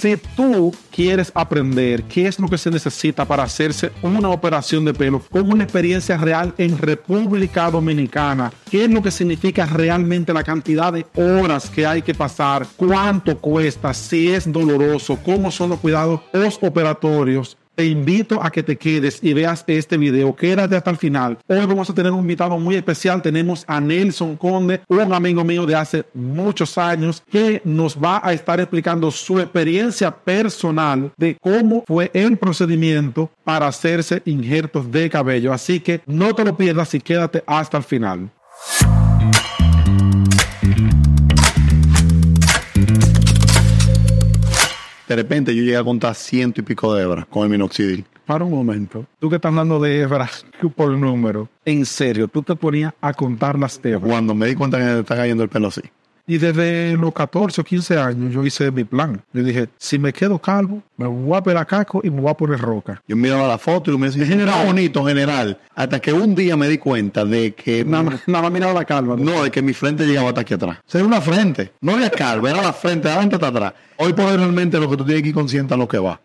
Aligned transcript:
Si 0.00 0.16
tú 0.16 0.74
quieres 0.90 1.30
aprender 1.34 2.04
qué 2.04 2.26
es 2.26 2.38
lo 2.38 2.48
que 2.48 2.56
se 2.56 2.70
necesita 2.70 3.26
para 3.26 3.42
hacerse 3.42 3.92
una 4.00 4.30
operación 4.30 4.82
de 4.86 4.94
pelo 4.94 5.20
con 5.30 5.52
una 5.52 5.64
experiencia 5.64 6.16
real 6.16 6.54
en 6.56 6.78
República 6.78 7.70
Dominicana, 7.70 8.50
qué 8.70 8.84
es 8.84 8.90
lo 8.90 9.02
que 9.02 9.10
significa 9.10 9.66
realmente 9.66 10.32
la 10.32 10.42
cantidad 10.42 10.90
de 10.90 11.04
horas 11.16 11.68
que 11.68 11.86
hay 11.86 12.00
que 12.00 12.14
pasar, 12.14 12.66
cuánto 12.78 13.36
cuesta, 13.36 13.92
si 13.92 14.32
es 14.32 14.50
doloroso, 14.50 15.18
cómo 15.22 15.50
son 15.50 15.68
los 15.68 15.80
cuidados 15.80 16.22
postoperatorios, 16.32 17.58
te 17.80 17.86
invito 17.86 18.42
a 18.42 18.50
que 18.50 18.62
te 18.62 18.76
quedes 18.76 19.20
y 19.22 19.32
veas 19.32 19.64
este 19.66 19.96
video. 19.96 20.36
Quédate 20.36 20.76
hasta 20.76 20.90
el 20.90 20.98
final. 20.98 21.38
Hoy 21.46 21.64
vamos 21.64 21.88
a 21.88 21.94
tener 21.94 22.12
un 22.12 22.18
invitado 22.18 22.58
muy 22.58 22.76
especial. 22.76 23.22
Tenemos 23.22 23.64
a 23.66 23.80
Nelson 23.80 24.36
Conde, 24.36 24.82
un 24.86 25.14
amigo 25.14 25.42
mío 25.44 25.64
de 25.64 25.74
hace 25.74 26.04
muchos 26.12 26.76
años, 26.76 27.22
que 27.32 27.62
nos 27.64 27.96
va 27.96 28.20
a 28.22 28.34
estar 28.34 28.60
explicando 28.60 29.10
su 29.10 29.40
experiencia 29.40 30.14
personal 30.14 31.10
de 31.16 31.38
cómo 31.40 31.82
fue 31.86 32.10
el 32.12 32.36
procedimiento 32.36 33.30
para 33.44 33.68
hacerse 33.68 34.20
injertos 34.26 34.92
de 34.92 35.08
cabello. 35.08 35.50
Así 35.50 35.80
que 35.80 36.02
no 36.04 36.34
te 36.34 36.44
lo 36.44 36.58
pierdas 36.58 36.92
y 36.92 37.00
quédate 37.00 37.42
hasta 37.46 37.78
el 37.78 37.84
final. 37.84 38.30
De 45.10 45.16
repente 45.16 45.52
yo 45.56 45.64
llegué 45.64 45.76
a 45.76 45.82
contar 45.82 46.14
ciento 46.14 46.60
y 46.60 46.62
pico 46.62 46.94
de 46.94 47.02
hebras 47.02 47.26
con 47.26 47.42
el 47.42 47.50
minoxidil. 47.50 48.04
Para 48.26 48.44
un 48.44 48.52
momento, 48.52 49.06
tú 49.18 49.28
que 49.28 49.34
estás 49.34 49.48
hablando 49.48 49.80
de 49.80 50.02
hebras 50.02 50.46
por 50.76 50.92
número, 50.92 51.48
en 51.64 51.84
serio, 51.84 52.28
tú 52.28 52.44
te 52.44 52.54
ponías 52.54 52.94
a 53.00 53.12
contar 53.12 53.58
las 53.58 53.80
hebras. 53.82 54.08
Cuando 54.08 54.36
me 54.36 54.46
di 54.46 54.54
cuenta 54.54 54.78
que 54.78 54.84
me 54.84 55.00
está 55.00 55.16
cayendo 55.16 55.42
el 55.42 55.48
pelo 55.48 55.66
así. 55.66 55.80
Y 56.32 56.38
desde 56.38 56.96
los 56.96 57.12
14 57.12 57.60
o 57.60 57.64
15 57.64 57.98
años 57.98 58.32
yo 58.32 58.44
hice 58.44 58.70
mi 58.70 58.84
plan. 58.84 59.20
Yo 59.32 59.42
dije, 59.42 59.68
si 59.78 59.98
me 59.98 60.12
quedo 60.12 60.38
calvo, 60.38 60.80
me 60.96 61.08
voy 61.08 61.36
a 61.36 61.42
pelar 61.42 61.66
caco 61.66 62.02
y 62.04 62.10
me 62.10 62.20
voy 62.20 62.30
a 62.30 62.34
poner 62.34 62.60
roca. 62.60 63.02
Yo 63.08 63.16
miraba 63.16 63.48
la 63.48 63.58
foto 63.58 63.90
y 63.90 63.98
me 63.98 64.06
decía, 64.06 64.24
general 64.24 64.64
bonito, 64.64 65.04
general. 65.04 65.58
Hasta 65.74 65.98
que 65.98 66.12
un 66.12 66.36
día 66.36 66.56
me 66.56 66.68
di 66.68 66.78
cuenta 66.78 67.24
de 67.24 67.52
que... 67.54 67.84
Nada, 67.84 68.04
más- 68.04 68.28
nada 68.28 68.42
más 68.44 68.52
miraba 68.52 68.72
la 68.74 68.84
calva. 68.84 69.16
No, 69.16 69.42
de 69.42 69.50
que 69.50 69.60
mi 69.60 69.72
frente 69.72 70.06
llegaba 70.06 70.28
hasta 70.28 70.42
aquí 70.42 70.54
atrás. 70.54 70.78
O 70.94 70.96
era 70.96 71.04
una 71.04 71.20
frente. 71.20 71.72
No 71.80 71.98
era 71.98 72.08
calvo, 72.10 72.46
era 72.46 72.62
la 72.62 72.72
frente, 72.72 73.08
de 73.08 73.14
adelante 73.14 73.34
hasta 73.34 73.48
atrás. 73.48 73.72
Hoy 73.96 74.12
por 74.12 74.26
hoy 74.26 74.36
realmente 74.36 74.78
lo 74.78 74.88
que 74.88 74.96
tú 74.96 75.04
tienes 75.04 75.24
que 75.24 75.30
ir 75.30 75.34
consciente 75.34 75.74
a 75.74 75.76
lo 75.76 75.88
que 75.88 75.98
va. 75.98 76.20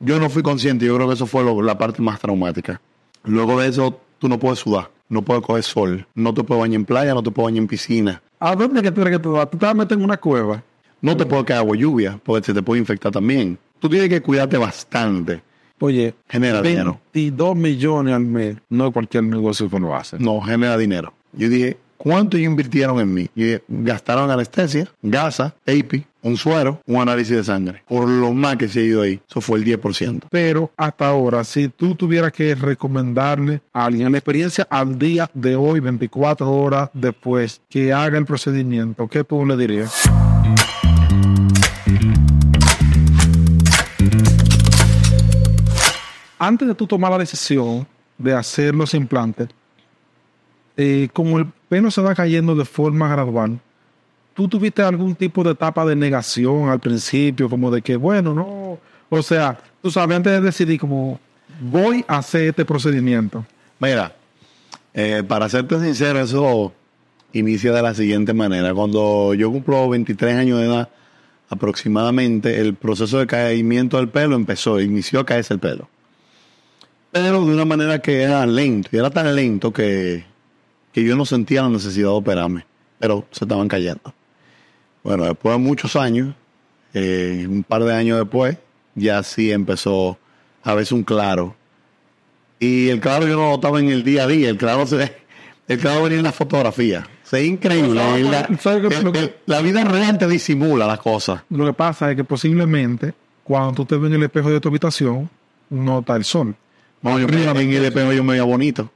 Yo 0.00 0.18
no 0.18 0.28
fui 0.30 0.42
consciente, 0.42 0.84
yo 0.84 0.96
creo 0.96 1.06
que 1.06 1.14
eso 1.14 1.26
fue 1.26 1.44
lo- 1.44 1.62
la 1.62 1.78
parte 1.78 2.02
más 2.02 2.18
traumática. 2.18 2.80
Luego 3.22 3.60
de 3.60 3.68
eso, 3.68 4.00
tú 4.18 4.28
no 4.28 4.38
puedes 4.40 4.58
sudar, 4.58 4.90
no 5.08 5.22
puedes 5.22 5.44
coger 5.44 5.62
sol, 5.62 6.06
no 6.16 6.34
te 6.34 6.42
puedes 6.42 6.60
bañar 6.60 6.74
en 6.80 6.84
playa, 6.84 7.14
no 7.14 7.22
te 7.22 7.30
puedes 7.30 7.46
bañar 7.52 7.62
en 7.62 7.68
piscina. 7.68 8.20
¿A 8.44 8.54
dónde 8.54 8.82
que 8.82 8.90
tú 8.90 9.00
eres 9.00 9.16
que 9.16 9.22
tú 9.22 9.32
vas? 9.32 9.50
Tú 9.50 9.56
te 9.56 9.64
vas 9.64 9.74
a 9.74 9.78
meter 9.78 9.96
en 9.96 10.04
una 10.04 10.18
cueva. 10.18 10.62
No 11.00 11.16
te 11.16 11.24
puede 11.24 11.46
caer 11.46 11.60
agua 11.60 11.78
lluvia, 11.78 12.20
porque 12.22 12.44
se 12.44 12.52
te 12.52 12.62
puede 12.62 12.78
infectar 12.78 13.10
también. 13.10 13.58
Tú 13.78 13.88
tienes 13.88 14.10
que 14.10 14.20
cuidarte 14.20 14.58
bastante. 14.58 15.42
Oye, 15.80 16.14
Genera 16.28 16.60
dinero. 16.60 17.00
22 17.14 17.56
millones 17.56 18.12
al 18.12 18.26
mes. 18.26 18.56
No 18.68 18.92
cualquier 18.92 19.24
negocio 19.24 19.70
que 19.70 19.76
uno 19.76 19.96
hace. 19.96 20.18
No, 20.18 20.42
genera 20.42 20.76
dinero. 20.76 21.14
Yo 21.32 21.48
dije, 21.48 21.78
¿cuánto 22.04 22.36
ellos 22.36 22.50
invirtieron 22.50 23.00
en 23.00 23.12
mí? 23.12 23.30
Yo 23.34 23.44
dije, 23.44 23.64
gastaron 23.66 24.30
anestesia, 24.30 24.86
gasa, 25.00 25.54
API, 25.62 26.04
un 26.22 26.36
suero, 26.36 26.78
un 26.86 27.00
análisis 27.00 27.34
de 27.34 27.44
sangre. 27.44 27.82
Por 27.88 28.06
lo 28.06 28.34
más 28.34 28.56
que 28.56 28.68
se 28.68 28.80
ha 28.80 28.82
ido 28.82 29.02
ahí, 29.02 29.20
eso 29.28 29.40
fue 29.40 29.58
el 29.58 29.64
10%. 29.64 30.24
Pero 30.30 30.70
hasta 30.76 31.08
ahora, 31.08 31.42
si 31.44 31.68
tú 31.68 31.94
tuvieras 31.94 32.30
que 32.32 32.54
recomendarle 32.54 33.62
a 33.72 33.86
alguien 33.86 34.12
la 34.12 34.18
experiencia 34.18 34.66
al 34.68 34.98
día 34.98 35.30
de 35.32 35.56
hoy, 35.56 35.80
24 35.80 36.50
horas 36.50 36.90
después, 36.92 37.62
que 37.70 37.92
haga 37.92 38.18
el 38.18 38.26
procedimiento, 38.26 39.08
¿qué 39.08 39.24
tú 39.24 39.46
le 39.46 39.56
dirías? 39.56 40.02
Antes 46.38 46.68
de 46.68 46.74
tú 46.74 46.86
tomar 46.86 47.10
la 47.10 47.18
decisión 47.18 47.86
de 48.18 48.34
hacer 48.34 48.74
los 48.74 48.92
implantes, 48.92 49.48
eh, 50.76 51.08
como 51.12 51.38
el 51.38 51.46
pelo 51.74 51.90
se 51.90 52.00
va 52.00 52.14
cayendo 52.14 52.54
de 52.54 52.64
forma 52.64 53.08
gradual, 53.08 53.58
¿tú 54.32 54.46
tuviste 54.46 54.80
algún 54.80 55.16
tipo 55.16 55.42
de 55.42 55.50
etapa 55.50 55.84
de 55.84 55.96
negación 55.96 56.68
al 56.68 56.78
principio? 56.78 57.50
Como 57.50 57.68
de 57.68 57.82
que, 57.82 57.96
bueno, 57.96 58.32
no. 58.32 58.78
O 59.08 59.22
sea, 59.22 59.58
tú 59.82 59.90
sabes, 59.90 60.16
antes 60.16 60.34
de 60.34 60.40
decidir, 60.40 60.78
como, 60.78 61.18
voy 61.60 62.04
a 62.06 62.18
hacer 62.18 62.50
este 62.50 62.64
procedimiento. 62.64 63.44
Mira, 63.80 64.14
eh, 64.94 65.24
para 65.26 65.48
serte 65.48 65.80
sincero, 65.80 66.20
eso 66.20 66.72
inicia 67.32 67.72
de 67.72 67.82
la 67.82 67.92
siguiente 67.92 68.32
manera. 68.32 68.72
Cuando 68.72 69.34
yo 69.34 69.50
cumplo 69.50 69.88
23 69.88 70.36
años 70.36 70.60
de 70.60 70.66
edad, 70.66 70.88
aproximadamente, 71.48 72.60
el 72.60 72.76
proceso 72.76 73.18
de 73.18 73.26
caimiento 73.26 73.96
del 73.96 74.10
pelo 74.10 74.36
empezó, 74.36 74.80
inició 74.80 75.18
a 75.18 75.26
caerse 75.26 75.54
el 75.54 75.58
pelo. 75.58 75.88
Pero 77.10 77.44
de 77.44 77.52
una 77.52 77.64
manera 77.64 77.98
que 77.98 78.22
era 78.22 78.46
lento, 78.46 78.90
y 78.92 78.96
era 78.96 79.10
tan 79.10 79.34
lento 79.34 79.72
que, 79.72 80.24
que 80.94 81.04
yo 81.04 81.14
no 81.16 81.26
sentía 81.26 81.60
la 81.62 81.68
necesidad 81.68 82.08
de 82.08 82.14
operarme, 82.14 82.64
pero 82.98 83.26
se 83.32 83.44
estaban 83.44 83.68
cayendo. 83.68 84.14
Bueno, 85.02 85.24
después 85.24 85.54
de 85.54 85.58
muchos 85.58 85.96
años, 85.96 86.34
eh, 86.94 87.46
un 87.46 87.62
par 87.64 87.84
de 87.84 87.92
años 87.94 88.18
después, 88.18 88.56
ya 88.94 89.22
sí 89.22 89.52
empezó 89.52 90.16
a 90.62 90.72
verse 90.74 90.94
un 90.94 91.02
claro. 91.02 91.54
Y 92.58 92.88
el 92.88 93.00
claro 93.00 93.26
yo 93.26 93.34
no 93.36 93.42
lo 93.42 93.50
notaba 93.50 93.80
en 93.80 93.90
el 93.90 94.04
día 94.04 94.24
a 94.24 94.26
día, 94.26 94.48
el 94.48 94.56
claro, 94.56 94.86
se, 94.86 95.14
el 95.68 95.78
claro 95.78 96.04
venía 96.04 96.18
en 96.18 96.24
la 96.24 96.32
fotografía. 96.32 97.06
O 97.30 97.36
Es 97.36 97.44
increíble. 97.44 97.94
No, 98.00 98.16
la, 98.30 98.46
el- 99.18 99.34
la 99.46 99.60
vida 99.60 99.84
real 99.84 100.16
te 100.18 100.28
disimula 100.28 100.86
las 100.86 101.00
cosas. 101.00 101.42
Lo 101.50 101.66
que 101.66 101.72
pasa 101.72 102.10
es 102.10 102.16
que 102.16 102.24
posiblemente 102.24 103.12
cuando 103.42 103.72
tú 103.74 103.84
te 103.84 103.96
ves 103.96 104.08
en 104.10 104.14
el 104.16 104.22
espejo 104.22 104.50
de 104.50 104.60
tu 104.60 104.68
habitación, 104.68 105.28
no 105.68 105.98
está 105.98 106.16
el 106.16 106.24
sol. 106.24 106.54
Yo 107.18 107.28
en 107.60 107.70
el 107.72 107.84
espejo 107.86 108.12
yo 108.12 108.24
me 108.24 108.32
veía 108.32 108.44
bonito. 108.44 108.90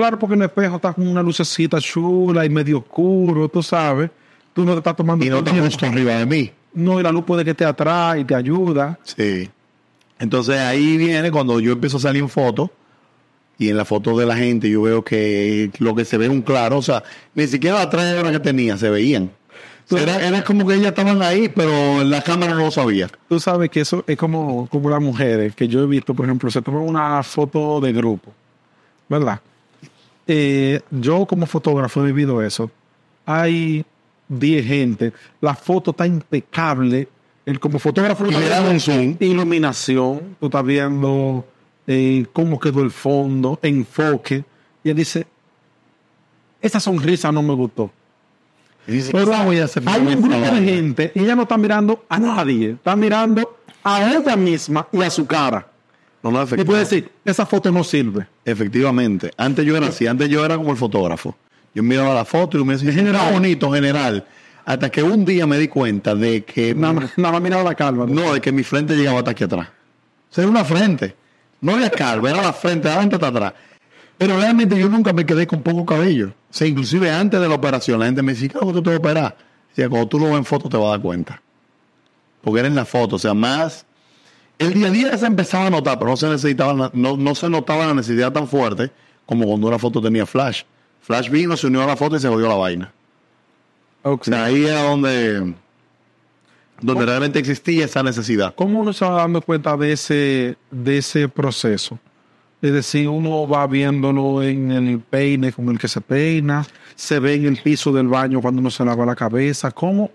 Claro, 0.00 0.18
porque 0.18 0.34
en 0.34 0.40
el 0.40 0.46
espejo 0.46 0.76
está 0.76 0.94
con 0.94 1.06
una 1.06 1.22
lucecita 1.22 1.78
chula 1.78 2.46
y 2.46 2.48
medio 2.48 2.78
oscuro, 2.78 3.50
tú 3.50 3.62
sabes. 3.62 4.10
Tú 4.54 4.64
no 4.64 4.72
te 4.72 4.78
estás 4.78 4.96
tomando 4.96 5.22
Y 5.22 5.28
no 5.28 5.40
está 5.40 5.50
tiempo. 5.50 5.66
justo 5.66 5.84
arriba 5.84 6.14
de 6.14 6.24
mí. 6.24 6.50
No, 6.72 6.98
y 6.98 7.02
la 7.02 7.12
luz 7.12 7.24
puede 7.26 7.44
que 7.44 7.52
te 7.52 7.66
atrae 7.66 8.20
y 8.20 8.24
te 8.24 8.34
ayuda. 8.34 8.98
Sí. 9.02 9.50
Entonces 10.18 10.58
ahí 10.58 10.96
viene 10.96 11.30
cuando 11.30 11.60
yo 11.60 11.72
empiezo 11.72 11.98
a 11.98 12.00
salir 12.00 12.22
en 12.22 12.30
fotos 12.30 12.70
y 13.58 13.68
en 13.68 13.76
la 13.76 13.84
foto 13.84 14.16
de 14.16 14.24
la 14.24 14.38
gente 14.38 14.70
yo 14.70 14.80
veo 14.80 15.04
que 15.04 15.70
lo 15.80 15.94
que 15.94 16.06
se 16.06 16.16
ve 16.16 16.24
es 16.24 16.30
un 16.30 16.40
claro, 16.40 16.78
o 16.78 16.82
sea, 16.82 17.02
ni 17.34 17.46
siquiera 17.46 17.76
las 17.76 17.90
tres 17.90 18.18
horas 18.18 18.32
que 18.32 18.40
tenía 18.40 18.78
se 18.78 18.88
veían. 18.88 19.30
Era, 19.90 20.26
era 20.26 20.42
como 20.44 20.66
que 20.66 20.76
ellas 20.76 20.86
estaban 20.88 21.20
ahí, 21.20 21.50
pero 21.54 22.02
la 22.04 22.22
cámara 22.22 22.54
no 22.54 22.60
lo 22.60 22.70
sabía. 22.70 23.10
Tú 23.28 23.38
sabes 23.38 23.68
que 23.68 23.80
eso 23.80 24.02
es 24.06 24.16
como, 24.16 24.66
como 24.70 24.88
las 24.88 25.02
mujeres 25.02 25.54
que 25.54 25.68
yo 25.68 25.82
he 25.82 25.86
visto, 25.86 26.14
por 26.14 26.24
ejemplo, 26.24 26.50
se 26.50 26.62
toman 26.62 26.84
una 26.84 27.22
foto 27.22 27.82
de 27.82 27.92
grupo, 27.92 28.32
¿verdad? 29.06 29.40
Eh, 30.32 30.80
yo 30.92 31.26
como 31.26 31.44
fotógrafo 31.44 32.02
he 32.02 32.06
vivido 32.06 32.40
eso. 32.40 32.70
Hay 33.26 33.84
10 34.28 34.64
gente, 34.64 35.12
la 35.40 35.56
foto 35.56 35.90
está 35.90 36.06
impecable. 36.06 37.08
El, 37.44 37.58
como 37.58 37.80
fotógrafo, 37.80 38.26
Y 38.26 38.30
le 38.30 38.60
un 38.60 38.78
zoom. 38.78 39.16
iluminación, 39.18 40.36
tú 40.38 40.46
estás 40.46 40.64
viendo 40.64 41.44
eh, 41.84 42.26
cómo 42.32 42.60
quedó 42.60 42.80
el 42.82 42.92
fondo, 42.92 43.58
enfoque. 43.60 44.44
Y 44.84 44.90
él 44.90 44.96
dice, 44.96 45.26
esa 46.60 46.78
sonrisa 46.78 47.32
no 47.32 47.42
me 47.42 47.54
gustó. 47.54 47.90
Dice, 48.86 49.10
Pero 49.10 49.26
"¿Cómo 49.32 49.44
voy 49.46 49.58
a 49.58 49.64
hacer 49.64 49.82
hay 49.84 50.00
un 50.00 50.12
grupo 50.12 50.28
de 50.28 50.40
vaina?" 50.40 50.62
gente 50.62 51.12
y 51.12 51.20
ella 51.20 51.34
no 51.34 51.42
está 51.42 51.58
mirando 51.58 52.04
a 52.08 52.18
nadie, 52.20 52.70
está 52.70 52.94
mirando 52.94 53.58
a 53.82 54.12
ella 54.12 54.36
misma 54.36 54.86
y 54.92 55.02
a 55.02 55.10
su 55.10 55.26
cara. 55.26 55.66
No, 56.22 56.30
Y 56.30 56.34
efecti- 56.34 56.64
puede 56.66 56.80
decir, 56.80 57.10
esa 57.24 57.46
foto 57.46 57.70
no 57.72 57.82
sirve. 57.82 58.26
Efectivamente. 58.44 59.30
Antes 59.36 59.64
yo 59.64 59.76
era 59.76 59.86
así, 59.86 60.06
antes 60.06 60.28
yo 60.28 60.44
era 60.44 60.56
como 60.56 60.70
el 60.70 60.76
fotógrafo. 60.76 61.34
Yo 61.74 61.82
miraba 61.82 62.12
la 62.14 62.24
foto 62.24 62.58
y 62.58 62.64
me 62.64 62.74
decía, 62.74 62.92
general 62.92 63.32
bonito, 63.32 63.70
general. 63.72 64.26
Hasta 64.64 64.90
que 64.90 65.02
un 65.02 65.24
día 65.24 65.46
me 65.46 65.56
di 65.58 65.68
cuenta 65.68 66.14
de 66.14 66.44
que 66.44 66.74
Nada 66.74 66.92
más, 66.92 67.18
nada 67.18 67.32
más 67.32 67.42
miraba 67.42 67.62
la 67.62 67.74
calma. 67.74 68.06
No, 68.06 68.34
de 68.34 68.40
que 68.40 68.52
mi 68.52 68.62
frente 68.62 68.94
llegaba 68.96 69.18
hasta 69.18 69.30
aquí 69.30 69.44
atrás. 69.44 69.68
O 70.30 70.34
sea, 70.34 70.42
era 70.44 70.50
una 70.50 70.64
frente. 70.64 71.16
No 71.62 71.76
era 71.76 71.90
calva, 71.90 72.30
era 72.30 72.42
la 72.42 72.52
frente, 72.52 72.88
de 72.88 72.94
adelante 72.94 73.16
hasta 73.16 73.26
atrás. 73.28 73.52
Pero 74.18 74.36
realmente 74.36 74.78
yo 74.78 74.88
nunca 74.88 75.12
me 75.14 75.24
quedé 75.24 75.46
con 75.46 75.62
poco 75.62 75.86
cabello. 75.86 76.28
O 76.28 76.52
sea, 76.52 76.66
inclusive 76.66 77.10
antes 77.10 77.40
de 77.40 77.48
la 77.48 77.54
operación, 77.54 77.98
la 77.98 78.06
gente 78.06 78.22
me 78.22 78.32
decía, 78.34 78.50
¿cómo 78.52 78.72
tú 78.72 78.82
te 78.82 78.90
vas 78.90 78.96
a 78.96 79.00
operar? 79.00 79.36
Decía, 79.70 79.88
cuando 79.88 80.08
tú 80.08 80.18
lo 80.18 80.26
ves 80.26 80.36
en 80.36 80.44
foto 80.44 80.68
te 80.68 80.76
vas 80.76 80.86
a 80.86 80.90
dar 80.90 81.00
cuenta. 81.00 81.40
Porque 82.42 82.58
era 82.60 82.68
en 82.68 82.74
la 82.74 82.84
foto, 82.84 83.16
o 83.16 83.18
sea, 83.18 83.32
más... 83.34 83.86
El 84.60 84.74
día 84.74 84.88
a 84.88 84.90
día 84.90 85.16
se 85.16 85.24
empezaba 85.24 85.68
a 85.68 85.70
notar, 85.70 85.98
pero 85.98 86.10
no 86.10 86.16
se 86.18 86.28
necesitaba, 86.28 86.90
no, 86.92 87.16
no 87.16 87.34
se 87.34 87.48
notaba 87.48 87.86
la 87.86 87.94
necesidad 87.94 88.30
tan 88.30 88.46
fuerte 88.46 88.90
como 89.24 89.46
cuando 89.46 89.68
una 89.68 89.78
foto 89.78 90.02
tenía 90.02 90.26
flash. 90.26 90.64
Flash 91.00 91.30
vino, 91.30 91.56
se 91.56 91.66
unió 91.66 91.82
a 91.82 91.86
la 91.86 91.96
foto 91.96 92.16
y 92.16 92.20
se 92.20 92.28
jodió 92.28 92.46
la 92.46 92.56
vaina. 92.56 92.92
Ahí 94.34 94.66
era 94.66 94.82
donde, 94.82 95.54
donde 96.82 97.06
realmente 97.06 97.38
existía 97.38 97.86
esa 97.86 98.02
necesidad. 98.02 98.54
¿Cómo 98.54 98.80
uno 98.80 98.92
se 98.92 99.02
va 99.06 99.12
dando 99.12 99.40
cuenta 99.40 99.78
de 99.78 99.92
ese, 99.92 100.58
de 100.70 100.98
ese 100.98 101.26
proceso? 101.26 101.98
Es 102.60 102.74
decir, 102.74 103.08
uno 103.08 103.48
va 103.48 103.66
viéndolo 103.66 104.42
en 104.42 104.72
el 104.72 105.00
peine 105.00 105.52
con 105.52 105.70
el 105.70 105.78
que 105.78 105.88
se 105.88 106.02
peina, 106.02 106.66
se 106.94 107.18
ve 107.18 107.32
en 107.32 107.46
el 107.46 107.62
piso 107.62 107.92
del 107.92 108.08
baño 108.08 108.42
cuando 108.42 108.60
uno 108.60 108.70
se 108.70 108.84
lava 108.84 109.06
la 109.06 109.16
cabeza. 109.16 109.70
¿Cómo? 109.70 110.10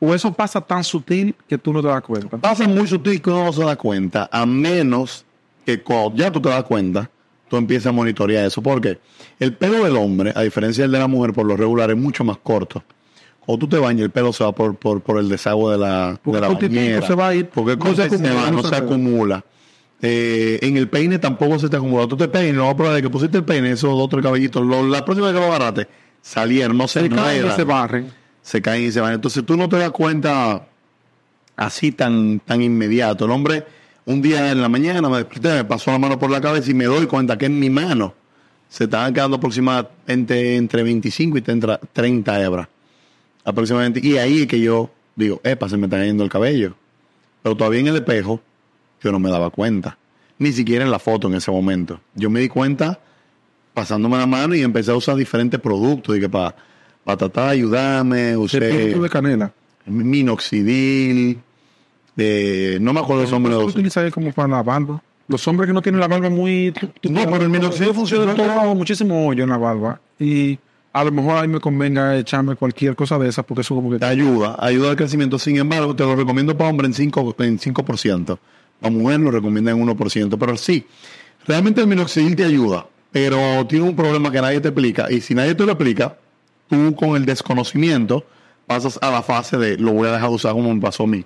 ¿O 0.00 0.14
eso 0.14 0.32
pasa 0.32 0.60
tan 0.60 0.84
sutil 0.84 1.34
que 1.48 1.58
tú 1.58 1.72
no 1.72 1.82
te 1.82 1.88
das 1.88 2.02
cuenta? 2.02 2.36
Pasa 2.38 2.68
muy 2.68 2.86
sutil 2.86 3.20
que 3.20 3.30
uno 3.30 3.44
no 3.46 3.52
se 3.52 3.64
da 3.64 3.76
cuenta, 3.76 4.28
a 4.32 4.46
menos 4.46 5.24
que 5.66 5.82
cuando 5.82 6.14
ya 6.16 6.30
tú 6.30 6.40
te 6.40 6.48
das 6.48 6.62
cuenta, 6.64 7.10
tú 7.48 7.56
empiezas 7.56 7.86
a 7.88 7.92
monitorear 7.92 8.44
eso. 8.46 8.62
Porque 8.62 8.98
el 9.40 9.54
pelo 9.54 9.84
del 9.84 9.96
hombre, 9.96 10.32
a 10.36 10.42
diferencia 10.42 10.84
del 10.84 10.92
de 10.92 10.98
la 11.00 11.08
mujer, 11.08 11.32
por 11.32 11.46
lo 11.46 11.56
regular 11.56 11.90
es 11.90 11.96
mucho 11.96 12.22
más 12.24 12.36
corto. 12.38 12.82
Cuando 13.40 13.66
tú 13.66 13.68
te 13.68 13.78
bañas, 13.78 14.02
el 14.04 14.10
pelo 14.10 14.32
se 14.32 14.44
va 14.44 14.52
por, 14.52 14.76
por, 14.76 15.00
por 15.00 15.18
el 15.18 15.28
desagüe 15.28 15.72
de 15.72 15.78
la, 15.78 16.20
Porque 16.22 16.36
de 16.36 16.40
la 16.40 16.48
bañera. 16.54 17.06
se 17.06 17.14
va 17.14 17.28
a 17.28 17.34
ir, 17.34 17.48
Porque 17.48 17.76
no 17.76 17.86
se 17.94 17.96
se, 18.08 18.14
acumula, 18.14 18.34
va, 18.34 18.50
no 18.50 18.62
se 18.62 18.76
acumula. 18.76 19.44
Eh, 20.00 20.58
en 20.62 20.76
el 20.76 20.88
peine 20.88 21.18
tampoco 21.18 21.58
se 21.58 21.68
te 21.68 21.76
acumula. 21.76 22.06
Tú 22.06 22.16
te 22.16 22.28
peinas, 22.28 22.54
no 22.56 22.76
prueba 22.76 22.94
de 22.94 23.02
que 23.02 23.10
pusiste 23.10 23.38
el 23.38 23.44
peine, 23.44 23.72
esos 23.72 23.90
dos 23.90 24.02
o 24.02 24.08
tres 24.08 24.22
cabellitos, 24.22 24.64
lo- 24.64 24.86
la 24.86 25.04
próxima 25.04 25.26
vez 25.32 25.34
que 25.34 25.40
lo 25.44 25.52
agarraste, 25.52 25.88
salieron, 26.22 26.76
no 26.78 26.86
se 26.86 27.00
Se 27.00 27.06
enredan 27.06 27.56
se 27.56 27.64
barren. 27.64 28.12
Se 28.48 28.62
caen 28.62 28.84
y 28.84 28.90
se 28.90 29.02
van. 29.02 29.12
Entonces 29.12 29.44
tú 29.44 29.58
no 29.58 29.68
te 29.68 29.76
das 29.76 29.90
cuenta 29.90 30.66
así 31.54 31.92
tan, 31.92 32.40
tan 32.40 32.62
inmediato. 32.62 33.26
El 33.26 33.30
hombre, 33.30 33.66
un 34.06 34.22
día 34.22 34.50
en 34.50 34.62
la 34.62 34.70
mañana 34.70 35.06
me 35.10 35.18
desperté, 35.18 35.52
me 35.52 35.64
pasó 35.66 35.90
la 35.90 35.98
mano 35.98 36.18
por 36.18 36.30
la 36.30 36.40
cabeza 36.40 36.70
y 36.70 36.74
me 36.74 36.86
doy 36.86 37.06
cuenta 37.06 37.36
que 37.36 37.44
en 37.44 37.60
mi 37.60 37.68
mano 37.68 38.14
se 38.70 38.84
estaban 38.84 39.12
quedando 39.12 39.36
aproximadamente 39.36 40.56
entre 40.56 40.82
25 40.82 41.36
y 41.36 41.42
30 41.42 41.78
30 41.92 42.42
hebras. 42.42 42.68
Aproximadamente. 43.44 44.00
Y 44.02 44.16
ahí 44.16 44.40
es 44.40 44.46
que 44.46 44.60
yo 44.60 44.90
digo, 45.14 45.42
epa, 45.44 45.68
se 45.68 45.76
me 45.76 45.84
está 45.84 45.98
cayendo 45.98 46.24
el 46.24 46.30
cabello. 46.30 46.74
Pero 47.42 47.54
todavía 47.54 47.80
en 47.80 47.88
el 47.88 47.96
espejo 47.96 48.40
yo 49.02 49.12
no 49.12 49.18
me 49.18 49.28
daba 49.28 49.50
cuenta. 49.50 49.98
Ni 50.38 50.52
siquiera 50.52 50.86
en 50.86 50.90
la 50.90 50.98
foto 50.98 51.28
en 51.28 51.34
ese 51.34 51.50
momento. 51.50 52.00
Yo 52.14 52.30
me 52.30 52.40
di 52.40 52.48
cuenta 52.48 52.98
pasándome 53.74 54.16
la 54.16 54.26
mano 54.26 54.54
y 54.54 54.62
empecé 54.62 54.90
a 54.90 54.96
usar 54.96 55.16
diferentes 55.16 55.60
productos. 55.60 56.18
Que 56.18 56.30
para 56.30 56.54
tratar 57.16 57.46
de 57.46 57.50
ayudarme, 57.52 58.36
usé 58.36 58.60
de 58.60 59.08
canela. 59.10 59.52
minoxidil, 59.86 61.38
eh, 62.16 62.78
no 62.80 62.92
me 62.92 63.00
acuerdo 63.00 63.22
el 63.24 63.30
nombre 63.30 63.52
de 63.52 63.58
¿Tú 63.60 63.66
los... 63.66 63.74
utilizas 63.74 64.12
como 64.12 64.32
para 64.32 64.48
la 64.48 64.62
barba? 64.62 65.02
Los 65.28 65.46
hombres 65.46 65.66
que 65.66 65.72
no 65.72 65.82
tienen 65.82 66.00
la 66.00 66.08
barba 66.08 66.30
muy... 66.30 66.72
No, 67.02 67.24
pero 67.24 67.42
el 67.42 67.50
minoxidil 67.50 67.94
funciona 67.94 68.24
Yo 68.32 68.34
todo. 68.34 68.46
tengo 68.46 68.74
muchísimo 68.74 69.26
hoyo 69.28 69.44
en 69.44 69.50
la 69.50 69.58
barba. 69.58 70.00
Y 70.18 70.58
a 70.92 71.04
lo 71.04 71.12
mejor 71.12 71.36
ahí 71.36 71.48
me 71.48 71.60
convenga 71.60 72.16
echarme 72.16 72.56
cualquier 72.56 72.96
cosa 72.96 73.18
de 73.18 73.28
esas 73.28 73.44
porque 73.44 73.60
eso 73.60 73.74
como 73.74 73.90
que... 73.90 73.98
Te 73.98 74.06
ayuda, 74.06 74.56
ayuda 74.58 74.90
al 74.90 74.96
crecimiento. 74.96 75.38
Sin 75.38 75.56
embargo, 75.58 75.94
te 75.94 76.02
lo 76.02 76.16
recomiendo 76.16 76.56
para 76.56 76.70
hombre 76.70 76.86
en 76.86 76.94
5%. 76.94 77.44
En 77.44 77.58
5%. 77.58 78.38
Para 78.80 78.94
mujer 78.94 79.20
lo 79.20 79.30
recomienda 79.30 79.70
en 79.70 79.86
1%. 79.86 80.36
Pero 80.38 80.56
sí, 80.56 80.86
realmente 81.46 81.80
el 81.82 81.86
minoxidil 81.86 82.34
te 82.34 82.44
ayuda, 82.44 82.86
pero 83.12 83.66
tiene 83.66 83.86
un 83.86 83.94
problema 83.94 84.32
que 84.32 84.40
nadie 84.40 84.60
te 84.60 84.68
explica. 84.68 85.10
Y 85.12 85.20
si 85.20 85.34
nadie 85.34 85.54
te 85.54 85.64
lo 85.64 85.72
explica, 85.72 86.16
tú 86.68 86.94
con 86.94 87.16
el 87.16 87.24
desconocimiento 87.24 88.26
pasas 88.66 88.98
a 89.02 89.10
la 89.10 89.22
fase 89.22 89.56
de 89.56 89.78
lo 89.78 89.92
voy 89.92 90.08
a 90.08 90.12
dejar 90.12 90.28
de 90.28 90.34
usar 90.34 90.52
como 90.52 90.74
me 90.74 90.80
pasó 90.80 91.04
a 91.04 91.06
mí. 91.06 91.24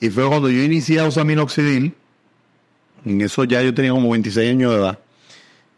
Y 0.00 0.10
fue 0.10 0.26
cuando 0.26 0.50
yo 0.50 0.62
inicié 0.62 1.00
a 1.00 1.06
usar 1.06 1.24
minoxidil, 1.24 1.94
en 3.04 3.20
eso 3.20 3.44
ya 3.44 3.62
yo 3.62 3.72
tenía 3.72 3.92
como 3.92 4.10
26 4.10 4.50
años 4.50 4.72
de 4.72 4.78
edad, 4.78 4.98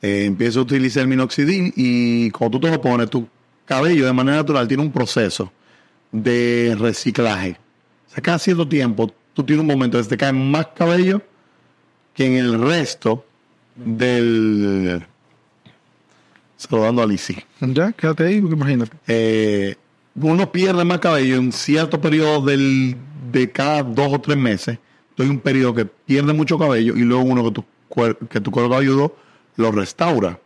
eh, 0.00 0.24
empiezo 0.24 0.60
a 0.60 0.62
utilizar 0.62 1.02
el 1.02 1.08
minoxidil 1.08 1.72
y 1.76 2.30
cuando 2.30 2.58
tú 2.58 2.66
te 2.66 2.72
lo 2.72 2.80
pones, 2.80 3.10
tu 3.10 3.28
cabello 3.64 4.06
de 4.06 4.12
manera 4.12 4.38
natural 4.38 4.66
tiene 4.66 4.82
un 4.82 4.92
proceso 4.92 5.52
de 6.10 6.76
reciclaje. 6.78 7.56
O 8.08 8.14
sea, 8.14 8.22
cada 8.22 8.38
cierto 8.38 8.66
tiempo 8.66 9.12
tú 9.34 9.44
tienes 9.44 9.60
un 9.60 9.66
momento 9.66 9.98
en 9.98 10.04
que 10.04 10.10
te 10.10 10.16
cae 10.16 10.32
más 10.32 10.68
cabello 10.68 11.22
que 12.14 12.26
en 12.26 12.34
el 12.34 12.60
resto 12.60 13.24
del... 13.76 15.06
Saludando 16.68 17.02
a 17.02 17.06
Lizzie. 17.06 17.44
Ya, 17.60 17.92
quédate 17.92 18.24
ahí, 18.26 18.40
porque 18.40 18.54
imagínate. 18.56 18.92
Eh, 19.08 19.74
uno 20.14 20.52
pierde 20.52 20.84
más 20.84 20.98
cabello 21.00 21.36
en 21.36 21.52
cierto 21.52 22.00
periodo 22.00 22.42
del, 22.42 22.96
de 23.32 23.50
cada 23.50 23.82
dos 23.82 24.12
o 24.12 24.20
tres 24.20 24.36
meses. 24.36 24.78
Hay 25.18 25.28
un 25.28 25.40
periodo 25.40 25.74
que 25.74 25.84
pierde 25.84 26.32
mucho 26.32 26.58
cabello 26.58 26.96
y 26.96 27.00
luego 27.00 27.22
uno 27.22 27.44
que 27.44 27.50
tu, 27.50 27.64
que 28.28 28.40
tu 28.40 28.50
cuerpo 28.50 28.76
ayudó 28.76 29.16
lo 29.56 29.70
restaura. 29.72 30.38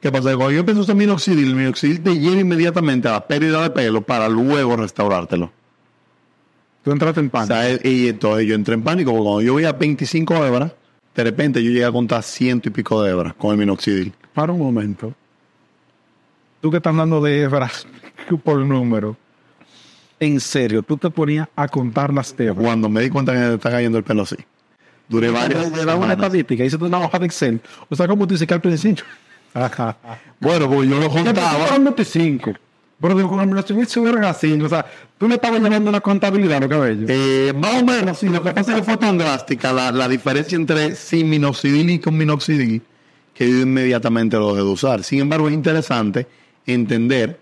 ¿Qué 0.00 0.12
pasa? 0.12 0.36
Cuando 0.36 0.52
yo 0.52 0.60
empecé 0.60 0.78
a 0.78 0.82
usar 0.82 0.96
minoxidil, 0.96 1.48
el 1.48 1.54
minoxidil 1.56 2.00
te 2.00 2.18
lleva 2.18 2.40
inmediatamente 2.40 3.08
a 3.08 3.12
la 3.12 3.26
pérdida 3.26 3.62
de 3.62 3.70
pelo 3.70 4.02
para 4.02 4.28
luego 4.28 4.76
restaurártelo. 4.76 5.50
Tú 6.84 6.92
entraste 6.92 7.20
en 7.20 7.26
O 7.26 7.30
pánico. 7.30 7.54
sea, 7.54 7.78
y 7.82 8.08
entonces 8.08 8.46
yo 8.46 8.54
entré 8.54 8.74
en 8.74 8.82
pánico 8.82 9.10
porque 9.10 9.24
cuando 9.24 9.42
yo 9.42 9.54
veía 9.56 9.72
25 9.72 10.46
hebras, 10.46 10.72
de 11.14 11.24
repente 11.24 11.62
yo 11.62 11.70
llegué 11.70 11.84
a 11.84 11.90
contar 11.92 12.22
ciento 12.22 12.68
y 12.68 12.72
pico 12.72 13.02
de 13.02 13.10
hebras 13.10 13.34
con 13.34 13.50
el 13.52 13.58
minoxidil. 13.58 14.12
Para 14.32 14.52
un 14.52 14.60
momento. 14.60 15.12
Tú 16.60 16.70
que 16.70 16.78
estás 16.78 16.90
hablando 16.90 17.20
de 17.20 17.42
hebras 17.42 17.86
por 18.36 18.58
número. 18.58 19.16
En 20.20 20.40
serio, 20.40 20.82
tú 20.82 20.96
te 20.96 21.08
ponías 21.10 21.48
a 21.54 21.68
contar 21.68 22.12
las 22.12 22.34
hebras. 22.38 22.56
Cuando 22.58 22.88
me 22.88 23.00
di 23.00 23.10
cuenta 23.10 23.32
que 23.32 23.38
me 23.38 23.54
está 23.54 23.70
cayendo 23.70 23.98
el 23.98 24.04
pelo 24.04 24.22
así. 24.22 24.36
Duré 25.08 25.30
varias 25.30 25.72
Le 25.72 25.84
da 25.84 25.94
una 25.96 26.12
estadística, 26.12 26.64
hice 26.64 26.76
una 26.76 26.98
hoja 26.98 27.18
de 27.18 27.26
Excel. 27.26 27.60
O 27.88 27.96
sea, 27.96 28.08
como 28.08 28.26
tú 28.26 28.34
dices 28.34 28.46
que 28.46 28.54
al 28.54 28.60
principio. 28.60 29.04
Ajá. 29.54 29.96
Bueno, 30.40 30.68
porque 30.68 30.88
yo 30.88 30.98
lo 30.98 31.08
contaba. 31.08 31.78
25. 31.78 32.52
Pero 33.00 33.14
digo, 33.14 33.28
con 33.28 33.56
el 33.56 33.86
se 33.86 34.00
hubieran 34.00 34.24
así. 34.24 34.52
O 34.60 34.68
sea, 34.68 34.84
tú 35.16 35.28
le 35.28 35.36
estabas 35.36 35.60
llevando 35.60 35.88
una 35.88 36.00
contabilidad 36.00 36.60
los 36.60 36.68
cabellos. 36.68 37.08
Eh, 37.08 37.54
más 37.56 37.80
o 37.80 37.84
menos, 37.84 38.18
sí. 38.18 38.28
Lo 38.28 38.42
que 38.42 38.50
pasa 38.50 38.72
es 38.72 38.78
que 38.78 38.84
fue 38.84 38.96
tan 38.96 39.16
drástica 39.16 39.72
la, 39.72 39.92
la 39.92 40.08
diferencia 40.08 40.56
entre 40.56 40.96
sin 40.96 41.30
minoxidil 41.30 41.88
y 41.90 41.98
con 42.00 42.16
minoxidil 42.16 42.82
que 43.34 43.48
yo 43.48 43.60
inmediatamente 43.60 44.36
lo 44.36 44.48
dejé 44.48 44.64
de 44.64 44.72
usar. 44.72 45.04
Sin 45.04 45.20
embargo, 45.20 45.46
es 45.46 45.54
interesante 45.54 46.26
entender 46.74 47.38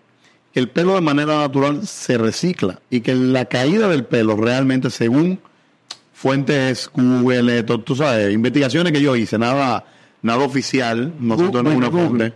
que 0.52 0.60
el 0.60 0.68
pelo 0.68 0.94
de 0.94 1.00
manera 1.00 1.38
natural 1.40 1.86
se 1.86 2.16
recicla 2.18 2.80
y 2.90 3.00
que 3.00 3.14
la 3.14 3.44
caída 3.46 3.88
del 3.88 4.04
pelo 4.04 4.36
realmente, 4.36 4.90
según 4.90 5.38
fuentes 6.12 6.90
Google, 6.94 7.62
tú, 7.64 7.78
tú 7.80 7.94
sabes, 7.96 8.32
investigaciones 8.32 8.92
que 8.92 9.00
yo 9.02 9.16
hice, 9.16 9.38
nada, 9.38 9.84
nada 10.22 10.38
oficial, 10.44 11.12
no 11.20 11.36
Gu- 11.36 11.52
no 11.52 11.60
una 11.60 11.70
vaina 11.70 11.88
Google. 11.88 12.06
fuente, 12.08 12.32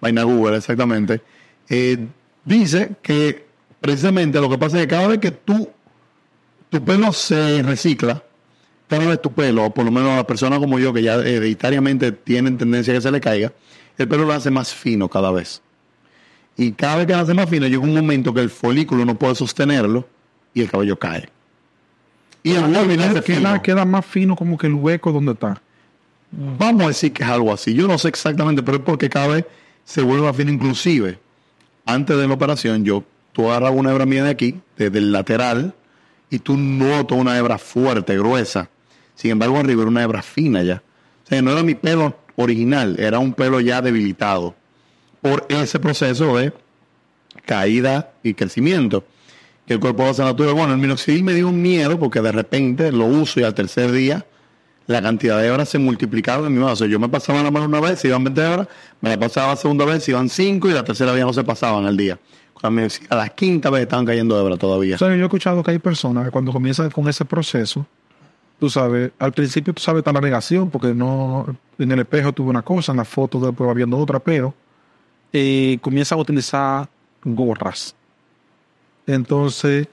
vaina 0.00 0.22
Google, 0.24 0.56
exactamente, 0.56 1.20
eh, 1.68 2.06
dice 2.44 2.92
que 3.02 3.46
precisamente 3.80 4.40
lo 4.40 4.50
que 4.50 4.58
pasa 4.58 4.78
es 4.78 4.82
que 4.84 4.88
cada 4.88 5.06
vez 5.06 5.18
que 5.20 5.30
tú, 5.30 5.68
tu 6.70 6.84
pelo 6.84 7.12
se 7.12 7.62
recicla, 7.62 8.22
cada 8.88 9.06
vez 9.06 9.22
tu 9.22 9.30
pelo, 9.32 9.66
o 9.66 9.70
por 9.74 9.84
lo 9.84 9.92
menos 9.92 10.18
a 10.18 10.26
personas 10.26 10.58
como 10.58 10.78
yo 10.80 10.92
que 10.92 11.02
ya 11.02 11.14
hereditariamente 11.14 12.10
tienen 12.10 12.58
tendencia 12.58 12.92
a 12.92 12.96
que 12.96 13.00
se 13.00 13.10
le 13.12 13.20
caiga, 13.20 13.52
el 13.96 14.08
pelo 14.08 14.24
lo 14.24 14.32
hace 14.32 14.50
más 14.50 14.74
fino 14.74 15.08
cada 15.08 15.30
vez. 15.30 15.62
Y 16.60 16.72
cada 16.72 16.96
vez 16.96 17.06
que 17.06 17.14
hace 17.14 17.32
más 17.32 17.48
fino, 17.48 17.66
llega 17.66 17.82
un 17.82 17.94
momento 17.94 18.34
que 18.34 18.42
el 18.42 18.50
folículo 18.50 19.06
no 19.06 19.14
puede 19.14 19.34
sostenerlo 19.34 20.06
y 20.52 20.60
el 20.60 20.70
cabello 20.70 20.98
cae. 20.98 21.26
Y 22.42 22.54
al 22.54 22.66
final 22.66 23.14
Queda, 23.14 23.22
queda, 23.22 23.62
queda 23.62 23.84
más 23.86 24.04
fino 24.04 24.36
como 24.36 24.58
que 24.58 24.66
el 24.66 24.74
hueco 24.74 25.10
donde 25.10 25.32
está. 25.32 25.62
Vamos 26.30 26.82
a 26.82 26.88
decir 26.88 27.14
que 27.14 27.22
es 27.22 27.28
algo 27.30 27.50
así. 27.50 27.72
Yo 27.72 27.88
no 27.88 27.96
sé 27.96 28.08
exactamente, 28.08 28.62
pero 28.62 28.76
es 28.76 28.82
porque 28.82 29.08
cada 29.08 29.28
vez 29.28 29.46
se 29.86 30.02
vuelve 30.02 30.26
más 30.26 30.36
fino. 30.36 30.52
Inclusive, 30.52 31.18
antes 31.86 32.14
de 32.18 32.28
la 32.28 32.34
operación, 32.34 32.84
yo, 32.84 33.04
tú 33.32 33.48
agarras 33.48 33.72
una 33.74 33.92
hebra 33.92 34.04
mía 34.04 34.24
de 34.24 34.30
aquí, 34.30 34.60
desde 34.76 34.98
el 34.98 35.12
lateral, 35.12 35.74
y 36.28 36.40
tú 36.40 36.58
notas 36.58 37.16
una 37.16 37.38
hebra 37.38 37.56
fuerte, 37.56 38.18
gruesa. 38.18 38.68
Sin 39.14 39.30
embargo, 39.30 39.56
arriba 39.56 39.80
era 39.80 39.90
una 39.90 40.02
hebra 40.02 40.20
fina 40.20 40.62
ya. 40.62 40.82
O 41.24 41.26
sea, 41.26 41.40
no 41.40 41.52
era 41.52 41.62
mi 41.62 41.74
pelo 41.74 42.18
original, 42.36 43.00
era 43.00 43.18
un 43.18 43.32
pelo 43.32 43.60
ya 43.60 43.80
debilitado 43.80 44.59
por 45.20 45.46
ese 45.48 45.78
proceso 45.78 46.36
de 46.36 46.52
caída 47.44 48.12
y 48.22 48.34
crecimiento 48.34 49.04
que 49.66 49.74
el 49.74 49.80
cuerpo 49.80 50.04
hace 50.04 50.22
natural. 50.22 50.54
Bueno, 50.54 50.72
el 50.72 50.78
minoxidil 50.78 51.22
me 51.22 51.34
dio 51.34 51.48
un 51.48 51.60
miedo 51.60 51.98
porque 51.98 52.20
de 52.20 52.32
repente 52.32 52.90
lo 52.92 53.06
uso 53.06 53.40
y 53.40 53.44
al 53.44 53.54
tercer 53.54 53.92
día 53.92 54.26
la 54.86 55.00
cantidad 55.00 55.40
de 55.40 55.50
horas 55.50 55.68
se 55.68 55.78
multiplicaron 55.78 56.46
en 56.46 56.54
mi 56.54 56.58
mano. 56.58 56.72
O 56.72 56.76
sea, 56.76 56.88
yo 56.88 56.98
me 56.98 57.08
pasaba 57.08 57.42
la 57.42 57.50
mano 57.50 57.66
una 57.66 57.80
vez, 57.80 58.04
iban 58.04 58.24
20 58.24 58.44
horas, 58.44 58.68
me 59.00 59.10
la 59.10 59.18
pasaba 59.18 59.48
la 59.48 59.56
segunda 59.56 59.84
vez, 59.84 60.08
iban 60.08 60.28
5 60.28 60.68
y 60.68 60.72
la 60.72 60.82
tercera 60.82 61.12
vez 61.12 61.24
no 61.24 61.32
se 61.32 61.44
pasaban 61.44 61.86
al 61.86 61.96
día. 61.96 62.18
A 62.62 63.16
la 63.16 63.28
quinta 63.28 63.70
vez 63.70 63.82
estaban 63.82 64.04
cayendo 64.04 64.38
hebras 64.38 64.58
todavía. 64.58 64.96
O 64.96 64.98
sea, 64.98 65.08
yo 65.08 65.14
he 65.14 65.22
escuchado 65.22 65.62
que 65.62 65.70
hay 65.70 65.78
personas 65.78 66.26
que 66.26 66.30
cuando 66.30 66.52
comienzan 66.52 66.90
con 66.90 67.08
ese 67.08 67.24
proceso, 67.24 67.86
tú 68.58 68.68
sabes, 68.68 69.12
al 69.18 69.32
principio 69.32 69.72
tú 69.72 69.80
sabes 69.80 70.00
está 70.00 70.12
la 70.12 70.20
negación, 70.20 70.68
porque 70.68 70.92
no, 70.92 71.46
en 71.78 71.92
el 71.92 72.00
espejo 72.00 72.32
tuve 72.32 72.50
una 72.50 72.62
cosa, 72.62 72.92
en 72.92 72.98
la 72.98 73.04
foto 73.04 73.40
después 73.40 73.68
va 73.68 73.72
viendo 73.72 73.96
otra, 73.96 74.18
pero 74.18 74.52
eh, 75.32 75.78
comienzan 75.80 76.18
a 76.18 76.22
utilizar 76.22 76.88
gorras. 77.24 77.94
Entonces, 79.06 79.88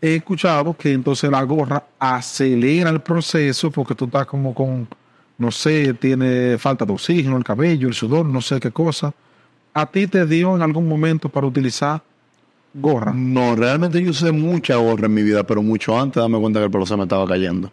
he 0.00 0.16
escuchado 0.16 0.76
que 0.76 0.92
entonces 0.92 1.30
la 1.30 1.42
gorra 1.42 1.84
acelera 1.98 2.90
el 2.90 3.00
proceso 3.00 3.70
porque 3.70 3.94
tú 3.94 4.06
estás 4.06 4.26
como 4.26 4.54
con, 4.54 4.88
no 5.38 5.50
sé, 5.50 5.94
tiene 5.94 6.58
falta 6.58 6.84
de 6.84 6.92
oxígeno, 6.92 7.36
el 7.36 7.44
cabello, 7.44 7.88
el 7.88 7.94
sudor, 7.94 8.26
no 8.26 8.40
sé 8.40 8.58
qué 8.60 8.70
cosa. 8.70 9.14
¿A 9.74 9.86
ti 9.86 10.06
te 10.06 10.26
dio 10.26 10.54
en 10.56 10.62
algún 10.62 10.88
momento 10.88 11.28
para 11.28 11.46
utilizar 11.46 12.02
gorra? 12.74 13.12
No, 13.14 13.54
realmente 13.56 14.02
yo 14.02 14.10
usé 14.10 14.32
mucha 14.32 14.76
gorra 14.76 15.06
en 15.06 15.14
mi 15.14 15.22
vida, 15.22 15.44
pero 15.44 15.62
mucho 15.62 15.98
antes 15.98 16.16
de 16.16 16.20
darme 16.22 16.40
cuenta 16.40 16.58
que 16.58 16.66
el 16.66 16.70
pelo 16.70 16.84
se 16.84 16.96
me 16.96 17.04
estaba 17.04 17.26
cayendo. 17.26 17.68
O 17.68 17.70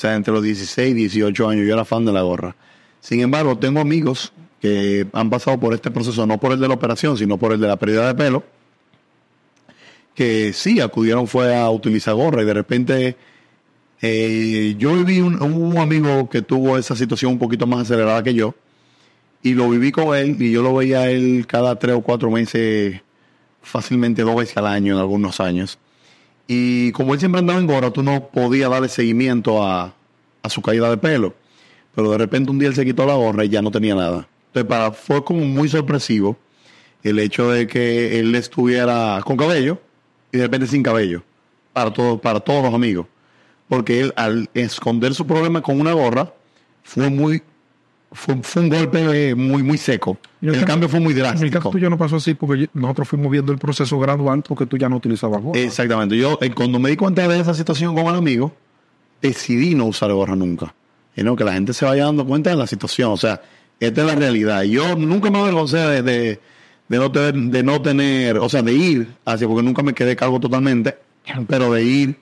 sea, 0.00 0.14
entre 0.14 0.32
los 0.34 0.42
16 0.42 0.90
y 0.90 0.94
18 0.94 1.48
años 1.48 1.66
yo 1.66 1.74
era 1.74 1.84
fan 1.84 2.04
de 2.04 2.12
la 2.12 2.22
gorra. 2.22 2.54
Sin 3.00 3.20
embargo, 3.20 3.56
tengo 3.56 3.80
amigos 3.80 4.32
que 4.60 5.06
han 5.12 5.30
pasado 5.30 5.58
por 5.58 5.74
este 5.74 5.90
proceso, 5.90 6.26
no 6.26 6.38
por 6.38 6.52
el 6.52 6.60
de 6.60 6.68
la 6.68 6.74
operación, 6.74 7.16
sino 7.16 7.38
por 7.38 7.52
el 7.52 7.60
de 7.60 7.68
la 7.68 7.76
pérdida 7.76 8.06
de 8.06 8.14
pelo, 8.14 8.44
que 10.14 10.52
sí 10.52 10.80
acudieron 10.80 11.26
fue 11.26 11.56
a 11.56 11.70
utilizar 11.70 12.14
gorra 12.14 12.42
y 12.42 12.44
de 12.44 12.54
repente 12.54 13.16
eh, 14.02 14.74
yo 14.78 14.94
viví 14.94 15.20
un, 15.20 15.40
un 15.42 15.78
amigo 15.78 16.28
que 16.28 16.42
tuvo 16.42 16.76
esa 16.76 16.94
situación 16.94 17.32
un 17.32 17.38
poquito 17.38 17.66
más 17.66 17.82
acelerada 17.82 18.22
que 18.22 18.34
yo 18.34 18.54
y 19.42 19.54
lo 19.54 19.68
viví 19.70 19.92
con 19.92 20.14
él 20.16 20.40
y 20.40 20.52
yo 20.52 20.62
lo 20.62 20.74
veía 20.74 21.00
a 21.00 21.10
él 21.10 21.46
cada 21.46 21.78
tres 21.78 21.96
o 21.96 22.02
cuatro 22.02 22.30
meses 22.30 23.00
fácilmente 23.62 24.22
dos 24.22 24.36
veces 24.36 24.56
al 24.56 24.66
año 24.66 24.94
en 24.94 25.00
algunos 25.00 25.40
años. 25.40 25.78
Y 26.46 26.92
como 26.92 27.14
él 27.14 27.20
siempre 27.20 27.38
andaba 27.38 27.60
en 27.60 27.66
gorra, 27.66 27.90
tú 27.90 28.02
no 28.02 28.28
podías 28.28 28.70
darle 28.70 28.88
seguimiento 28.88 29.64
a, 29.64 29.94
a 30.42 30.50
su 30.50 30.60
caída 30.62 30.90
de 30.90 30.96
pelo. 30.96 31.34
Pero 31.94 32.10
de 32.10 32.18
repente 32.18 32.50
un 32.50 32.58
día 32.58 32.68
él 32.68 32.74
se 32.74 32.84
quitó 32.84 33.06
la 33.06 33.14
gorra 33.14 33.44
y 33.44 33.48
ya 33.48 33.62
no 33.62 33.70
tenía 33.70 33.94
nada. 33.94 34.28
Entonces 34.52 34.68
para, 34.68 34.92
fue 34.92 35.24
como 35.24 35.44
muy 35.44 35.68
sorpresivo 35.68 36.36
el 37.02 37.18
hecho 37.18 37.50
de 37.50 37.66
que 37.66 38.18
él 38.20 38.34
estuviera 38.34 39.20
con 39.24 39.36
cabello 39.36 39.80
y 40.32 40.38
de 40.38 40.44
repente 40.44 40.66
sin 40.66 40.82
cabello. 40.82 41.22
Para, 41.72 41.92
todo, 41.92 42.18
para 42.20 42.40
todos 42.40 42.64
los 42.64 42.74
amigos. 42.74 43.06
Porque 43.68 44.00
él 44.00 44.12
al 44.16 44.50
esconder 44.54 45.14
su 45.14 45.26
problema 45.26 45.62
con 45.62 45.80
una 45.80 45.92
gorra 45.92 46.32
fue 46.82 47.08
muy... 47.10 47.42
Fue, 48.12 48.34
fue 48.42 48.62
un 48.62 48.68
golpe 48.70 49.28
eh, 49.30 49.34
muy, 49.36 49.62
muy 49.62 49.78
seco. 49.78 50.18
El 50.42 50.48
El 50.56 50.60
ca- 50.62 50.66
cambio 50.66 50.88
fue 50.88 50.98
muy 50.98 51.12
En 51.12 51.18
el 51.18 51.24
caso 51.24 51.38
drástico. 51.38 51.70
tuyo 51.70 51.88
no 51.88 51.96
pasó 51.96 52.16
así 52.16 52.34
porque 52.34 52.68
nosotros 52.74 53.06
fuimos 53.06 53.30
viendo 53.30 53.52
el 53.52 53.58
proceso 53.58 54.00
gradual 54.00 54.42
porque 54.42 54.66
tú 54.66 54.76
ya 54.76 54.88
no 54.88 54.96
utilizabas 54.96 55.40
gorra. 55.40 55.60
Exactamente. 55.60 56.16
Yo, 56.16 56.36
eh, 56.40 56.50
cuando 56.52 56.80
me 56.80 56.90
di 56.90 56.96
cuenta 56.96 57.28
de 57.28 57.38
esa 57.38 57.54
situación 57.54 57.94
con 57.94 58.06
el 58.06 58.16
amigo, 58.16 58.52
decidí 59.22 59.76
no 59.76 59.84
usar 59.86 60.12
gorra 60.12 60.34
nunca. 60.34 60.74
Y 61.14 61.22
no, 61.22 61.36
que 61.36 61.44
la 61.44 61.52
gente 61.52 61.72
se 61.72 61.84
vaya 61.84 62.06
dando 62.06 62.26
cuenta 62.26 62.50
de 62.50 62.56
la 62.56 62.66
situación. 62.66 63.12
O 63.12 63.16
sea, 63.16 63.40
esta 63.80 64.02
es 64.02 64.06
la 64.06 64.14
realidad. 64.14 64.62
Yo 64.62 64.94
nunca 64.94 65.30
me 65.30 65.38
avergoncé 65.38 65.78
de, 65.78 66.02
de, 66.02 66.98
no 66.98 67.10
tener, 67.10 67.34
de 67.34 67.62
no 67.62 67.82
tener, 67.82 68.38
o 68.38 68.48
sea, 68.48 68.62
de 68.62 68.74
ir 68.74 69.08
hacia, 69.24 69.48
porque 69.48 69.62
nunca 69.62 69.82
me 69.82 69.94
quedé 69.94 70.14
calvo 70.14 70.38
totalmente, 70.38 70.96
pero 71.48 71.72
de 71.72 71.82
ir 71.82 72.16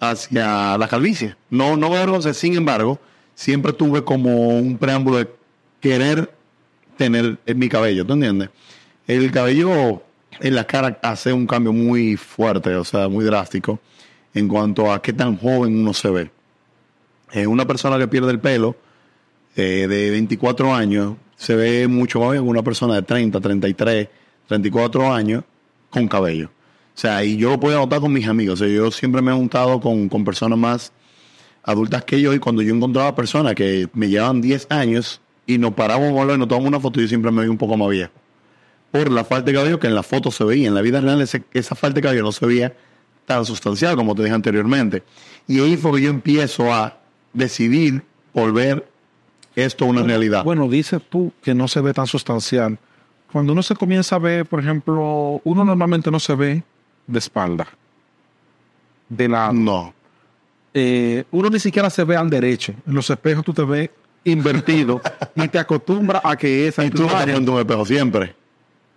hacia 0.00 0.76
la 0.76 0.88
calvicie. 0.88 1.36
No, 1.50 1.76
no 1.76 1.90
me 1.90 1.96
avergoncé. 1.96 2.34
Sin 2.34 2.56
embargo, 2.56 3.00
siempre 3.34 3.72
tuve 3.72 4.02
como 4.02 4.48
un 4.48 4.76
preámbulo 4.76 5.18
de 5.18 5.28
querer 5.80 6.32
tener 6.96 7.38
en 7.46 7.58
mi 7.58 7.68
cabello, 7.68 8.04
¿tú 8.04 8.14
entiendes? 8.14 8.50
El 9.06 9.30
cabello 9.30 10.02
en 10.40 10.54
la 10.54 10.64
cara 10.64 10.98
hace 11.02 11.32
un 11.32 11.46
cambio 11.46 11.72
muy 11.72 12.16
fuerte, 12.16 12.74
o 12.74 12.84
sea, 12.84 13.08
muy 13.08 13.24
drástico 13.24 13.78
en 14.34 14.48
cuanto 14.48 14.92
a 14.92 15.00
qué 15.00 15.12
tan 15.12 15.36
joven 15.36 15.78
uno 15.78 15.94
se 15.94 16.10
ve. 16.10 16.30
Eh, 17.32 17.46
una 17.46 17.66
persona 17.66 17.98
que 17.98 18.08
pierde 18.08 18.30
el 18.30 18.40
pelo 18.40 18.76
eh, 19.58 19.88
de 19.88 20.10
24 20.10 20.74
años 20.74 21.16
se 21.36 21.54
ve 21.56 21.88
mucho 21.88 22.20
más 22.20 22.32
bien 22.32 22.46
una 22.46 22.62
persona 22.62 22.94
de 22.94 23.02
30, 23.02 23.40
33, 23.40 24.08
34 24.46 25.12
años 25.12 25.44
con 25.90 26.06
cabello. 26.06 26.46
O 26.46 27.00
sea, 27.00 27.24
y 27.24 27.36
yo 27.36 27.50
lo 27.50 27.60
puedo 27.60 27.78
notar 27.78 28.00
con 28.00 28.12
mis 28.12 28.26
amigos. 28.26 28.60
O 28.60 28.64
sea, 28.64 28.72
yo 28.72 28.90
siempre 28.90 29.22
me 29.22 29.32
he 29.32 29.34
juntado 29.34 29.80
con, 29.80 30.08
con 30.08 30.24
personas 30.24 30.58
más 30.58 30.92
adultas 31.62 32.04
que 32.04 32.20
yo 32.20 32.32
y 32.34 32.38
cuando 32.38 32.62
yo 32.62 32.74
encontraba 32.74 33.14
personas 33.14 33.54
que 33.54 33.88
me 33.94 34.08
llevaban 34.08 34.40
10 34.40 34.68
años 34.70 35.20
y 35.46 35.58
nos 35.58 35.74
parábamos 35.74 36.10
y 36.34 36.38
nos 36.38 36.48
tomamos 36.48 36.68
una 36.68 36.80
foto, 36.80 37.00
yo 37.00 37.08
siempre 37.08 37.30
me 37.30 37.40
veía 37.40 37.50
un 37.50 37.58
poco 37.58 37.76
más 37.76 37.88
viejo. 37.90 38.12
Por 38.90 39.10
la 39.10 39.24
falta 39.24 39.50
de 39.50 39.54
cabello 39.54 39.78
que 39.78 39.86
en 39.86 39.94
la 39.94 40.02
foto 40.02 40.30
se 40.30 40.44
veía. 40.44 40.68
En 40.68 40.74
la 40.74 40.82
vida 40.82 41.00
real 41.00 41.20
esa 41.20 41.74
falta 41.74 41.96
de 41.96 42.02
cabello 42.02 42.22
no 42.22 42.32
se 42.32 42.46
veía 42.46 42.76
tan 43.26 43.44
sustancial 43.44 43.96
como 43.96 44.14
te 44.14 44.22
dije 44.22 44.34
anteriormente. 44.34 45.02
Y 45.46 45.60
ahí 45.60 45.76
fue 45.76 45.92
que 45.92 46.02
yo 46.02 46.10
empiezo 46.10 46.72
a 46.72 46.98
decidir 47.32 48.02
volver 48.32 48.88
esto 49.64 49.84
una 49.86 50.02
realidad. 50.02 50.44
Bueno, 50.44 50.68
dices 50.68 51.00
tú 51.08 51.32
que 51.42 51.54
no 51.54 51.68
se 51.68 51.80
ve 51.80 51.92
tan 51.92 52.06
sustancial. 52.06 52.78
Cuando 53.32 53.52
uno 53.52 53.62
se 53.62 53.74
comienza 53.74 54.16
a 54.16 54.18
ver, 54.18 54.46
por 54.46 54.60
ejemplo, 54.60 55.40
uno 55.44 55.64
normalmente 55.64 56.10
no 56.10 56.18
se 56.20 56.34
ve 56.34 56.62
de 57.06 57.18
espalda. 57.18 57.66
De 59.08 59.28
la, 59.28 59.52
no. 59.52 59.94
eh, 60.74 61.24
uno 61.30 61.48
ni 61.50 61.58
siquiera 61.58 61.88
se 61.90 62.04
ve 62.04 62.16
al 62.16 62.28
derecho. 62.28 62.72
En 62.86 62.94
los 62.94 63.08
espejos 63.08 63.44
tú 63.44 63.52
te 63.54 63.62
ves 63.62 63.90
invertido 64.24 65.00
y 65.34 65.48
te 65.48 65.58
acostumbras 65.58 66.20
a 66.24 66.36
que 66.36 66.68
esa 66.68 66.84
Y 66.84 66.90
tú 66.90 67.04
imagen- 67.04 67.34
pones 67.34 67.48
un 67.48 67.58
espejo 67.58 67.84
siempre. 67.86 68.34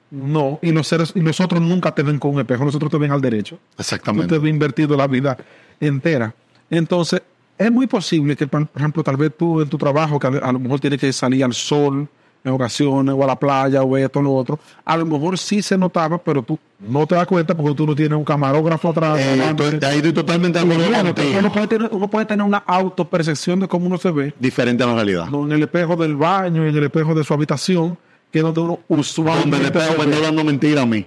No, 0.09 0.59
y 0.61 0.73
los 0.73 0.87
seres, 0.87 1.13
y 1.15 1.21
nosotros 1.21 1.61
nunca 1.61 1.95
te 1.95 2.03
ven 2.03 2.19
con 2.19 2.33
un 2.33 2.41
espejo, 2.41 2.65
nosotros 2.65 2.91
te 2.91 2.97
ven 2.97 3.11
al 3.13 3.21
derecho. 3.21 3.55
Tú 3.55 3.75
te 3.77 3.81
Exactamente. 3.83 4.37
ves 4.37 4.49
invertido 4.49 4.97
la 4.97 5.07
vida 5.07 5.37
entera. 5.79 6.33
Entonces, 6.69 7.21
es 7.57 7.71
muy 7.71 7.87
posible 7.87 8.35
que, 8.35 8.47
por 8.47 8.67
ejemplo, 8.75 9.03
tal 9.03 9.17
vez 9.17 9.31
tú 9.37 9.61
en 9.61 9.69
tu 9.69 9.77
trabajo, 9.77 10.17
que 10.19 10.27
a, 10.27 10.51
lo 10.51 10.59
mejor 10.59 10.79
tienes 10.79 10.99
que 10.99 11.11
salir 11.13 11.43
al 11.43 11.53
sol 11.53 12.07
en 12.43 12.51
ocasiones, 12.51 13.13
o 13.15 13.23
a 13.23 13.27
la 13.27 13.35
playa, 13.35 13.83
o 13.83 13.95
esto, 13.97 14.17
o 14.17 14.21
lo 14.23 14.33
otro, 14.33 14.59
a 14.83 14.97
lo 14.97 15.05
mejor 15.05 15.37
sí 15.37 15.61
se 15.61 15.77
notaba, 15.77 16.17
pero 16.17 16.41
tú 16.41 16.57
no 16.79 17.05
te 17.05 17.13
das 17.13 17.27
cuenta 17.27 17.55
porque 17.55 17.75
tú 17.75 17.85
no 17.85 17.95
tienes 17.95 18.17
un 18.17 18.23
camarógrafo 18.23 18.89
atrás. 18.89 19.19
Eh, 19.19 19.23
adelante. 19.23 19.67
estoy- 19.67 19.89
ahí 19.89 19.97
estoy 19.97 20.13
totalmente 20.13 20.57
de 20.57 20.65
acuerdo 20.65 20.85
Bueno, 20.89 21.13
contigo. 21.13 21.37
uno, 21.39 21.51
puede 21.53 21.67
tener, 21.67 21.89
uno 21.93 22.07
puede 22.09 22.25
tener 22.25 22.43
una 22.43 22.57
autopercepción 22.57 23.59
de 23.59 23.67
cómo 23.67 23.85
uno 23.85 23.99
se 23.99 24.09
ve, 24.09 24.33
Diferente 24.39 24.83
a 24.83 24.87
la 24.87 24.95
realidad. 24.95 25.27
no 25.27 25.45
en 25.45 25.51
el 25.51 25.61
espejo 25.61 25.95
del 25.95 26.15
baño 26.15 26.65
y 26.65 26.69
en 26.69 26.75
el 26.77 26.83
espejo 26.85 27.13
de 27.13 27.23
su 27.23 27.31
habitación, 27.31 27.95
que 28.31 28.39
es 28.39 28.43
donde 28.43 28.59
uno 28.61 28.79
Donde 28.89 29.01
usualmente 29.01 29.57
el 29.57 29.65
espejo 29.65 29.93
me 30.03 30.09
está 30.11 30.21
dando 30.25 30.43
mentira 30.43 30.81
a 30.81 30.85
mí. 30.87 31.05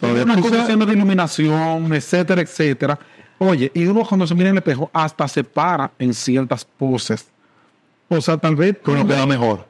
Entonces, 0.00 0.26
sabes- 0.26 0.42
condiciones 0.50 0.86
de 0.88 0.94
iluminación, 0.94 1.92
etcétera, 1.92 2.40
etcétera. 2.40 2.98
Oye, 3.38 3.70
y 3.74 3.86
uno 3.86 4.04
cuando 4.04 4.26
se 4.26 4.34
mira 4.34 4.48
en 4.48 4.56
el 4.56 4.58
espejo 4.58 4.90
hasta 4.92 5.28
se 5.28 5.44
para 5.44 5.90
en 5.98 6.12
ciertas 6.14 6.64
poses. 6.64 7.28
O 8.08 8.20
sea, 8.20 8.36
tal 8.38 8.56
vez 8.56 8.78
que 8.84 8.90
uno 8.90 9.06
queda 9.06 9.26
mejor. 9.26 9.66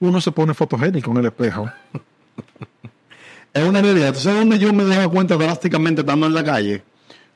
uno 0.00 0.20
se 0.20 0.30
pone 0.30 0.54
fotogénico 0.54 1.10
en 1.10 1.16
el 1.18 1.26
espejo. 1.26 1.70
Es 3.52 3.62
una 3.64 3.80
realidad. 3.80 4.12
¿Tú 4.12 4.18
sabes 4.18 4.40
dónde 4.40 4.58
yo 4.58 4.72
me 4.72 4.82
daba 4.84 5.06
cuenta 5.08 5.36
drásticamente 5.36 6.00
estando 6.00 6.26
en 6.26 6.34
la 6.34 6.42
calle? 6.42 6.82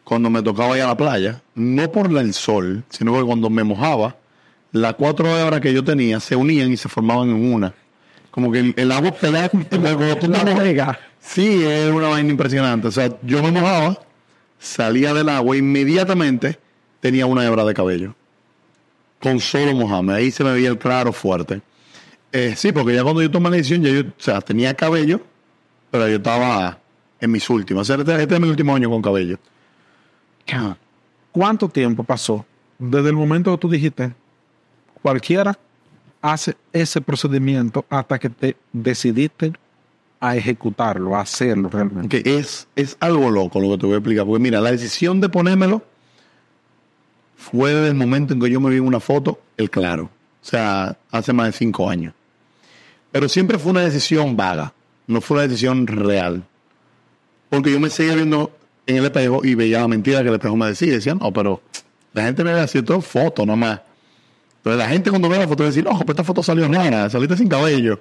Cuando 0.03 0.29
me 0.31 0.43
tocaba 0.43 0.77
ir 0.77 0.83
a 0.83 0.89
la 0.89 0.97
playa. 0.97 1.41
No 1.55 1.93
por 1.93 2.11
el 2.11 2.35
sol, 2.35 2.83
sino 2.89 3.15
que 3.17 3.23
cuando 3.23 3.49
me 3.51 3.63
mojaba, 3.63 4.17
las 4.73 4.95
cuatro 4.95 5.31
horas 5.47 5.61
que 5.61 5.73
yo 5.73 5.85
tenía 5.85 6.19
se 6.19 6.35
unían 6.35 6.73
y 6.73 6.77
se 6.77 6.89
formaban 6.89 7.31
en 7.31 7.53
una. 7.55 7.73
Como 8.33 8.51
que 8.51 8.59
el, 8.59 8.75
el 8.77 8.91
agua 8.91 9.13
pelea 9.13 9.49
La 9.71 9.79
mojas- 9.95 10.59
pega. 10.59 10.99
Sí, 11.21 11.63
es 11.65 11.89
una 11.93 12.09
vaina 12.09 12.31
impresionante. 12.31 12.89
O 12.89 12.91
sea, 12.91 13.11
yo 13.23 13.41
me 13.41 13.53
mojaba, 13.53 14.01
salía 14.59 15.15
del 15.15 15.29
agua 15.29 15.57
inmediatamente 15.57 16.59
tenía 17.01 17.27
una 17.27 17.45
hebra 17.45 17.65
de 17.65 17.75
cabello. 17.75 18.15
Con 19.21 19.41
solo 19.41 19.75
mojarme. 19.75 20.15
Ahí 20.15 20.31
se 20.31 20.45
me 20.45 20.53
veía 20.53 20.69
el 20.69 20.79
claro 20.79 21.13
fuerte. 21.13 21.61
Eh, 22.33 22.55
sí, 22.57 22.73
porque 22.73 22.95
ya 22.95 23.03
cuando 23.03 23.23
yo 23.23 23.31
tomé 23.31 23.51
la 23.51 23.57
decisión, 23.57 23.83
ya 23.83 23.91
yo, 23.91 24.01
o 24.03 24.13
sea, 24.19 24.41
tenía 24.41 24.75
cabello, 24.75 25.21
pero 25.91 26.07
yo 26.09 26.17
estaba 26.17 26.79
en 27.21 27.31
mis 27.31 27.49
últimos. 27.51 27.89
O 27.89 27.95
este, 27.95 28.23
este 28.23 28.35
es 28.35 28.41
mi 28.41 28.49
último 28.49 28.75
año 28.75 28.91
con 28.91 29.03
cabello. 29.03 29.39
¿Cuánto 31.33 31.69
tiempo 31.69 32.05
pasó 32.05 32.47
desde 32.79 33.09
el 33.09 33.17
momento 33.17 33.53
que 33.53 33.61
tú 33.61 33.69
dijiste, 33.69 34.13
cualquiera 35.03 35.59
hace 36.23 36.57
ese 36.73 37.01
procedimiento 37.01 37.85
hasta 37.89 38.19
que 38.19 38.31
te 38.31 38.57
decidiste 38.73 39.53
a 40.21 40.37
ejecutarlo, 40.37 41.17
a 41.17 41.21
hacerlo 41.21 41.69
realmente? 41.69 42.23
Que 42.23 42.39
es, 42.39 42.69
es 42.77 42.97
algo 43.01 43.31
loco 43.31 43.61
lo 43.61 43.71
que 43.71 43.79
te 43.79 43.87
voy 43.87 43.95
a 43.95 43.99
explicar. 43.99 44.27
Porque 44.27 44.43
mira, 44.43 44.61
la 44.61 44.71
decisión 44.71 45.21
de 45.21 45.29
ponérmelo 45.29 45.83
fue 47.37 47.73
desde 47.73 47.89
el 47.89 47.95
momento 47.95 48.35
en 48.35 48.41
que 48.41 48.51
yo 48.51 48.61
me 48.61 48.71
vi 48.71 48.79
una 48.79 49.01
foto, 49.01 49.41
el 49.57 49.71
claro. 49.71 50.05
O 50.05 50.47
sea, 50.47 50.97
hace 51.11 51.33
más 51.33 51.47
de 51.47 51.53
cinco 51.53 51.89
años. 51.89 52.15
Pero 53.13 53.29
siempre 53.29 53.59
fue 53.59 53.71
una 53.71 53.81
decisión 53.81 54.37
vaga. 54.37 54.73
No 55.07 55.21
fue 55.21 55.37
una 55.37 55.47
decisión 55.47 55.87
real. 55.87 56.45
Porque 57.49 57.73
yo 57.73 57.81
me 57.81 57.91
seguía 57.91 58.15
viendo 58.15 58.53
en 58.87 58.97
el 58.97 59.05
espejo 59.05 59.45
y 59.45 59.55
veía 59.55 59.81
la 59.81 59.89
mentira 59.89 60.23
que 60.23 60.29
el 60.29 60.35
espejo 60.35 60.57
me 60.57 60.67
decía. 60.67 60.89
Y 60.89 60.93
decía, 60.93 61.15
no, 61.15 61.33
pero 61.33 61.63
la 62.13 62.25
gente 62.25 62.45
me 62.45 62.53
ve 62.53 62.61
así, 62.61 62.83
todo 62.83 63.01
foto 63.01 63.47
nomás. 63.47 63.81
Entonces 64.59 64.79
la 64.79 64.89
gente 64.89 65.11
cuando 65.11 65.29
ve 65.29 65.39
la 65.39 65.49
foto 65.49 65.63
va 65.63 65.69
a 65.69 65.71
decir, 65.71 65.85
no, 65.85 65.91
pues 65.91 66.11
esta 66.11 66.25
foto 66.25 66.43
salió 66.43 66.69
rara, 66.69 67.09
saliste 67.09 67.37
sin 67.37 67.49
cabello. 67.49 68.01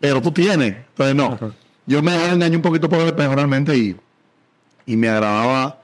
Pero 0.00 0.20
tú 0.20 0.32
tienes. 0.32 0.76
Entonces 0.76 1.14
no. 1.14 1.38
Yo 1.86 2.02
me 2.02 2.12
dejaba 2.12 2.32
engañar 2.32 2.56
un 2.56 2.62
poquito 2.62 2.88
por 2.88 3.00
el 3.00 3.06
espejo 3.06 3.34
realmente 3.34 3.76
y, 3.76 3.96
y 4.86 4.96
me 4.96 5.08
agradaba, 5.08 5.80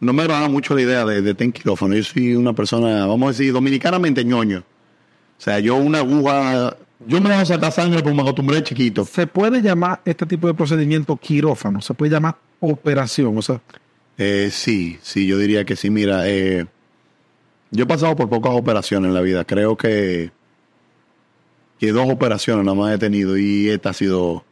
no 0.00 0.12
me 0.12 0.22
agradaba 0.22 0.48
mucho 0.48 0.74
la 0.74 0.82
idea 0.82 1.04
de, 1.04 1.22
de 1.22 1.34
tener 1.34 1.52
quirófano. 1.52 1.94
Yo 1.94 2.02
soy 2.04 2.34
una 2.34 2.52
persona, 2.52 3.06
vamos 3.06 3.28
a 3.28 3.30
decir, 3.32 3.52
dominicanamente 3.52 4.24
ñoño. 4.24 4.58
O 4.60 5.42
sea, 5.42 5.58
yo 5.58 5.76
una 5.76 5.98
aguja, 5.98 6.76
yo 7.06 7.20
me 7.20 7.30
dejo 7.30 7.46
sacar 7.46 7.72
sangre 7.72 8.02
porque 8.02 8.14
me 8.14 8.22
acostumbré 8.22 8.62
chiquito. 8.62 9.04
¿Se 9.04 9.26
puede 9.26 9.62
llamar 9.62 10.00
este 10.04 10.26
tipo 10.26 10.46
de 10.46 10.54
procedimiento 10.54 11.16
quirófano? 11.16 11.80
¿Se 11.80 11.94
puede 11.94 12.12
llamar 12.12 12.36
operación? 12.60 13.38
O 13.38 13.42
sea, 13.42 13.60
Eh, 14.18 14.50
sí, 14.52 14.98
sí, 15.00 15.26
yo 15.26 15.38
diría 15.38 15.64
que 15.64 15.76
sí. 15.76 15.88
Mira, 15.88 16.28
eh, 16.28 16.66
yo 17.70 17.84
he 17.84 17.86
pasado 17.86 18.16
por 18.16 18.28
pocas 18.28 18.52
operaciones 18.52 19.08
en 19.08 19.14
la 19.14 19.22
vida. 19.22 19.44
Creo 19.44 19.76
que, 19.78 20.30
que 21.80 21.90
dos 21.92 22.08
operaciones 22.08 22.64
nada 22.64 22.76
más 22.76 22.94
he 22.94 22.98
tenido 22.98 23.36
y 23.38 23.68
esta 23.70 23.90
ha 23.90 23.92
sido 23.94 24.44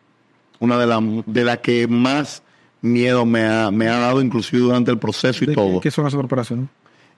una 0.58 0.78
de 0.78 0.86
las 0.86 1.00
de 1.26 1.44
las 1.44 1.58
que 1.58 1.86
más 1.86 2.42
miedo 2.80 3.24
me 3.26 3.44
ha, 3.44 3.70
me 3.70 3.86
ha 3.88 3.98
dado, 3.98 4.20
inclusive 4.22 4.60
durante 4.62 4.90
el 4.90 4.98
proceso 4.98 5.44
y 5.44 5.48
¿de 5.48 5.54
todo. 5.54 5.74
qué, 5.80 5.88
qué 5.88 5.90
son 5.90 6.06
esas 6.06 6.18
operaciones? 6.22 6.66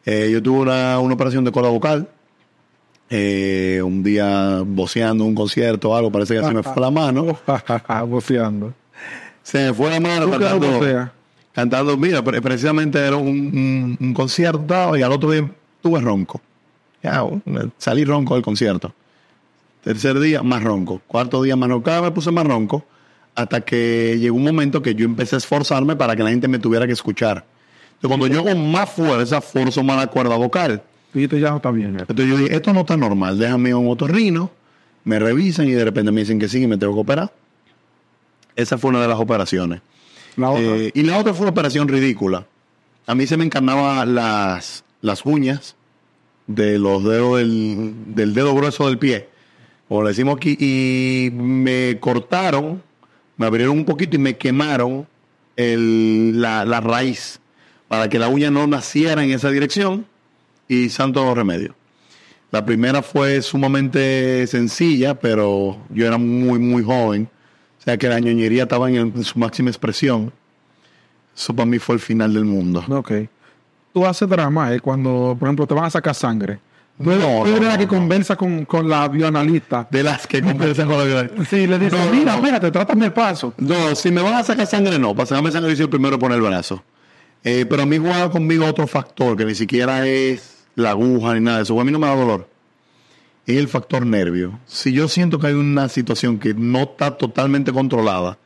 Eh, 0.05 0.29
yo 0.33 0.43
tuve 0.43 0.61
una, 0.61 0.99
una 0.99 1.15
operación 1.15 1.45
de 1.45 1.53
cola 1.53 1.69
vocal. 1.69 2.09
eh, 3.11 3.81
un 3.85 4.03
día 4.03 4.63
voceando 4.65 5.25
un 5.25 5.35
concierto 5.35 5.91
o 5.91 5.97
algo, 5.97 6.11
parece 6.13 6.37
que 6.39 6.45
se 6.45 6.53
me 6.55 6.63
fue 6.63 6.81
la 6.81 6.91
mano. 6.91 7.39
Boceando. 8.07 8.73
Se 9.43 9.67
me 9.67 9.75
fue 9.75 9.91
la 9.91 10.01
mano 10.01 10.27
¿Tú 10.27 10.33
qué 10.33 10.39
cantando, 10.39 11.11
cantando. 11.53 11.97
Mira, 11.97 12.23
pre- 12.23 12.41
precisamente 12.41 12.99
era 12.99 13.17
un, 13.17 13.29
un- 13.29 13.97
un 14.01 14.15
concierto 14.15 14.97
y 14.97 15.03
al 15.03 15.13
otro 15.13 15.31
día 15.31 15.51
tuve 15.83 16.01
ronco. 16.01 16.41
Ya, 17.03 17.25
salí 17.79 18.05
ronco 18.05 18.35
del 18.35 18.43
concierto. 18.45 18.93
Tercer 19.83 20.19
día, 20.21 20.43
más 20.43 20.63
ronco. 20.63 21.01
Cuarto 21.07 21.43
día, 21.43 21.57
más 21.57 21.69
ronco. 21.69 21.85
Cada 21.85 22.01
vez 22.01 22.11
me 22.11 22.15
puse 22.15 22.31
más 22.31 22.47
ronco 22.47 22.85
hasta 23.35 23.61
que 23.63 24.19
llegó 24.19 24.37
un 24.37 24.45
momento 24.45 24.83
que 24.83 24.95
yo 24.95 25.05
empecé 25.05 25.37
a 25.37 25.39
esforzarme 25.39 25.97
para 25.97 26.17
que 26.17 26.23
la 26.23 26.31
gente 26.31 26.49
me 26.49 26.59
tuviera 26.59 26.87
que 26.87 26.93
escuchar. 26.93 27.45
Entonces, 27.95 28.19
cuando 28.19 28.27
yo 28.27 28.45
con 28.45 28.71
más 28.71 28.91
fuerza 28.91 29.41
forzo 29.41 29.83
más 29.83 29.97
la 29.97 30.07
cuerda 30.07 30.37
vocal. 30.37 30.83
Y 31.15 31.25
esto 31.25 31.37
ya 31.37 31.51
no 31.51 31.57
está 31.57 31.71
bien. 31.71 31.99
Entonces 31.99 32.27
yo 32.27 32.37
dije, 32.37 32.55
esto 32.55 32.73
no 32.73 32.81
está 32.81 32.97
normal, 32.97 33.39
déjame 33.39 33.75
un 33.75 33.89
otorrino, 33.89 34.51
me 35.05 35.19
revisan 35.19 35.69
y 35.69 35.73
de 35.73 35.85
repente 35.85 36.13
me 36.13 36.21
dicen 36.21 36.39
que 36.39 36.49
sí 36.49 36.63
y 36.63 36.67
me 36.67 36.79
tengo 36.79 36.95
que 36.95 37.01
operar. 37.01 37.33
Esa 38.57 38.79
fue 38.79 38.91
una 38.91 39.03
de 39.03 39.09
las 39.09 39.19
operaciones. 39.19 39.81
La 40.37 40.51
otra. 40.51 40.63
Eh, 40.63 40.93
y 40.95 41.03
la 41.03 41.19
otra 41.19 41.35
fue 41.35 41.43
una 41.43 41.51
operación 41.51 41.89
ridícula. 41.89 42.47
A 43.07 43.15
mí 43.15 43.27
se 43.27 43.37
me 43.37 43.45
encarnaban 43.45 44.15
las, 44.15 44.85
las 45.01 45.25
uñas 45.25 45.77
de 46.47 46.79
los 46.79 47.05
dedos 47.05 47.39
del, 47.39 47.95
del 48.15 48.35
dedo 48.35 48.55
grueso 48.55 48.87
del 48.87 48.99
pie, 48.99 49.29
como 49.91 50.05
le 50.05 50.11
decimos 50.11 50.37
aquí, 50.37 50.57
y 50.61 51.33
me 51.33 51.99
cortaron, 51.99 52.81
me 53.37 53.47
abrieron 53.47 53.77
un 53.77 53.85
poquito 53.85 54.15
y 54.15 54.21
me 54.21 54.37
quemaron 54.37 55.05
la, 55.57 56.81
raíz 56.81 57.41
para 57.89 58.09
que 58.09 58.17
la 58.21 58.29
uña 58.29 58.53
no 58.53 58.69
naciera 58.69 59.25
en 59.25 59.33
esa 59.33 59.51
dirección 59.51 60.07
y 60.69 60.91
santo 60.91 61.35
remedio. 61.35 61.75
La 62.53 62.65
primera 62.65 63.03
fue 63.03 63.43
sumamente 63.43 64.47
sencilla, 64.47 65.19
pero 65.19 65.77
yo 65.89 66.07
era 66.07 66.19
muy, 66.19 66.61
muy 66.61 66.85
joven. 66.85 67.29
O 67.81 67.83
sea 67.83 67.99
que 67.99 68.09
la 68.09 68.21
ñoñería 68.21 68.63
estaba 68.63 68.89
en 68.89 69.25
su 69.25 69.41
máxima 69.41 69.71
expresión. 69.71 70.33
Eso 71.37 71.53
para 71.53 71.67
mí 71.67 71.81
fue 71.81 71.97
el 71.97 72.01
final 72.01 72.33
del 72.33 72.45
mundo. 72.45 72.85
Ok. 72.89 73.11
Tú 73.93 74.07
haces 74.07 74.29
drama, 74.29 74.73
¿eh? 74.73 74.79
Cuando, 74.79 75.35
por 75.37 75.49
ejemplo, 75.49 75.67
te 75.67 75.75
van 75.75 75.87
a 75.87 75.91
sacar 75.91 76.15
sangre. 76.15 76.61
No, 77.01 77.47
eres 77.47 77.61
no, 77.61 77.67
la 77.69 77.79
que 77.79 77.85
no. 77.85 77.89
conversa 77.89 78.37
con, 78.37 78.65
con 78.67 78.89
la 78.89 79.09
bioanalista. 79.09 79.89
De 79.91 80.03
las 80.03 80.27
que 80.27 80.43
conversan 80.43 80.87
con 80.87 80.99
la 80.99 81.31
Sí, 81.49 81.67
le 81.67 81.79
dices, 81.79 81.99
No, 81.99 82.05
no, 82.05 82.11
mira, 82.13 82.33
no. 82.33 82.39
espérate, 82.39 82.71
trátame 82.71 83.07
el 83.07 83.13
paso. 83.13 83.55
No, 83.57 83.95
si 83.95 84.11
me 84.11 84.21
van 84.23 84.35
a 84.35 84.45
sacar 84.45 84.67
sangre, 84.67 84.99
no. 84.99 85.15
Para 85.15 85.27
sacarme 85.27 85.51
sangre, 85.51 85.71
yo 85.71 85.77
soy 85.77 85.85
el 85.85 85.91
primero 85.91 86.15
en 86.15 86.21
poner 86.21 86.37
el 86.37 86.43
brazo. 86.43 86.83
Eh, 87.43 87.65
pero 87.69 87.83
a 87.83 87.87
mí 87.87 87.97
jugaba 87.97 88.31
conmigo 88.31 88.67
otro 88.67 88.87
factor, 88.87 89.35
que 89.37 89.47
ni 89.47 89.55
siquiera 89.55 90.07
es 90.07 90.67
la 90.75 90.91
aguja 90.91 91.35
ni 91.35 91.41
nada 91.41 91.57
de 91.59 91.63
eso. 91.63 91.81
A 91.81 91.85
mí 91.85 91.91
no 91.91 91.99
me 91.99 92.07
da 92.07 92.15
dolor. 92.15 92.49
Es 93.47 93.57
el 93.57 93.69
factor 93.69 94.05
nervio. 94.05 94.61
Si 94.67 94.93
yo 94.93 95.09
siento 95.09 95.39
que 95.39 95.47
hay 95.47 95.55
una 95.55 95.89
situación 95.89 96.39
que 96.39 96.53
no 96.53 96.81
está 96.83 97.17
totalmente 97.17 97.73
controlada, 97.73 98.37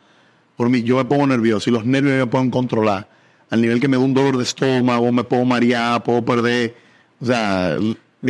por 0.56 0.68
mí 0.68 0.84
yo 0.84 0.96
me 0.98 1.04
pongo 1.04 1.26
nervioso 1.26 1.68
y 1.68 1.72
los 1.72 1.84
nervios 1.84 2.16
me 2.16 2.26
pueden 2.26 2.50
controlar 2.52 3.08
al 3.50 3.60
nivel 3.60 3.80
que 3.80 3.88
me 3.88 3.96
da 3.96 4.02
un 4.04 4.14
dolor 4.14 4.36
de 4.36 4.44
estómago, 4.44 5.10
me 5.12 5.24
puedo 5.24 5.44
marear, 5.44 6.02
puedo 6.04 6.24
perder. 6.24 6.76
O 7.20 7.26
sea, 7.26 7.76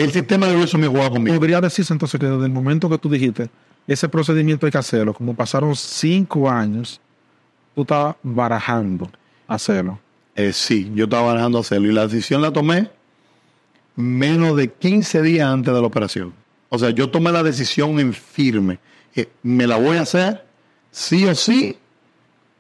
el 0.03 0.13
sistema 0.13 0.47
nervioso 0.47 0.77
me 0.79 0.87
juega 0.89 1.11
conmigo. 1.11 1.37
Podría 1.37 1.61
decirse 1.61 1.93
entonces 1.93 2.19
que 2.19 2.27
desde 2.27 2.45
el 2.47 2.53
momento 2.53 2.89
que 2.89 2.99
tú 2.99 3.09
dijiste, 3.09 3.49
ese 3.87 4.09
procedimiento 4.09 4.67
hay 4.67 4.73
que 4.73 4.79
hacerlo, 4.79 5.13
como 5.15 5.35
pasaron 5.35 5.75
cinco 5.77 6.51
años, 6.51 7.01
tú 7.75 7.83
estabas 7.83 8.17
barajando 8.23 9.11
hacerlo. 9.47 9.99
Eh, 10.37 10.53
sí, 10.53 10.91
yo 10.95 11.05
estaba 11.05 11.29
barajando 11.29 11.59
hacerlo 11.59 11.89
y 11.89 11.93
la 11.93 12.07
decisión 12.07 12.43
la 12.43 12.51
tomé 12.53 12.91
menos 13.97 14.57
de 14.57 14.73
15 14.73 15.23
días 15.23 15.49
antes 15.49 15.73
de 15.73 15.81
la 15.81 15.87
operación. 15.87 16.33
O 16.69 16.79
sea, 16.79 16.91
yo 16.91 17.11
tomé 17.11 17.31
la 17.31 17.43
decisión 17.43 18.01
en 18.01 18.13
firme. 18.13 18.79
Eh, 19.15 19.29
me 19.43 19.67
la 19.67 19.77
voy 19.77 19.97
a 19.99 20.01
hacer, 20.03 20.45
sí 20.91 21.25
o 21.27 21.35
sí, 21.37 21.77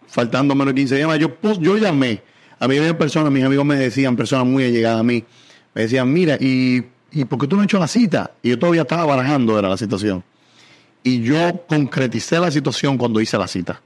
faltando 0.07 0.55
menos 0.55 0.75
de 0.75 0.81
15 0.83 0.97
días. 0.97 1.19
Yo, 1.19 1.35
pus- 1.35 1.59
yo 1.59 1.77
llamé. 1.77 2.23
A 2.61 2.69
mí 2.69 2.77
había 2.79 2.97
personas, 2.97 3.33
mis 3.33 3.43
amigos 3.43 3.65
me 3.65 3.75
decían, 3.77 4.15
personas 4.15 4.47
muy 4.47 4.65
allegadas 4.65 5.01
a 5.01 5.03
mí, 5.03 5.25
me 5.75 5.83
decían, 5.83 6.13
mira, 6.13 6.37
¿y, 6.41 6.85
¿y 7.15 7.25
por 7.25 7.39
qué 7.39 7.47
tú 7.47 7.57
no 7.57 7.63
has 7.63 7.67
hecho 7.67 7.79
la 7.79 7.89
cita? 7.89 8.33
Y 8.43 8.51
yo 8.51 8.59
todavía 8.59 8.83
estaba 8.83 9.07
barajando, 9.07 9.59
era 9.59 9.69
la 9.69 9.77
situación. 9.77 10.23
Y 11.03 11.23
yo 11.23 11.65
concreticé 11.69 12.39
la 12.41 12.51
situación 12.51 12.99
cuando 12.99 13.21
hice 13.21 13.39
la 13.39 13.47
cita. 13.47 13.81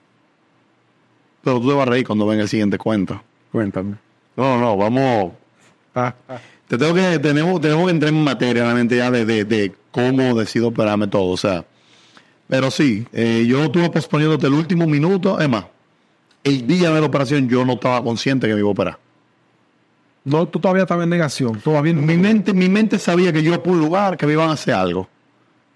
Pero 1.42 1.60
tú 1.60 1.68
te 1.68 1.74
vas 1.74 1.86
a 1.86 1.90
reír 1.90 2.06
cuando 2.06 2.26
venga 2.26 2.42
el 2.42 2.48
siguiente 2.48 2.78
cuento. 2.78 3.22
Cuéntame. 3.52 3.96
No, 4.36 4.58
no, 4.58 4.76
vamos. 4.76 5.32
Ah, 5.94 6.14
ah. 6.28 6.38
Te 6.68 6.76
tengo 6.76 6.94
que, 6.94 7.18
tenemos, 7.18 7.60
tenemos 7.60 7.86
que 7.86 7.90
entrar 7.90 8.12
en 8.12 8.22
materia 8.22 8.62
realmente 8.64 8.96
ya 8.96 9.10
de, 9.10 9.24
de, 9.24 9.44
de 9.44 9.74
cómo 9.90 10.38
decido 10.38 10.68
operarme 10.68 11.06
todo. 11.06 11.30
O 11.30 11.36
sea, 11.36 11.64
pero 12.46 12.70
sí, 12.70 13.06
eh, 13.12 13.44
yo 13.46 13.64
estuve 13.64 13.90
posponiéndote 13.90 14.46
el 14.46 14.54
último 14.54 14.86
minuto. 14.86 15.40
Es 15.40 15.48
más, 15.48 15.64
el 16.44 16.66
día 16.66 16.90
de 16.90 17.00
la 17.00 17.06
operación 17.06 17.48
yo 17.48 17.64
no 17.64 17.74
estaba 17.74 18.02
consciente 18.02 18.46
que 18.46 18.54
me 18.54 18.60
iba 18.60 18.68
a 18.68 18.72
operar. 18.72 18.98
No, 20.24 20.46
tú 20.46 20.58
todavía 20.60 20.82
estabas 20.82 21.04
en 21.04 21.10
negación. 21.10 21.60
Todavía 21.60 21.92
no- 21.94 22.02
Mi 22.02 22.16
mente, 22.16 22.52
mi 22.52 22.68
mente 22.68 22.98
sabía 22.98 23.32
que 23.32 23.42
yo 23.42 23.52
iba 23.54 23.62
por 23.62 23.72
un 23.74 23.80
lugar, 23.80 24.16
que 24.16 24.26
me 24.26 24.32
iban 24.32 24.50
a 24.50 24.52
hacer 24.52 24.74
algo. 24.74 25.08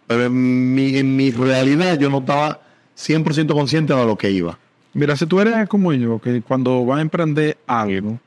Pero 0.07 0.24
en 0.24 0.74
mi, 0.74 0.96
en 0.98 1.16
mi 1.16 1.31
realidad 1.31 1.98
yo 1.98 2.11
no 2.11 2.18
estaba 2.18 2.61
100% 2.94 3.55
consciente 3.55 3.94
de 3.94 4.05
lo 4.05 4.16
que 4.16 4.31
iba. 4.31 4.59
Mira, 4.94 5.16
si 5.16 5.24
tú 5.26 5.40
eres 5.40 5.68
como 5.68 5.92
yo, 5.94 6.18
que 6.18 6.42
cuando 6.42 6.85
vas 6.85 6.98
a 6.98 7.02
emprender 7.02 7.57
algo, 7.66 8.18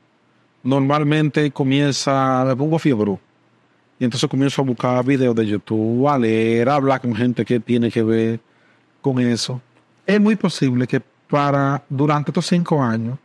normalmente 0.64 1.50
comienza, 1.52 2.44
me 2.46 2.56
pongo 2.56 2.78
fiebre. 2.78 3.18
Y 3.98 4.04
entonces 4.04 4.28
comienzo 4.28 4.62
a 4.62 4.64
buscar 4.64 5.04
videos 5.04 5.34
de 5.36 5.46
YouTube, 5.46 6.08
a 6.08 6.18
leer, 6.18 6.68
a 6.68 6.74
hablar 6.74 7.00
con 7.00 7.14
gente 7.14 7.44
que 7.44 7.60
tiene 7.60 7.90
que 7.90 8.02
ver 8.02 8.40
con 9.00 9.18
eso. 9.20 9.60
Es 10.06 10.20
muy 10.20 10.36
posible 10.36 10.86
que 10.86 11.00
para 11.30 11.82
durante 11.88 12.30
estos 12.30 12.46
cinco 12.46 12.82
años, 12.82 13.18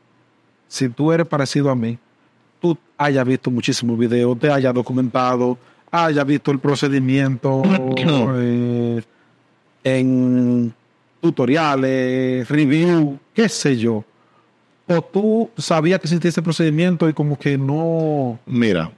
si 0.68 0.88
tú 0.90 1.12
eres 1.12 1.28
parecido 1.28 1.70
a 1.70 1.76
mí, 1.76 1.98
tú 2.62 2.78
hayas 2.98 3.26
visto 3.26 3.52
muchísimos 3.52 3.98
videos, 3.98 4.40
te 4.40 4.50
hayas 4.50 4.74
documentado, 4.74 5.58
hayas 5.92 6.26
visto 6.26 6.52
el 6.52 6.60
procedimiento 6.60 7.64
eh, 8.38 9.02
en 9.84 10.74
tutoriales, 11.20 12.48
review, 12.48 13.20
qué 13.34 13.50
sé 13.50 13.78
yo. 13.78 14.06
O 14.88 15.02
tú 15.02 15.50
sabías 15.58 16.00
que 16.00 16.08
existía 16.08 16.30
ese 16.30 16.42
procedimiento 16.42 17.10
y 17.10 17.14
como 17.14 17.38
que 17.38 17.58
no... 17.58 18.40
Mira, 18.46 18.92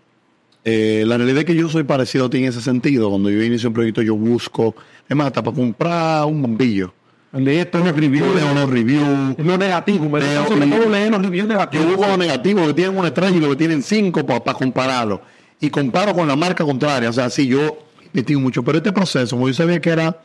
eh, 0.64 1.04
la 1.06 1.18
realidad 1.18 1.40
es 1.40 1.46
que 1.46 1.56
yo 1.56 1.70
soy 1.70 1.84
parecido 1.84 2.26
a 2.26 2.30
ti 2.30 2.40
en 2.40 2.46
ese 2.46 2.62
sentido. 2.62 3.10
Cuando 3.10 3.30
yo 3.30 3.42
inicio 3.44 3.70
un 3.70 3.76
proyecto, 3.76 4.02
yo 4.02 4.16
busco, 4.16 4.76
es 5.08 5.16
más, 5.16 5.28
hasta 5.28 5.44
para 5.44 5.56
comprar 5.56 6.26
un 6.26 6.42
bombillo. 6.42 6.94
Leí 7.34 7.58
esto 7.58 7.80
en 7.80 7.88
el 7.88 7.96
review, 7.96 8.26
Yo 8.28 8.34
leo 8.36 8.52
unos 8.52 8.70
reviews. 8.70 9.38
lo 9.40 9.58
negativo, 9.58 10.08
me 10.08 10.20
Leo- 10.20 10.48
sobre 10.48 10.68
todo 10.68 10.90
leer 10.90 11.10
los 11.12 11.22
reviews 11.22 11.48
Yo 11.48 11.54
negativos. 11.54 11.88
busco 11.88 12.08
los 12.08 12.18
negativos 12.20 12.68
que 12.68 12.74
tienen 12.76 12.98
una 12.98 13.08
estrella 13.08 13.36
y 13.36 13.40
los 13.40 13.50
que 13.50 13.56
tienen 13.56 13.82
cinco 13.82 14.24
para 14.26 14.54
compararlo. 14.54 15.22
Y 15.60 15.70
comparo 15.72 16.14
con 16.14 16.28
la 16.28 16.36
marca 16.36 16.64
contraria. 16.64 17.10
O 17.10 17.14
sea, 17.14 17.30
sí, 17.32 17.48
yo 17.48 17.80
investigo 18.06 18.40
mucho. 18.40 18.62
Pero 18.64 18.78
este 18.78 18.92
proceso, 18.92 19.36
como 19.36 19.48
yo 19.48 19.54
sabía 19.56 19.82
que 19.82 19.90
era 19.90 20.22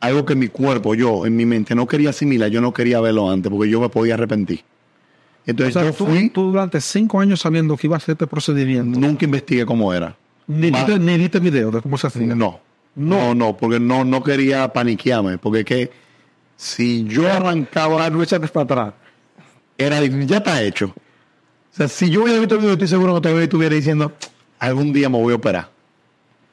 algo 0.00 0.24
que 0.24 0.34
mi 0.34 0.48
cuerpo, 0.48 0.94
yo, 0.94 1.26
en 1.26 1.36
mi 1.36 1.44
mente, 1.44 1.74
no 1.74 1.86
quería 1.86 2.10
asimilar, 2.10 2.48
yo 2.50 2.60
no 2.62 2.72
quería 2.72 3.00
verlo 3.00 3.30
antes 3.30 3.50
porque 3.52 3.68
yo 3.68 3.80
me 3.80 3.88
podía 3.90 4.14
arrepentir. 4.14 4.60
O 4.60 5.50
Entonces 5.50 5.74
sea, 5.74 5.84
yo 5.84 5.92
tú, 5.92 6.06
fui, 6.06 6.30
tú 6.30 6.44
durante 6.50 6.80
cinco 6.80 7.20
años 7.20 7.40
sabiendo 7.40 7.76
que 7.76 7.86
iba 7.88 7.96
a 7.96 7.98
hacer 7.98 8.12
este 8.14 8.26
procedimiento, 8.26 8.98
nunca 8.98 9.24
investigué 9.26 9.66
cómo 9.66 9.92
era. 9.92 10.16
ni, 10.46 10.70
Ma- 10.70 10.78
viste, 10.84 10.98
ni 10.98 11.18
viste 11.18 11.38
video 11.40 11.70
de 11.70 11.82
cómo 11.82 11.98
se 11.98 12.06
hacía. 12.06 12.34
No, 12.34 12.60
no, 12.94 13.34
no, 13.34 13.56
porque 13.56 13.78
no, 13.80 14.04
no 14.04 14.22
quería 14.22 14.72
paniquearme, 14.72 15.38
porque 15.38 15.58
es 15.60 15.64
que 15.66 16.05
si 16.56 17.04
yo 17.04 17.30
arrancaba, 17.30 18.08
no 18.10 18.22
echarte 18.22 18.48
para 18.48 18.64
atrás. 18.64 18.94
era 19.76 20.04
ya 20.04 20.38
está 20.38 20.62
hecho. 20.62 20.86
O 20.86 21.76
sea, 21.76 21.88
si 21.88 22.10
yo 22.10 22.22
hubiera 22.22 22.38
visto 22.38 22.54
el 22.54 22.60
video, 22.62 22.72
estoy 22.72 22.88
seguro 22.88 23.14
que 23.14 23.20
todavía 23.20 23.44
estuviera 23.44 23.74
diciendo, 23.74 24.12
algún 24.58 24.92
día 24.92 25.08
me 25.08 25.20
voy 25.20 25.34
a 25.34 25.36
operar. 25.36 25.70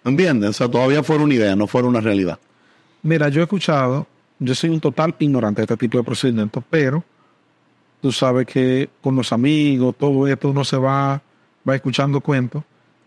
¿Entiendes? 0.04 0.50
O 0.50 0.54
sea, 0.54 0.70
todavía 0.70 1.02
fuera 1.02 1.24
una 1.24 1.34
idea, 1.34 1.56
no 1.56 1.66
fuera 1.66 1.88
una 1.88 2.02
realidad. 2.02 2.38
Mira, 3.02 3.30
yo 3.30 3.40
he 3.40 3.44
escuchado, 3.44 4.06
yo 4.40 4.54
soy 4.54 4.70
un 4.70 4.82
total 4.82 5.16
ignorante 5.20 5.62
de 5.62 5.64
este 5.64 5.78
tipo 5.78 5.98
de 5.98 6.04
procedimientos, 6.04 6.64
pero 6.70 7.04
tú 8.02 8.12
sabes 8.12 8.46
que 8.46 8.90
con 9.02 9.16
los 9.16 9.32
amigos, 9.32 9.96
todo 9.98 10.28
esto 10.28 10.50
uno 10.50 10.66
se 10.66 10.76
va, 10.76 11.22
va 11.68 11.76
escuchando 11.76 12.20
cuentos, 12.20 12.64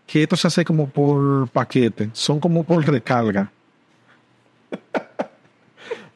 que 0.07 0.23
esto 0.23 0.35
se 0.35 0.47
hace 0.47 0.65
como 0.65 0.89
por 0.89 1.47
paquete, 1.49 2.09
son 2.13 2.39
como 2.39 2.63
por 2.63 2.83
recarga. 2.87 3.51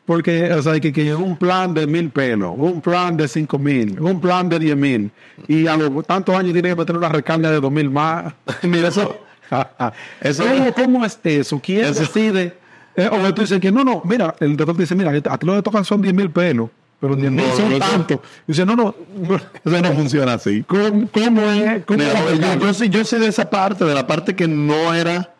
Porque, 0.05 0.51
o 0.51 0.61
sea, 0.61 0.79
que, 0.79 0.91
que 0.91 1.13
un 1.15 1.37
plan 1.37 1.73
de 1.73 1.85
mil 1.87 2.09
pesos, 2.09 2.53
un 2.57 2.81
plan 2.81 3.15
de 3.15 3.27
cinco 3.27 3.57
mil, 3.59 3.99
un 3.99 4.19
plan 4.19 4.49
de 4.49 4.59
diez 4.59 4.75
mil, 4.75 5.11
y 5.47 5.67
a 5.67 5.77
los 5.77 6.05
tantos 6.05 6.35
años 6.35 6.53
tienes 6.53 6.73
que 6.73 6.79
meter 6.79 6.97
una 6.97 7.07
recarga 7.09 7.51
de 7.51 7.59
dos 7.59 7.71
mil 7.71 7.89
más. 7.89 8.33
Mira, 8.63 8.87
eso, 8.89 9.15
eso 10.21 10.43
¿Cómo, 10.45 10.73
cómo 10.73 11.05
es 11.05 11.19
eso? 11.23 11.59
¿Quién 11.63 11.85
Eso- 11.85 12.01
decide? 12.01 12.57
Eh, 12.95 13.07
o 13.09 13.33
tú 13.33 13.41
dices 13.41 13.59
que 13.61 13.71
no, 13.71 13.85
no, 13.85 14.01
mira, 14.03 14.35
el 14.41 14.57
doctor 14.57 14.75
te 14.75 14.81
dice, 14.83 14.95
mira, 14.95 15.11
a 15.11 15.37
ti 15.37 15.45
lo 15.45 15.55
que 15.55 15.61
tocan 15.61 15.85
son 15.85 16.01
10 16.01 16.13
mil 16.13 16.29
pelos, 16.29 16.69
pero 16.99 17.15
10 17.15 17.31
mil 17.31 17.45
No, 17.47 17.55
son 17.55 17.69
no, 17.69 17.79
tantos. 17.79 18.17
Y 18.47 18.51
dice, 18.51 18.65
no, 18.65 18.75
no, 18.75 18.93
no, 19.17 19.35
eso 19.37 19.81
no 19.81 19.93
funciona 19.93 20.33
así. 20.33 20.63
¿cómo, 20.63 21.07
cómo 21.09 21.41
es? 21.51 21.85
¿Cómo 21.85 21.99
Mira, 21.99 22.19
es? 22.31 22.39
yo, 22.59 22.71
yo, 22.73 22.85
yo 22.85 23.05
sé 23.05 23.17
de 23.19 23.27
esa 23.27 23.49
parte, 23.49 23.85
de 23.85 23.93
la 23.93 24.05
parte 24.05 24.35
que 24.35 24.45
no 24.45 24.93
era 24.93 25.31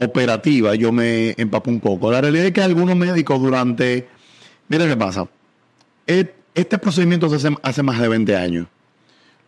operativa, 0.00 0.74
yo 0.74 0.92
me 0.92 1.34
empapé 1.36 1.70
un 1.70 1.80
poco. 1.80 2.10
La 2.10 2.20
realidad 2.20 2.46
es 2.46 2.52
que 2.52 2.62
algunos 2.62 2.96
médicos 2.96 3.40
durante... 3.40 4.08
Mira 4.68 4.86
qué 4.86 4.96
pasa. 4.96 5.28
Este 6.06 6.78
procedimiento 6.78 7.28
se 7.28 7.36
hace 7.36 7.56
hace 7.62 7.82
más 7.82 8.00
de 8.00 8.08
20 8.08 8.36
años. 8.36 8.66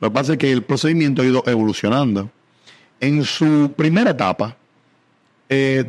Lo 0.01 0.09
que 0.09 0.15
pasa 0.15 0.33
es 0.33 0.39
que 0.39 0.51
el 0.51 0.63
procedimiento 0.63 1.23
ha 1.23 1.25
ido 1.25 1.43
evolucionando. 1.47 2.31
En 3.01 3.25
su 3.25 3.73
primera 3.77 4.11
etapa, 4.11 4.57
eh, 5.49 5.85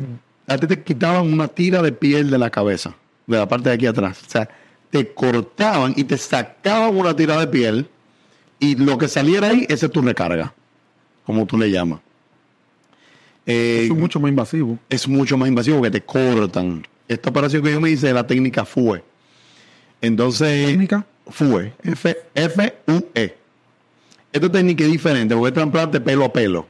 a 0.46 0.58
ti 0.58 0.66
te 0.66 0.82
quitaban 0.82 1.32
una 1.32 1.48
tira 1.48 1.82
de 1.82 1.92
piel 1.92 2.30
de 2.30 2.38
la 2.38 2.50
cabeza, 2.50 2.94
de 3.26 3.38
la 3.38 3.48
parte 3.48 3.68
de 3.68 3.74
aquí 3.74 3.86
atrás. 3.86 4.22
O 4.26 4.30
sea, 4.30 4.48
te 4.90 5.12
cortaban 5.12 5.94
y 5.96 6.04
te 6.04 6.16
sacaban 6.16 6.96
una 6.96 7.14
tira 7.14 7.38
de 7.38 7.46
piel 7.46 7.88
y 8.58 8.76
lo 8.76 8.96
que 8.96 9.08
saliera 9.08 9.48
ahí, 9.48 9.66
esa 9.68 9.86
es 9.86 9.92
tu 9.92 10.00
recarga, 10.00 10.54
como 11.26 11.46
tú 11.46 11.58
le 11.58 11.70
llamas. 11.70 12.00
Eh, 13.46 13.88
Es 13.90 13.96
mucho 13.96 14.20
más 14.20 14.28
invasivo. 14.30 14.78
es 14.88 15.06
mucho 15.08 15.36
más 15.36 15.48
invasivo 15.48 15.82
que 15.82 15.90
te 15.90 16.00
cortan. 16.00 16.86
Esta 17.08 17.30
operación 17.30 17.62
que 17.62 17.72
yo 17.72 17.80
me 17.80 17.90
hice, 17.90 18.12
la 18.12 18.26
técnica 18.26 18.64
FUE. 18.64 19.02
Entonces, 20.00 20.66
¿Técnica? 20.66 21.04
FUE, 21.26 21.72
F-U-E. 22.34 23.36
Esta 24.32 24.50
técnica 24.50 24.84
es 24.84 24.90
diferente 24.90 25.34
porque 25.34 25.48
es 25.48 25.54
trasplante 25.54 26.00
pelo 26.00 26.24
a 26.24 26.32
pelo. 26.32 26.66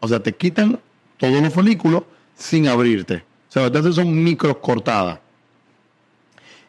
O 0.00 0.08
sea, 0.08 0.20
te 0.22 0.32
quitan 0.32 0.78
todos 1.16 1.42
los 1.42 1.52
folículos 1.52 2.04
sin 2.36 2.68
abrirte. 2.68 3.16
O 3.48 3.52
sea, 3.52 3.66
entonces 3.66 3.94
son 3.94 4.22
micro 4.22 4.60
cortadas. 4.60 5.18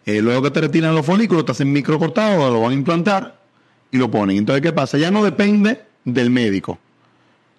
Eh, 0.05 0.21
luego 0.21 0.41
que 0.43 0.51
te 0.51 0.61
retiran 0.61 0.95
los 0.95 1.05
folículos, 1.05 1.45
te 1.45 1.51
hacen 1.51 1.71
micro 1.71 1.99
cortados, 1.99 2.51
lo 2.51 2.61
van 2.61 2.71
a 2.71 2.73
implantar 2.73 3.39
y 3.91 3.97
lo 3.97 4.09
ponen. 4.09 4.37
Entonces, 4.37 4.61
¿qué 4.61 4.71
pasa? 4.73 4.97
Ya 4.97 5.11
no 5.11 5.23
depende 5.23 5.81
del 6.03 6.29
médico, 6.31 6.79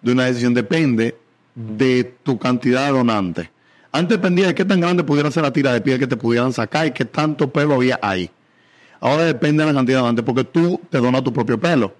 de 0.02 0.12
una 0.12 0.24
decisión, 0.24 0.54
depende 0.54 1.16
de 1.54 2.04
tu 2.22 2.38
cantidad 2.38 2.86
de 2.86 2.92
donantes. 2.92 3.48
Antes 3.92 4.18
dependía 4.18 4.46
de 4.48 4.54
qué 4.54 4.64
tan 4.64 4.80
grande 4.80 5.02
pudiera 5.02 5.30
ser 5.30 5.42
la 5.42 5.52
tira 5.52 5.72
de 5.72 5.80
piel 5.80 5.98
que 5.98 6.06
te 6.06 6.16
pudieran 6.16 6.52
sacar 6.52 6.86
y 6.86 6.92
qué 6.92 7.04
tanto 7.04 7.50
pelo 7.50 7.74
había 7.74 7.98
ahí. 8.02 8.30
Ahora 9.00 9.24
depende 9.24 9.64
de 9.64 9.72
la 9.72 9.76
cantidad 9.76 9.98
de 9.98 10.00
donantes 10.02 10.24
porque 10.24 10.44
tú 10.44 10.80
te 10.90 10.98
donas 10.98 11.24
tu 11.24 11.32
propio 11.32 11.58
pelo. 11.58 11.94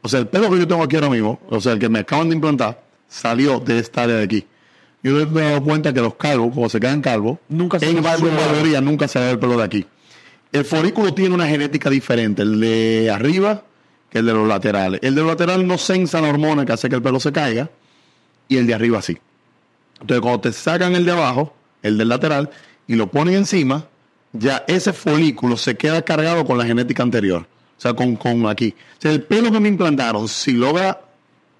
O 0.00 0.08
sea, 0.08 0.20
el 0.20 0.28
pelo 0.28 0.50
que 0.50 0.58
yo 0.58 0.66
tengo 0.66 0.82
aquí 0.82 0.96
ahora 0.96 1.10
mismo, 1.10 1.40
o 1.50 1.60
sea, 1.60 1.72
el 1.72 1.78
que 1.78 1.88
me 1.88 1.98
acaban 1.98 2.28
de 2.28 2.36
implantar, 2.36 2.82
salió 3.08 3.60
de 3.60 3.78
esta 3.78 4.04
área 4.04 4.16
de 4.16 4.24
aquí. 4.24 4.46
Yo 5.02 5.12
me 5.26 5.42
he 5.42 5.44
dado 5.44 5.62
cuenta 5.62 5.92
que 5.92 6.00
los 6.00 6.14
calvos, 6.14 6.52
cuando 6.52 6.68
se 6.68 6.80
quedan 6.80 7.02
calvos, 7.02 7.38
Nunca 7.48 7.78
se 7.78 7.88
en 7.90 8.02
mayoría 8.02 8.80
nunca 8.80 9.06
se 9.06 9.18
ve 9.18 9.30
el 9.30 9.38
pelo 9.38 9.56
de 9.56 9.64
aquí. 9.64 9.86
El 10.50 10.64
folículo 10.64 11.12
tiene 11.12 11.34
una 11.34 11.46
genética 11.46 11.90
diferente, 11.90 12.42
el 12.42 12.58
de 12.58 13.10
arriba 13.10 13.64
que 14.10 14.20
el 14.20 14.26
de 14.26 14.32
los 14.32 14.48
laterales. 14.48 15.00
El 15.02 15.14
de 15.14 15.20
los 15.20 15.30
laterales 15.30 15.66
no 15.66 15.76
sensa 15.76 16.20
la 16.20 16.28
hormona 16.28 16.64
que 16.64 16.72
hace 16.72 16.88
que 16.88 16.96
el 16.96 17.02
pelo 17.02 17.20
se 17.20 17.32
caiga 17.32 17.68
y 18.48 18.56
el 18.56 18.66
de 18.66 18.74
arriba 18.74 19.02
sí. 19.02 19.18
Entonces, 20.00 20.20
cuando 20.20 20.40
te 20.40 20.52
sacan 20.52 20.94
el 20.94 21.04
de 21.04 21.12
abajo, 21.12 21.54
el 21.82 21.98
del 21.98 22.08
lateral, 22.08 22.50
y 22.86 22.94
lo 22.94 23.10
ponen 23.10 23.34
encima, 23.34 23.86
ya 24.32 24.64
ese 24.66 24.92
folículo 24.92 25.56
se 25.56 25.76
queda 25.76 26.02
cargado 26.02 26.44
con 26.44 26.58
la 26.58 26.64
genética 26.64 27.02
anterior. 27.02 27.46
O 27.76 27.80
sea, 27.80 27.94
con, 27.94 28.16
con 28.16 28.46
aquí. 28.46 28.74
O 28.98 29.00
sea, 29.00 29.12
el 29.12 29.22
pelo 29.22 29.52
que 29.52 29.60
me 29.60 29.68
implantaron, 29.68 30.28
si 30.28 30.52
logra, 30.52 31.00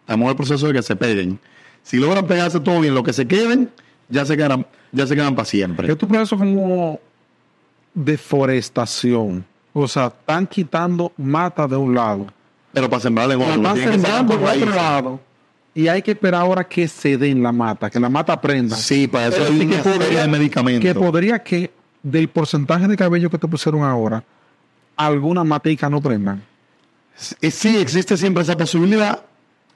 estamos 0.01 0.25
en 0.25 0.31
el 0.31 0.37
proceso 0.37 0.67
de 0.67 0.73
que 0.73 0.83
se 0.83 0.97
peguen, 0.97 1.39
si 1.83 1.97
logran 1.97 2.27
pegarse 2.27 2.61
todo 2.61 2.81
bien, 2.81 2.95
lo 2.95 3.03
que 3.03 3.13
se 3.13 3.27
queden, 3.27 3.71
ya 4.09 4.25
se 4.25 4.37
quedan, 4.37 4.67
ya 4.93 5.07
se 5.07 5.15
quedan 5.15 5.35
para 5.35 5.47
siempre. 5.47 5.91
Esto 5.91 6.07
es 6.11 6.29
como 6.31 7.01
deforestación. 7.95 9.45
O 9.73 9.87
sea, 9.87 10.07
están 10.07 10.47
quitando 10.47 11.13
mata 11.17 11.67
de 11.67 11.77
un 11.77 11.95
lado. 11.95 12.27
Pero 12.73 12.91
para 12.91 13.01
sembrarle 13.01 13.35
en 13.35 13.43
otro, 13.43 14.41
por 14.41 14.69
lado. 14.75 15.21
Y 15.79 15.87
hay 15.87 16.03
que 16.03 16.11
esperar 16.11 16.41
ahora 16.41 16.65
que 16.65 16.89
se 16.89 17.17
den 17.17 17.41
la 17.41 17.53
mata, 17.53 17.89
que 17.89 18.01
la 18.01 18.09
mata 18.09 18.41
prenda. 18.41 18.75
Sí, 18.75 19.07
para 19.07 19.29
eso 19.29 19.45
hay 19.45 19.61
una 19.61 19.77
que 19.77 19.83
serie 19.85 20.19
de 20.19 20.27
medicamentos. 20.27 20.83
Que 20.83 20.93
podría 20.93 21.39
que 21.39 21.71
del 22.03 22.27
porcentaje 22.29 22.89
de 22.89 22.97
cabello 22.97 23.31
que 23.31 23.39
te 23.39 23.47
pusieron 23.47 23.85
ahora, 23.85 24.25
alguna 24.97 25.45
matica 25.45 25.89
no 25.89 26.01
prendan. 26.01 26.43
Eh, 27.41 27.53
Sí, 27.53 27.77
existe 27.77 28.17
siempre 28.17 28.43
esa 28.43 28.57
posibilidad, 28.57 29.23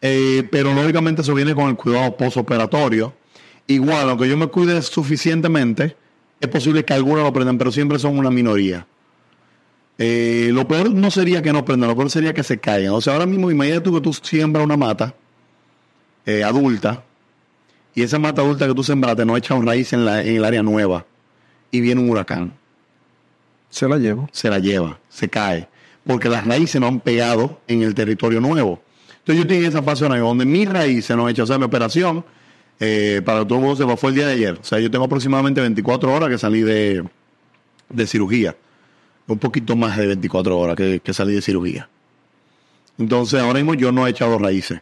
eh, 0.01 0.43
pero 0.51 0.75
lógicamente 0.75 1.23
eso 1.23 1.35
viene 1.35 1.55
con 1.55 1.69
el 1.69 1.77
cuidado 1.77 2.17
postoperatorio. 2.17 3.15
Igual, 3.69 4.11
aunque 4.11 4.29
yo 4.29 4.37
me 4.37 4.49
cuide 4.49 4.83
suficientemente, 4.83 5.97
es 6.41 6.49
posible 6.49 6.85
que 6.85 6.95
algunos 6.95 7.23
lo 7.23 7.33
prendan, 7.33 7.59
pero 7.59 7.71
siempre 7.71 8.01
son 8.01 8.19
una 8.19 8.33
minoría. 8.33 8.89
Eh, 9.99 10.51
lo 10.53 10.67
peor 10.67 10.91
no 10.91 11.13
sería 11.13 11.43
que 11.43 11.53
no 11.53 11.65
prendan, 11.65 11.91
lo 11.91 11.95
peor 11.95 12.11
sería 12.11 12.35
que 12.35 12.43
se 12.43 12.59
caigan. 12.59 12.93
O 12.93 13.01
sea, 13.01 13.13
ahora 13.13 13.27
mismo 13.27 13.53
imagínate 13.53 13.83
tú 13.83 13.95
que 13.95 14.01
tú 14.01 14.13
siembras 14.13 14.65
una 14.65 14.77
mata 14.77 15.15
eh, 16.27 16.45
adulta 16.45 17.03
y 17.95 18.03
esa 18.03 18.19
mata 18.19 18.43
adulta 18.43 18.67
que 18.67 18.75
tú 18.75 18.83
sembraste 18.83 19.25
no 19.25 19.37
echa 19.37 19.55
un 19.55 19.67
raíz 19.67 19.93
en, 19.93 20.05
la, 20.05 20.23
en 20.23 20.37
el 20.37 20.45
área 20.45 20.63
nueva 20.63 21.05
y 21.71 21.81
viene 21.81 22.01
un 22.01 22.11
huracán 22.11 22.53
Se 23.71 23.89
la 23.89 23.99
llevo. 23.99 24.29
se 24.33 24.49
la 24.49 24.59
lleva, 24.59 24.99
se 25.09 25.29
cae, 25.29 25.69
porque 26.07 26.29
las 26.29 26.47
raíces 26.47 26.81
no 26.81 26.87
han 26.87 27.01
pegado 27.01 27.61
en 27.67 27.83
el 27.83 27.95
territorio 27.95 28.41
nuevo. 28.41 28.83
Entonces 29.19 29.47
yo 29.47 29.55
en 29.55 29.65
esa 29.65 29.83
fase 29.83 30.07
donde 30.07 30.45
mis 30.45 30.69
raíces 30.69 31.17
no 31.17 31.25
han 31.25 31.31
hecho, 31.31 31.45
o 31.45 31.47
sea, 31.47 31.59
mi 31.59 31.65
operación, 31.65 32.25
eh, 32.81 33.23
para 33.25 33.41
que 33.41 33.47
todo 33.47 33.59
el 33.59 33.65
mundo 33.65 33.77
sepa, 33.77 33.97
fue 33.97 34.11
el 34.11 34.17
día 34.17 34.27
de 34.27 34.33
ayer. 34.33 34.59
O 34.61 34.65
sea, 34.65 34.81
yo 34.81 34.91
tengo 34.91 35.05
aproximadamente 35.05 35.61
24 35.61 36.13
horas 36.13 36.29
que 36.29 36.39
salí 36.39 36.63
de, 36.63 37.05
de 37.89 38.07
cirugía. 38.07 38.57
Un 39.29 39.39
poquito 39.39 39.77
más 39.77 39.97
de 39.97 40.09
24 40.09 40.59
horas 40.59 40.75
que, 40.75 40.99
que 40.99 41.15
salí 41.15 41.35
de 41.35 41.43
cirugía. 41.43 41.89
Entonces 42.99 43.41
ahora 43.41 43.61
mismo 43.61 43.75
yo 43.75 43.93
no 43.93 44.07
he 44.07 44.11
echado 44.11 44.39
raíces. 44.39 44.81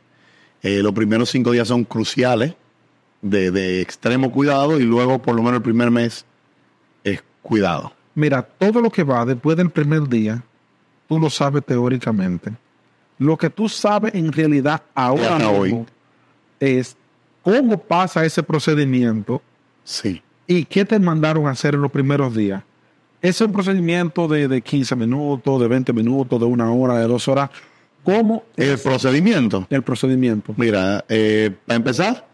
Eh, 0.62 0.82
los 0.82 0.92
primeros 0.92 1.30
cinco 1.30 1.52
días 1.52 1.68
son 1.68 1.84
cruciales, 1.84 2.54
de, 3.22 3.50
de 3.50 3.80
extremo 3.80 4.30
cuidado, 4.32 4.78
y 4.80 4.84
luego 4.84 5.20
por 5.20 5.34
lo 5.34 5.42
menos 5.42 5.56
el 5.58 5.62
primer 5.62 5.90
mes 5.90 6.24
es 7.04 7.22
cuidado. 7.42 7.92
Mira, 8.14 8.42
todo 8.42 8.80
lo 8.80 8.90
que 8.90 9.02
va 9.04 9.24
después 9.24 9.56
del 9.56 9.70
primer 9.70 10.08
día 10.08 10.42
tú 11.08 11.18
lo 11.18 11.28
sabes 11.30 11.64
teóricamente. 11.64 12.52
Lo 13.18 13.36
que 13.36 13.50
tú 13.50 13.68
sabes 13.68 14.14
en 14.14 14.32
realidad 14.32 14.82
ahora 14.94 15.36
mismo 15.38 15.52
hoy. 15.58 15.86
es 16.58 16.96
cómo 17.42 17.78
pasa 17.78 18.24
ese 18.24 18.42
procedimiento 18.42 19.42
Sí. 19.84 20.22
y 20.46 20.64
qué 20.64 20.84
te 20.84 20.98
mandaron 20.98 21.46
a 21.46 21.50
hacer 21.50 21.74
en 21.74 21.82
los 21.82 21.90
primeros 21.90 22.34
días. 22.34 22.62
Es 23.22 23.40
un 23.42 23.52
procedimiento 23.52 24.26
de, 24.28 24.48
de 24.48 24.62
15 24.62 24.96
minutos, 24.96 25.60
de 25.60 25.68
20 25.68 25.92
minutos, 25.92 26.40
de 26.40 26.46
una 26.46 26.70
hora, 26.72 26.96
de 26.98 27.06
dos 27.06 27.28
horas. 27.28 27.50
¿Cómo 28.04 28.44
El 28.56 28.78
procedimiento. 28.78 29.66
el 29.70 29.82
procedimiento? 29.82 30.54
Mira, 30.56 31.04
eh, 31.08 31.50
para 31.66 31.76
empezar, 31.76 32.26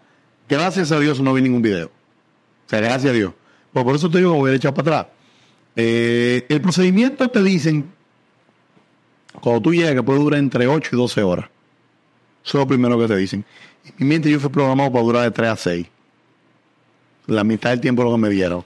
gracias 0.48 0.92
a 0.92 1.00
Dios 1.00 1.20
no 1.20 1.32
vi 1.34 1.42
ningún 1.42 1.62
video. 1.62 1.86
O 1.86 2.68
sea, 2.68 2.80
gracias 2.80 3.10
a 3.10 3.14
Dios. 3.14 3.32
Pues 3.72 3.84
por 3.84 3.94
eso 3.94 4.10
te 4.10 4.18
digo 4.18 4.32
que 4.32 4.38
voy 4.38 4.50
a 4.52 4.54
echar 4.54 4.74
para 4.74 4.98
atrás. 5.00 5.12
Eh, 5.76 6.46
el 6.48 6.60
procedimiento 6.60 7.28
te 7.28 7.42
dicen, 7.42 7.92
cuando 9.40 9.60
tú 9.60 9.74
llegas, 9.74 10.04
puede 10.04 10.20
durar 10.20 10.38
entre 10.38 10.66
8 10.66 10.90
y 10.92 10.96
12 10.96 11.22
horas. 11.22 11.46
Eso 12.44 12.58
es 12.58 12.62
lo 12.62 12.66
primero 12.66 12.98
que 12.98 13.08
te 13.08 13.16
dicen. 13.16 13.44
En 13.84 13.94
mi 13.98 14.06
mente 14.06 14.30
yo 14.30 14.40
fui 14.40 14.50
programado 14.50 14.90
para 14.92 15.04
durar 15.04 15.22
de 15.24 15.30
3 15.32 15.50
a 15.50 15.56
6. 15.56 15.86
La 17.26 17.44
mitad 17.44 17.70
del 17.70 17.80
tiempo 17.80 18.04
lo 18.04 18.12
que 18.12 18.18
me 18.18 18.30
dieron. 18.30 18.64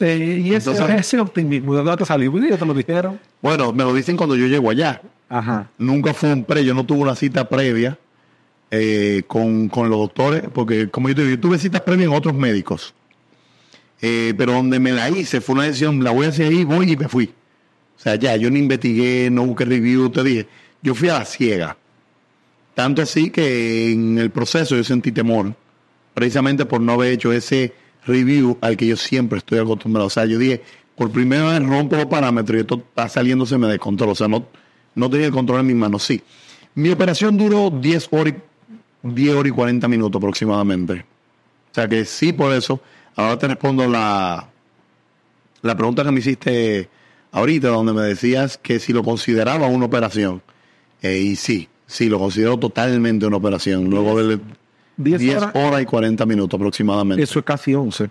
Eh, 0.00 0.42
y 0.44 0.54
ese, 0.54 0.70
Entonces- 0.70 1.00
ese 1.00 1.20
optimismo, 1.20 1.74
¿de 1.74 1.82
dónde 1.82 1.96
te 1.98 2.04
salió? 2.04 2.36
Ya 2.48 2.56
te 2.56 2.66
lo 2.66 2.74
dijeron. 2.74 3.20
Bueno, 3.40 3.72
me 3.72 3.84
lo 3.84 3.94
dicen 3.94 4.16
cuando 4.16 4.34
yo 4.36 4.46
llego 4.46 4.70
allá. 4.70 5.00
Ajá. 5.32 5.70
nunca 5.78 6.12
fue 6.12 6.32
un 6.32 6.42
pre, 6.42 6.64
yo 6.64 6.74
no 6.74 6.84
tuve 6.84 6.98
una 7.02 7.14
cita 7.14 7.48
previa 7.48 7.96
eh, 8.72 9.22
con, 9.28 9.68
con 9.68 9.88
los 9.88 9.98
doctores, 10.00 10.42
porque 10.52 10.88
como 10.90 11.08
yo 11.08 11.14
te 11.14 11.22
digo, 11.22 11.36
yo 11.36 11.40
tuve 11.40 11.56
citas 11.56 11.82
previas 11.82 12.08
en 12.10 12.16
otros 12.16 12.34
médicos. 12.34 12.94
Eh, 14.02 14.34
pero 14.36 14.54
donde 14.54 14.80
me 14.80 14.90
la 14.90 15.08
hice 15.08 15.40
fue 15.40 15.54
una 15.54 15.64
decisión, 15.64 16.02
la 16.02 16.10
voy 16.10 16.26
a 16.26 16.30
hacer 16.30 16.48
ahí, 16.48 16.64
voy 16.64 16.90
y 16.92 16.96
me 16.96 17.06
fui. 17.08 17.26
O 17.96 18.02
sea, 18.02 18.16
ya, 18.16 18.34
yo 18.36 18.50
no 18.50 18.56
investigué, 18.56 19.28
no 19.30 19.46
busqué 19.46 19.66
review, 19.66 20.10
te 20.10 20.24
dije, 20.24 20.48
yo 20.82 20.96
fui 20.96 21.08
a 21.10 21.20
la 21.20 21.24
ciega. 21.24 21.76
Tanto 22.74 23.02
así 23.02 23.30
que 23.30 23.92
en 23.92 24.18
el 24.18 24.30
proceso 24.30 24.74
yo 24.74 24.82
sentí 24.82 25.12
temor, 25.12 25.54
precisamente 26.14 26.64
por 26.66 26.80
no 26.80 26.94
haber 26.94 27.12
hecho 27.12 27.32
ese 27.32 27.72
review 28.10 28.58
al 28.60 28.76
que 28.76 28.86
yo 28.86 28.96
siempre 28.96 29.38
estoy 29.38 29.58
acostumbrado. 29.58 30.06
O 30.06 30.10
sea, 30.10 30.24
yo 30.26 30.38
dije, 30.38 30.62
por 30.96 31.10
primera 31.10 31.44
vez 31.58 31.62
rompo 31.66 31.96
los 31.96 32.06
parámetros 32.06 32.56
y 32.58 32.60
esto 32.60 32.74
está 32.76 33.08
saliéndoseme 33.08 33.66
de 33.68 33.78
control. 33.78 34.10
O 34.10 34.14
sea, 34.14 34.28
no, 34.28 34.46
no 34.94 35.08
tenía 35.10 35.26
el 35.26 35.32
control 35.32 35.60
en 35.60 35.66
mis 35.66 35.76
manos. 35.76 36.02
Sí. 36.02 36.20
Mi 36.74 36.90
operación 36.90 37.36
duró 37.36 37.70
10 37.70 38.08
horas, 38.12 38.34
y- 38.34 39.08
10 39.08 39.34
horas 39.34 39.48
y 39.50 39.54
40 39.54 39.88
minutos 39.88 40.18
aproximadamente. 40.20 41.04
O 41.70 41.74
sea 41.74 41.88
que 41.88 42.04
sí, 42.04 42.32
por 42.32 42.52
eso. 42.52 42.80
Ahora 43.16 43.38
te 43.38 43.48
respondo 43.48 43.86
la, 43.88 44.48
la 45.62 45.76
pregunta 45.76 46.04
que 46.04 46.10
me 46.10 46.20
hiciste 46.20 46.88
ahorita, 47.32 47.68
donde 47.68 47.92
me 47.92 48.02
decías 48.02 48.58
que 48.58 48.78
si 48.78 48.92
lo 48.92 49.02
consideraba 49.02 49.66
una 49.66 49.86
operación. 49.86 50.42
Eh, 51.02 51.18
y 51.18 51.36
sí, 51.36 51.68
sí, 51.86 52.08
lo 52.08 52.18
considero 52.18 52.58
totalmente 52.58 53.26
una 53.26 53.36
operación. 53.36 53.88
Luego 53.90 54.22
de 54.22 54.38
10 55.02 55.20
10 55.20 55.36
horas. 55.36 55.50
horas 55.54 55.82
y 55.82 55.86
40 55.86 56.26
minutos 56.26 56.58
aproximadamente. 56.58 57.22
Eso 57.22 57.38
es 57.38 57.44
casi 57.44 57.74
11. 57.74 58.10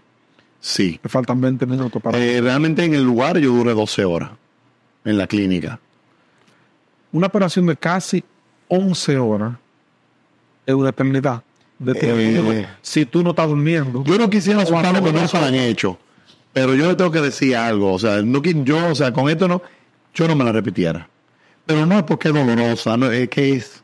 Sí. 0.59 0.99
Me 1.01 1.09
faltan 1.09 1.39
20 1.39 1.65
minutos 1.65 2.01
para. 2.01 2.17
Eh, 2.17 2.41
realmente 2.41 2.83
en 2.83 2.93
el 2.93 3.03
lugar 3.03 3.37
yo 3.37 3.51
duré 3.51 3.73
12 3.73 4.05
horas 4.05 4.31
en 5.05 5.17
la 5.17 5.27
clínica. 5.27 5.79
Una 7.11 7.27
operación 7.27 7.65
de 7.65 7.75
casi 7.75 8.23
11 8.67 9.17
horas 9.17 9.53
es 10.65 10.73
una 10.75 10.89
eternidad. 10.89 11.43
De. 11.77 11.93
Eh, 12.01 12.67
si 12.81 13.05
tú 13.05 13.23
no 13.23 13.29
estás 13.29 13.47
durmiendo. 13.47 14.03
Yo 14.03 14.17
no 14.17 14.29
quisiera 14.29 14.61
asustar 14.63 14.93
lo 14.93 15.03
que 15.03 15.13
no 15.13 15.27
se 15.27 15.37
han 15.37 15.55
hecho, 15.55 15.97
pero 16.51 16.75
yo 16.75 16.87
le 16.87 16.95
tengo 16.95 17.11
que 17.11 17.21
decir 17.21 17.55
algo. 17.55 17.93
O 17.93 17.99
sea, 17.99 18.21
no, 18.21 18.41
yo, 18.43 18.89
o 18.89 18.95
sea, 18.95 19.13
con 19.13 19.29
esto 19.29 19.47
no, 19.47 19.61
yo 20.13 20.27
no 20.27 20.35
me 20.35 20.43
la 20.43 20.51
repitiera. 20.51 21.07
Pero 21.65 21.85
no 21.85 21.97
es 21.97 22.03
porque 22.03 22.29
es 22.29 22.33
dolorosa, 22.33 22.97
no, 22.97 23.09
es 23.11 23.29
que 23.29 23.53
es. 23.53 23.83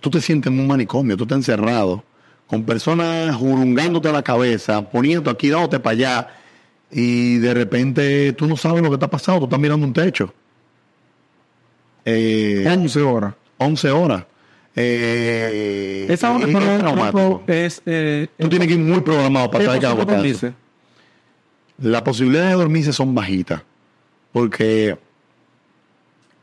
Tú 0.00 0.10
te 0.10 0.20
sientes 0.20 0.52
en 0.52 0.60
un 0.60 0.66
manicomio, 0.66 1.16
tú 1.16 1.24
estás 1.24 1.38
encerrado, 1.38 2.04
con 2.46 2.64
personas 2.64 3.34
jurungándote 3.36 4.12
la 4.12 4.22
cabeza, 4.22 4.82
poniendo 4.90 5.30
aquí, 5.30 5.48
dándote 5.48 5.80
para 5.80 5.92
allá, 5.92 6.28
y 6.90 7.38
de 7.38 7.54
repente 7.54 8.32
tú 8.34 8.46
no 8.46 8.56
sabes 8.56 8.82
lo 8.82 8.88
que 8.88 8.94
está 8.94 9.08
pasando, 9.08 9.40
tú 9.40 9.44
estás 9.46 9.60
mirando 9.60 9.86
un 9.86 9.92
techo. 9.92 10.32
Eh, 12.04 12.64
11 12.66 13.00
horas. 13.02 13.34
11 13.58 13.90
horas. 13.90 14.24
Eh, 14.76 16.06
Esa 16.08 16.30
hora 16.32 16.46
es 16.46 16.52
por 16.52 16.62
traumático. 16.78 17.42
es. 17.46 17.82
Eh, 17.84 18.28
Tú 18.38 18.48
tienes 18.48 18.68
que 18.68 18.74
ir 18.74 18.80
muy 18.80 19.00
programado 19.00 19.50
para 19.50 19.64
¿qué 19.64 19.70
saber 19.70 19.86
aguantar. 19.86 20.22
dices? 20.22 20.52
Las 21.78 22.02
posibilidades 22.02 22.50
de 22.50 22.56
dormirse 22.56 22.92
son 22.92 23.14
bajitas. 23.14 23.62
Porque 24.32 24.96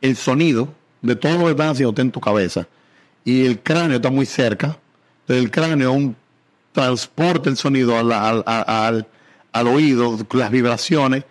el 0.01 0.15
sonido 0.15 0.67
de 1.01 1.15
todo 1.15 1.38
lo 1.38 1.45
que 1.45 1.51
están 1.51 1.69
haciendo 1.69 1.91
está 1.91 2.01
en 2.01 2.12
tu 2.12 2.19
cabeza. 2.19 2.67
Y 3.26 3.46
el 3.46 3.60
cráneo 3.62 3.98
está 3.98 4.10
muy 4.10 4.26
cerca. 4.26 4.78
Entonces 5.22 5.44
el 5.46 5.52
cráneo 5.52 5.92
un, 5.92 6.16
transporta 6.72 7.50
el 7.50 7.58
sonido 7.58 7.98
al, 7.98 8.12
al, 8.14 8.44
al- 8.46 9.68
oído, 9.68 10.18
las 10.34 10.52
vibraciones, 10.52 11.24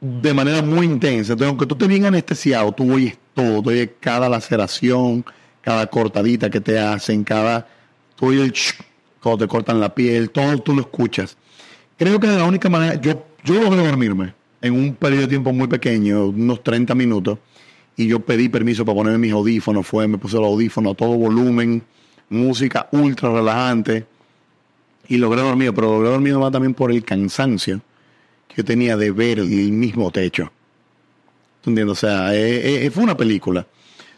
de 0.00 0.32
manera 0.34 0.62
muy 0.62 0.86
intensa. 0.86 1.32
Entonces, 1.32 1.48
aunque 1.48 1.66
tú 1.66 1.74
estés 1.74 1.88
bien 1.88 2.04
anestesiado, 2.06 2.70
tú 2.72 2.92
oyes 2.94 3.18
todo. 3.34 3.62
Oyes 3.68 3.90
cada 4.00 4.28
laceración, 4.28 5.24
cada 5.60 5.86
cortadita 5.86 6.48
que 6.50 6.60
te 6.60 6.78
hacen, 6.78 7.24
cada... 7.24 7.66
Tú 8.16 8.26
oyes 8.26 8.42
el 8.44 8.52
ch- 8.52 8.74
cuando 9.20 9.44
te 9.44 9.48
cortan 9.48 9.80
la 9.80 9.94
piel, 9.94 10.30
todo 10.30 10.58
tú 10.58 10.74
lo 10.74 10.82
escuchas. 10.82 11.36
Creo 11.96 12.20
que 12.20 12.28
de 12.28 12.36
la 12.38 12.44
única 12.44 12.68
manera, 12.68 12.94
yo, 13.00 13.26
yo 13.44 13.60
logré 13.60 13.84
dormirme 13.84 14.34
en 14.60 14.74
un 14.74 14.94
periodo 14.94 15.22
de 15.22 15.28
tiempo 15.28 15.52
muy 15.52 15.66
pequeño, 15.66 16.26
unos 16.26 16.62
30 16.62 16.94
minutos, 16.94 17.38
y 17.98 18.06
yo 18.06 18.20
pedí 18.20 18.48
permiso 18.48 18.84
para 18.84 18.96
ponerme 18.96 19.18
mis 19.18 19.32
audífonos, 19.32 19.84
fue, 19.84 20.06
me 20.06 20.18
puse 20.18 20.36
los 20.36 20.46
audífonos 20.46 20.92
a 20.92 20.96
todo 20.96 21.16
volumen, 21.16 21.82
música 22.30 22.88
ultra 22.92 23.28
relajante, 23.30 24.06
y 25.08 25.16
logré 25.16 25.42
dormir, 25.42 25.72
pero 25.74 25.88
logré 25.88 26.10
dormir 26.10 26.34
más 26.36 26.52
también 26.52 26.74
por 26.74 26.92
el 26.92 27.02
cansancio 27.02 27.80
que 28.46 28.58
yo 28.58 28.64
tenía 28.64 28.96
de 28.96 29.10
ver 29.10 29.40
el 29.40 29.72
mismo 29.72 30.12
techo. 30.12 30.52
¿Tú 31.60 31.70
entiendes? 31.70 31.92
O 31.92 32.00
sea, 32.00 32.32
eh, 32.36 32.86
eh, 32.86 32.90
fue 32.92 33.02
una 33.02 33.16
película. 33.16 33.66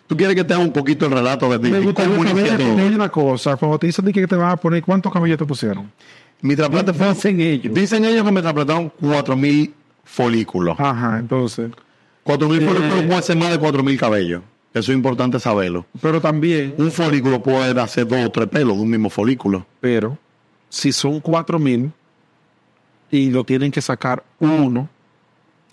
¿Tú 0.06 0.14
quieres 0.14 0.36
que 0.36 0.44
te 0.44 0.52
haga 0.52 0.62
un 0.62 0.72
poquito 0.72 1.06
el 1.06 1.12
relato 1.12 1.48
de, 1.48 1.58
de 1.58 1.70
Me 1.70 1.80
gustaría 1.80 2.58
saber 2.58 2.92
una 2.92 3.08
cosa. 3.08 3.56
Cuando 3.56 3.78
te 3.78 3.86
dicen 3.86 4.12
que 4.12 4.26
te 4.26 4.36
van 4.36 4.50
a 4.50 4.56
poner, 4.56 4.82
¿cuántos 4.82 5.10
cabellos 5.10 5.38
te 5.38 5.46
pusieron? 5.46 5.90
Mi 6.42 6.54
trasplante 6.54 6.92
fue... 6.92 7.08
Dicen 7.14 7.40
ellos. 7.40 7.72
Dicen 7.72 8.04
ellos 8.04 8.26
que 8.26 8.32
me 8.32 8.42
trasplantaron 8.42 8.92
4.000 9.00 9.72
folículos. 10.04 10.78
Ajá, 10.78 11.18
entonces. 11.18 11.70
4.000 12.38 12.62
Eh. 12.62 12.66
folículos 12.66 13.04
puede 13.06 13.22
ser 13.22 13.36
más 13.36 13.50
de 13.50 13.58
4.000 13.58 13.98
cabellos. 13.98 14.42
Eso 14.72 14.92
es 14.92 14.96
importante 14.96 15.40
saberlo. 15.40 15.84
Pero 16.00 16.20
también, 16.20 16.74
Un 16.78 16.92
folículo 16.92 17.42
puede 17.42 17.78
hacer 17.80 18.06
dos 18.06 18.24
o 18.26 18.30
tres 18.30 18.46
pelos 18.48 18.76
de 18.76 18.82
un 18.82 18.90
mismo 18.90 19.10
folículo. 19.10 19.66
pero 19.80 20.16
si 20.68 20.92
son 20.92 21.18
4000 21.20 21.90
y 23.10 23.30
lo 23.30 23.42
tienen 23.42 23.72
que 23.72 23.80
sacar 23.82 24.22
uno 24.38 24.88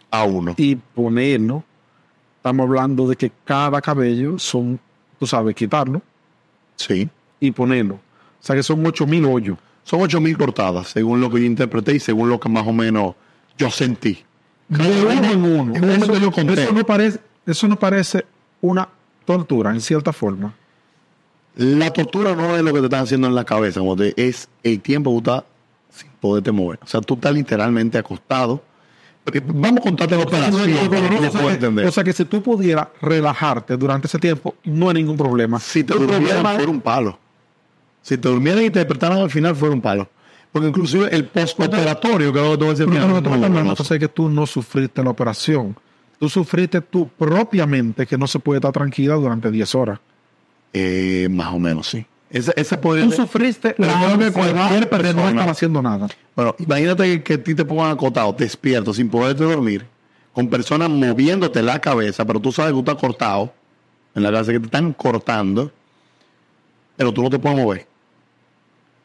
A 0.10 0.24
uno. 0.24 0.56
y 0.58 0.76
ponerlo, 0.76 1.64
estamos 2.38 2.66
hablando 2.66 3.08
de 3.08 3.16
que 3.16 3.32
cada 3.46 3.80
cabello 3.82 4.40
son, 4.40 4.80
tú 5.20 5.28
sabes, 5.28 5.54
quitarlo 5.56 6.02
Sí. 6.78 7.08
y 7.40 7.52
ponerlo. 7.52 7.96
O 7.96 8.00
sea 8.40 8.56
que 8.56 8.64
son 8.64 8.84
8000 8.86 9.26
hoyos. 9.26 9.58
Son 9.84 10.02
8.000 10.02 10.36
cortadas, 10.38 10.88
según 10.90 11.22
lo 11.22 11.30
que 11.30 11.40
yo 11.40 11.46
interpreté 11.46 11.96
y 11.96 12.00
según 12.00 12.30
lo 12.30 12.40
que 12.40 12.50
más 12.50 12.66
o 12.68 12.74
menos 12.74 13.14
yo 13.58 13.70
sentí. 13.70 14.24
De 14.70 15.06
uno 15.06 15.12
en 15.32 15.44
uno. 15.44 15.76
En 15.76 15.84
Eso, 15.90 16.18
yo 16.18 16.32
conté. 16.32 16.64
eso 16.64 16.74
no 16.74 16.86
parece, 16.86 17.20
eso 17.46 17.68
no 17.68 17.78
parece 17.80 18.26
una 18.62 18.88
tortura, 19.26 19.72
en 19.72 19.82
cierta 19.82 20.12
forma. 20.14 20.54
La 21.56 21.92
tortura 21.92 22.36
no 22.36 22.56
es 22.56 22.62
lo 22.62 22.72
que 22.74 22.80
te 22.80 22.86
están 22.86 23.04
haciendo 23.04 23.28
en 23.28 23.36
la 23.36 23.44
cabeza, 23.44 23.80
como 23.80 23.96
te- 23.96 24.14
es 24.16 24.48
el 24.64 24.80
tiempo 24.82 25.10
que 25.18 25.24
tú 25.24 25.32
estás 25.32 25.44
sin 25.90 26.10
poderte 26.20 26.52
mover. 26.52 26.80
O 26.84 26.88
sea, 26.88 27.02
tú 27.02 27.16
estás 27.16 27.34
literalmente 27.34 27.98
acostado. 27.98 28.62
Porque 29.24 29.42
Vamos 29.46 29.80
a 29.80 29.84
contarte 29.84 30.16
la 30.16 30.24
operación. 30.24 30.70
entender. 31.52 31.86
O 31.88 31.92
sea 31.92 32.04
que 32.04 32.14
si 32.14 32.24
tú 32.26 32.42
pudieras 32.42 32.88
relajarte 33.02 33.76
durante 33.76 34.08
ese 34.08 34.20
tiempo, 34.20 34.56
no 34.64 34.88
hay 34.90 34.96
ningún 34.96 35.18
problema. 35.18 35.60
Si 35.60 35.84
te 35.84 35.94
durmieran, 35.96 36.44
fuera 36.56 36.70
un 36.72 36.80
palo. 36.82 37.18
Si 38.02 38.18
te 38.18 38.30
durmieran 38.30 38.64
y 38.64 38.70
te 38.70 38.80
despertaran 38.80 39.18
al 39.20 39.30
final, 39.30 39.54
fuera 39.56 39.74
un 39.74 39.82
palo. 39.82 40.08
Porque 40.52 40.70
inclusive 40.70 41.10
el 41.16 41.26
postoperatorio, 41.26 42.32
que 42.34 42.40
que 42.40 42.46
te 42.46 42.56
voy 42.58 42.68
a 42.68 42.70
decir 42.72 42.88
me 42.88 42.96
no, 43.00 43.18
estás 43.18 43.34
hablando, 43.34 43.64
no, 43.64 43.70
entonces 43.70 43.92
es 43.92 44.00
que 44.00 44.08
tú 44.08 44.30
no 44.30 44.48
sufriste 44.48 45.04
la 45.04 45.10
operación. 45.12 45.76
Tú 46.20 46.30
sufriste 46.30 46.82
tú 46.82 47.08
propiamente 47.10 48.08
que 48.08 48.18
no 48.18 48.26
se 48.28 48.40
puede 48.40 48.58
estar 48.58 48.72
tranquila 48.72 49.16
durante 49.16 49.52
10 49.52 49.76
horas. 49.76 50.00
eh, 50.74 51.28
más 51.30 51.54
o 51.54 51.60
menos, 51.60 51.88
sí. 51.88 52.06
Esa, 52.30 52.52
esa 52.58 52.82
podría 52.82 53.06
Tú 53.06 53.12
sufriste 53.14 53.74
la 53.78 53.88
ansiedad 54.12 54.34
cualquier 54.34 54.82
de 54.82 54.86
no 54.86 54.90
persona- 54.90 55.30
estar 55.30 55.50
haciendo 55.50 55.82
nada. 55.82 56.08
Bueno, 56.36 56.56
imagínate 56.60 57.04
que, 57.04 57.24
que 57.24 57.34
a 57.36 57.44
ti 57.44 57.56
te 57.56 57.64
pongan 57.64 57.92
acotado, 57.92 58.34
despierto, 58.34 58.94
sin 58.94 59.10
poderte 59.10 59.44
dormir, 59.46 59.86
con 60.34 60.50
personas 60.50 60.90
moviéndote 60.90 61.62
la 61.62 61.80
cabeza, 61.80 62.26
pero 62.26 62.40
tú 62.42 62.52
sabes 62.52 62.72
que 62.72 62.74
tú 62.74 62.80
estás 62.80 62.96
cortado, 62.96 63.54
en 64.14 64.24
la 64.24 64.32
cabeza 64.32 64.52
que 64.52 64.60
te 64.60 64.66
están 64.66 64.92
cortando, 64.94 65.72
pero 66.98 67.14
tú 67.14 67.22
no 67.24 67.30
te 67.30 67.40
puedes 67.40 67.58
mover, 67.58 67.88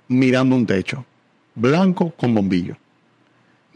mirando 0.08 0.56
un 0.56 0.66
techo, 0.66 1.04
blanco 1.54 2.12
con 2.16 2.34
bombillo. 2.34 2.76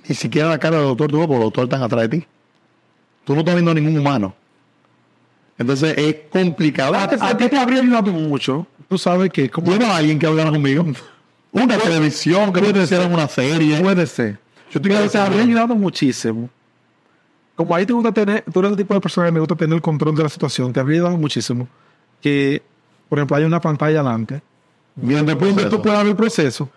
Ni 0.08 0.14
siquiera 0.14 0.48
la 0.48 0.58
cara 0.58 0.76
del 0.78 0.86
doctor 0.86 1.10
tuvo, 1.10 1.22
porque 1.26 1.34
los 1.34 1.44
doctores 1.46 1.66
están 1.68 1.82
atrás 1.82 2.02
de 2.02 2.18
ti. 2.20 2.26
tú 3.24 3.34
no 3.34 3.40
estás 3.40 3.54
viendo 3.54 3.70
a 3.72 3.74
ningún 3.74 3.98
humano. 3.98 4.34
Entonces 5.58 5.96
es 5.96 6.16
complicado. 6.30 6.94
A, 6.94 7.04
a 7.04 7.36
ti 7.36 7.48
te 7.48 7.58
habría 7.58 7.80
ayudado 7.80 8.12
mucho. 8.12 8.66
Tú 8.88 8.98
sabes 8.98 9.30
que 9.30 9.50
como 9.50 9.68
Bueno, 9.68 9.92
alguien 9.92 10.18
que 10.18 10.26
hablara 10.26 10.50
conmigo. 10.50 10.84
Una 11.52 11.78
televisión, 11.78 12.52
que 12.52 12.60
puede 12.60 12.86
ser 12.86 13.10
una 13.10 13.26
serie. 13.26 13.80
puede 13.80 14.06
ser. 14.06 14.38
Yo 14.70 14.80
te, 14.80 15.08
te 15.08 15.18
habría 15.18 15.42
ayudado 15.42 15.74
muchísimo. 15.74 16.50
Como 17.54 17.74
ahí 17.74 17.86
te 17.86 17.94
gusta 17.94 18.12
tener, 18.12 18.44
tú 18.52 18.60
eres 18.60 18.72
el 18.72 18.76
tipo 18.76 18.92
de 18.92 19.00
persona 19.00 19.26
que 19.28 19.32
me 19.32 19.40
gusta 19.40 19.56
tener 19.56 19.74
el 19.74 19.80
control 19.82 20.14
de 20.14 20.22
la 20.24 20.28
situación, 20.28 20.72
te 20.74 20.80
habría 20.80 20.98
ayudado 20.98 21.16
muchísimo. 21.16 21.66
Que, 22.20 22.62
por 23.08 23.18
ejemplo, 23.18 23.36
hay 23.38 23.44
una 23.44 23.60
pantalla 23.60 24.00
adelante 24.00 24.42
proceso. 25.36 25.68
tú 25.70 25.82
puedes 25.82 25.98
ver 25.98 26.06
el 26.08 26.16
proceso 26.16 26.68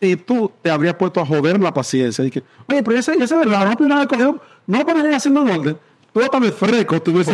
y 0.00 0.16
tú 0.16 0.50
te 0.62 0.70
habrías 0.70 0.94
puesto 0.94 1.20
a 1.20 1.26
joder 1.26 1.60
la 1.60 1.72
paciencia. 1.72 2.24
Y 2.24 2.30
que, 2.30 2.42
oye, 2.68 2.82
pero 2.82 2.98
ese, 2.98 3.12
ese 3.12 3.24
es 3.24 3.30
verdad, 3.30 3.76
no 3.78 3.88
nada 3.88 4.06
cogió, 4.06 4.40
no 4.66 4.86
para 4.86 5.16
haciendo 5.16 5.42
un 5.42 5.50
orden. 5.50 5.78
Tú 6.12 6.40
me 6.40 6.50
fresco, 6.50 7.02
tú 7.02 7.12
ves 7.12 7.28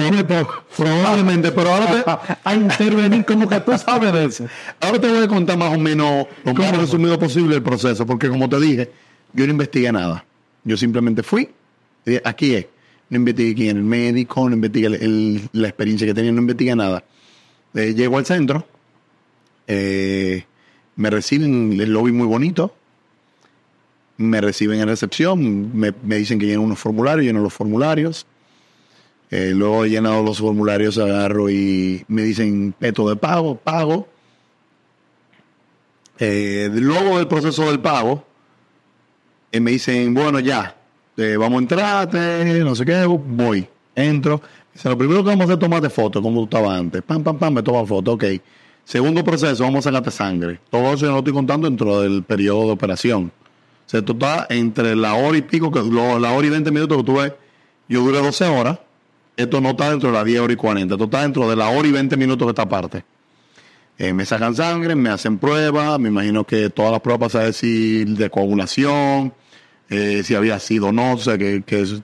Probablemente, 0.77 1.53
pero 1.53 1.73
ahora 1.73 2.03
te, 2.03 2.39
a, 2.45 2.55
intervenir 2.55 3.25
como 3.25 3.49
que 3.49 3.61
tú 3.61 3.79
sabes 3.79 4.13
de 4.13 4.25
eso. 4.25 4.47
ahora 4.81 5.01
te 5.01 5.09
voy 5.09 5.23
a 5.23 5.29
contar 5.29 5.57
más 5.57 5.73
o 5.73 5.79
menos 5.79 6.27
lo 6.45 6.53
más 6.53 6.77
resumido 6.77 7.17
posible 7.17 7.55
el 7.55 7.63
proceso, 7.63 8.05
porque 8.05 8.29
como 8.29 8.49
te 8.49 8.59
dije, 8.59 8.91
yo 9.35 9.47
no 9.47 9.53
investigué 9.53 9.93
nada. 9.93 10.25
Yo 10.65 10.77
simplemente 10.77 11.23
fui, 11.23 11.49
y 12.05 12.17
aquí 12.25 12.55
es. 12.57 12.67
No 13.09 13.19
investigué 13.19 13.55
quién 13.55 13.69
era 13.71 13.79
el 13.79 13.85
médico, 13.85 14.49
no 14.49 14.57
investigué 14.57 14.87
el- 14.89 14.95
el- 14.95 15.49
la 15.53 15.69
experiencia 15.69 16.05
que 16.07 16.15
tenía, 16.15 16.33
no 16.33 16.41
investigué 16.41 16.75
nada. 16.75 17.05
Eh, 17.75 17.95
llego 17.95 18.19
al 18.19 18.27
centro, 18.27 18.67
eh, 19.69 20.45
me 20.97 21.11
reciben 21.11 21.79
el 21.81 21.93
lobby 21.93 22.13
muy 22.13 22.27
bonito, 22.27 22.75
me 24.17 24.41
reciben 24.41 24.81
en 24.81 24.89
recepción, 24.89 25.77
me, 25.77 25.93
me 26.03 26.17
dicen 26.17 26.39
que 26.39 26.47
lleno 26.47 26.63
unos 26.63 26.79
formularios, 26.79 27.27
lleno 27.27 27.41
los 27.41 27.53
formularios. 27.53 28.27
Eh, 29.31 29.53
luego 29.55 29.85
he 29.85 29.91
llenado 29.91 30.23
los 30.23 30.39
formularios, 30.39 30.99
agarro 30.99 31.49
y 31.49 32.05
me 32.09 32.23
dicen 32.23 32.75
peto 32.79 33.09
de 33.09 33.17
pago, 33.17 33.57
pago. 33.57 34.09
Eh, 36.19 36.69
luego 36.73 37.17
del 37.17 37.27
proceso 37.27 37.67
del 37.67 37.81
pago, 37.81 38.25
eh, 39.51 39.59
me 39.59 39.71
dicen, 39.71 40.13
bueno, 40.13 40.39
ya, 40.39 40.77
eh, 41.17 41.37
vamos 41.39 41.59
a 41.59 41.63
entrarte, 41.63 42.61
no 42.63 42.75
sé 42.75 42.85
qué, 42.85 43.07
voy, 43.07 43.67
entro. 43.95 44.41
Dice, 44.73 44.89
lo 44.89 44.97
primero 44.99 45.23
que 45.25 45.31
vamos 45.31 45.43
a 45.43 45.45
hacer 45.45 45.55
es 45.55 45.61
tomarte 45.61 45.91
foto, 45.91 46.23
como 46.23 46.41
tú 46.41 46.45
estabas 46.45 46.79
antes. 46.79 47.03
Pam, 47.03 47.25
pam, 47.25 47.39
pam, 47.39 47.55
me 47.55 47.63
toma 47.63 47.87
foto, 47.87 48.13
ok. 48.13 48.25
Segundo 48.85 49.23
proceso, 49.25 49.63
vamos 49.65 49.87
a 49.87 49.91
sacarte 49.91 50.11
sangre. 50.11 50.61
Todo 50.71 50.93
eso 50.93 51.07
yo 51.07 51.13
lo 51.13 51.19
estoy 51.19 51.33
contando 51.33 51.69
dentro 51.69 52.01
del 52.01 52.23
periodo 52.25 52.67
de 52.67 52.73
operación. 52.73 53.33
O 53.87 53.89
sea, 53.93 54.03
tú 54.03 54.13
estás 54.13 54.47
entre 54.51 54.97
la 54.97 55.15
hora 55.15 55.37
y 55.39 55.43
pico, 55.43 55.71
que 55.71 55.81
lo- 55.81 56.19
la 56.19 56.33
hora 56.33 56.47
y 56.47 56.51
20 56.51 56.71
minutos 56.71 56.99
que 56.99 57.05
tú 57.05 57.15
ves, 57.19 57.33
yo 57.89 58.01
duré 58.03 58.19
12 58.19 58.45
horas. 58.47 58.79
Esto 59.37 59.61
no 59.61 59.71
está 59.71 59.91
dentro 59.91 60.11
de 60.11 60.15
las 60.17 60.25
10 60.25 60.41
horas 60.41 60.55
y 60.55 60.57
40. 60.57 60.95
Esto 60.95 61.05
está 61.05 61.23
dentro 61.23 61.49
de 61.49 61.57
la 61.57 61.69
hora 61.71 61.89
y 61.89 61.93
20 61.93 62.17
minutos 62.17 62.47
que 62.47 62.51
está 62.51 62.63
aparte. 62.63 63.05
Eh, 63.99 64.13
me 64.13 64.25
sacan 64.25 64.55
sangre, 64.55 64.95
me 64.95 65.11
hacen 65.11 65.39
pruebas, 65.39 65.99
me 65.99 66.09
imagino 66.09 66.45
que 66.45 66.71
todas 66.71 66.93
las 66.93 67.01
pruebas 67.01 67.33
para 67.33 67.45
decir 67.47 68.09
de 68.09 68.31
coagulación, 68.31 69.33
eh, 69.91 70.23
si 70.25 70.35
había 70.35 70.59
sido 70.59 70.89
o 70.89 70.93
no, 70.93 71.13
o 71.15 71.19
sea, 71.19 71.37
que, 71.39 71.61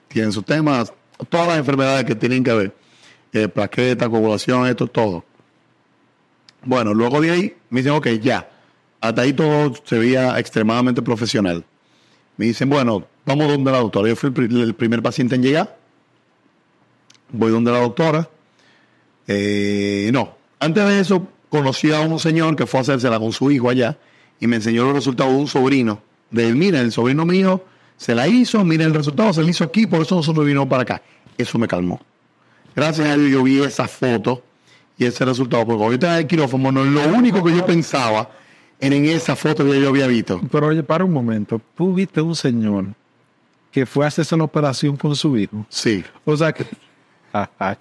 tienen 0.07 0.31
sus 0.31 0.45
temas, 0.45 0.93
todas 1.29 1.47
las 1.47 1.57
enfermedades 1.57 2.05
que 2.05 2.15
tienen 2.15 2.43
que 2.43 2.53
ver, 2.53 2.75
eh, 3.33 3.47
plaqueta, 3.47 4.07
coagulación, 4.07 4.67
esto, 4.67 4.87
todo. 4.87 5.25
Bueno, 6.69 6.93
luego 6.93 7.19
de 7.19 7.31
ahí 7.31 7.55
me 7.71 7.79
dicen, 7.79 7.93
ok, 7.93 8.07
ya, 8.21 8.47
hasta 9.01 9.23
ahí 9.23 9.33
todo 9.33 9.73
se 9.83 9.97
veía 9.97 10.37
extremadamente 10.37 11.01
profesional. 11.01 11.65
Me 12.37 12.45
dicen, 12.45 12.69
bueno, 12.69 13.07
vamos 13.25 13.47
donde 13.47 13.71
la 13.71 13.79
doctora. 13.79 14.07
Yo 14.07 14.15
fui 14.15 14.27
el, 14.27 14.33
pri- 14.33 14.61
el 14.61 14.75
primer 14.75 15.01
paciente 15.01 15.33
en 15.33 15.41
llegar, 15.41 15.75
voy 17.31 17.51
donde 17.51 17.71
la 17.71 17.79
doctora. 17.79 18.29
Eh, 19.27 20.11
no, 20.13 20.35
antes 20.59 20.85
de 20.85 20.99
eso 20.99 21.27
conocí 21.49 21.91
a 21.91 22.01
un 22.01 22.19
señor 22.19 22.55
que 22.55 22.67
fue 22.67 22.81
a 22.81 22.83
hacérsela 22.83 23.17
con 23.17 23.31
su 23.31 23.49
hijo 23.49 23.67
allá 23.71 23.97
y 24.39 24.45
me 24.45 24.57
enseñó 24.57 24.83
los 24.85 24.93
resultados 24.93 25.33
de 25.33 25.39
un 25.39 25.47
sobrino. 25.47 26.03
De 26.29 26.47
él, 26.49 26.55
mira, 26.55 26.81
el 26.81 26.91
sobrino 26.91 27.25
mío 27.25 27.63
se 27.97 28.13
la 28.13 28.27
hizo, 28.27 28.63
mira 28.63 28.85
el 28.85 28.93
resultado, 28.93 29.33
se 29.33 29.41
la 29.41 29.49
hizo 29.49 29.63
aquí, 29.63 29.87
por 29.87 30.03
eso 30.03 30.13
nosotros 30.13 30.45
vinimos 30.45 30.67
para 30.67 30.83
acá. 30.83 31.01
Eso 31.35 31.57
me 31.57 31.67
calmó. 31.67 31.99
Gracias 32.75 33.07
a 33.07 33.17
Dios 33.17 33.31
yo 33.31 33.41
vi 33.41 33.59
esa 33.63 33.87
foto 33.87 34.43
y 34.99 35.05
ese 35.05 35.25
resultado, 35.25 35.65
porque 35.65 35.77
cuando 35.77 35.91
yo 35.93 35.95
estaba 35.95 36.13
en 36.15 36.19
el 36.19 36.27
quirófano, 36.27 36.71
no, 36.71 36.83
lo 36.85 37.07
único 37.17 37.43
que 37.43 37.55
yo 37.55 37.65
pensaba 37.65 38.29
era 38.79 38.95
en 38.95 39.05
esa 39.05 39.35
foto 39.35 39.65
que 39.65 39.81
yo 39.81 39.89
había 39.89 40.05
visto. 40.07 40.39
Pero 40.51 40.67
oye, 40.67 40.83
para 40.83 41.03
un 41.05 41.11
momento. 41.13 41.59
Tú 41.75 41.93
viste 41.95 42.21
un 42.21 42.35
señor 42.35 42.85
que 43.71 43.85
fue 43.85 44.05
a 44.05 44.09
hacerse 44.09 44.35
una 44.35 44.43
operación 44.43 44.95
con 44.97 45.15
su 45.15 45.37
hijo. 45.37 45.65
Sí. 45.69 46.03
O 46.25 46.35
sea 46.37 46.51
que. 46.51 46.65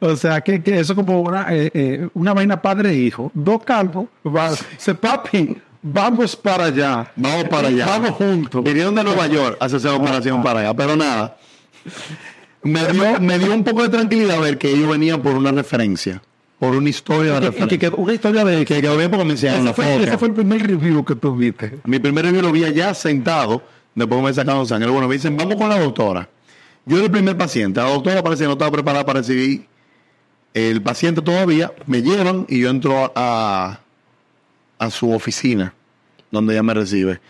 o 0.00 0.14
sea 0.16 0.40
que, 0.40 0.62
que 0.62 0.78
eso 0.80 0.94
como 0.94 1.20
una, 1.20 1.46
eh, 1.54 1.70
eh, 1.74 2.08
una 2.14 2.32
vaina 2.34 2.60
padre-hijo. 2.60 3.30
Dos 3.34 3.62
calvos. 3.64 4.06
va- 4.26 4.54
Se 4.76 4.94
papi, 4.94 5.56
vamos 5.82 6.36
para 6.36 6.64
allá. 6.66 7.10
Vamos 7.16 7.44
para 7.44 7.68
allá. 7.68 7.86
Vamos 7.86 8.10
juntos. 8.10 8.62
Vinieron 8.62 8.94
de 8.94 9.02
Nueva 9.04 9.26
York 9.26 9.56
a 9.60 9.64
hacerse 9.64 9.88
la 9.88 9.94
operación 9.94 10.42
para 10.42 10.60
allá, 10.60 10.74
pero 10.74 10.96
nada. 10.96 11.36
Me 12.62 12.86
dio, 12.92 13.20
me 13.20 13.38
dio 13.38 13.54
un 13.54 13.64
poco 13.64 13.82
de 13.82 13.88
tranquilidad 13.88 14.40
ver 14.40 14.58
que 14.58 14.70
ellos 14.70 14.88
venían 14.90 15.22
por 15.22 15.34
una 15.34 15.50
referencia, 15.50 16.22
por 16.58 16.74
una 16.76 16.90
historia 16.90 17.34
de 17.34 17.40
que 17.40 17.46
referencia. 17.46 17.78
quedó 17.78 17.96
una 17.96 18.12
historia 18.12 18.44
de 18.44 18.64
Que 18.66 18.80
quedó 18.82 18.96
bien 18.98 19.10
porque 19.10 19.24
me 19.24 19.32
enseñaron 19.32 19.64
la 19.64 19.72
fue, 19.72 19.96
ese 19.96 20.04
foto. 20.06 20.18
fue 20.18 20.28
el 20.28 20.34
primer 20.34 20.66
review 20.66 21.04
que 21.04 21.14
tú 21.14 21.34
viste. 21.36 21.78
Mi 21.84 21.98
primer 21.98 22.26
review 22.26 22.42
lo 22.42 22.52
vi 22.52 22.64
allá 22.64 22.92
sentado, 22.92 23.62
después 23.94 24.22
me 24.22 24.32
sacaron 24.34 24.66
sangre. 24.66 24.90
Bueno, 24.90 25.08
me 25.08 25.14
dicen, 25.14 25.36
vamos 25.36 25.56
con 25.56 25.68
la 25.70 25.78
doctora. 25.80 26.28
Yo 26.84 26.96
era 26.96 27.06
el 27.06 27.10
primer 27.10 27.36
paciente. 27.36 27.80
La 27.80 27.88
doctora 27.90 28.22
parece 28.22 28.42
que 28.42 28.46
no 28.48 28.52
estaba 28.52 28.70
preparada 28.70 29.06
para 29.06 29.20
recibir 29.20 29.66
el 30.52 30.82
paciente 30.82 31.22
todavía. 31.22 31.72
Me 31.86 32.02
llevan 32.02 32.44
y 32.48 32.60
yo 32.60 32.70
entro 32.70 33.12
a, 33.14 33.80
a 34.78 34.90
su 34.90 35.10
oficina, 35.12 35.72
donde 36.30 36.52
ella 36.54 36.62
me 36.62 36.74
recibe. 36.74 37.20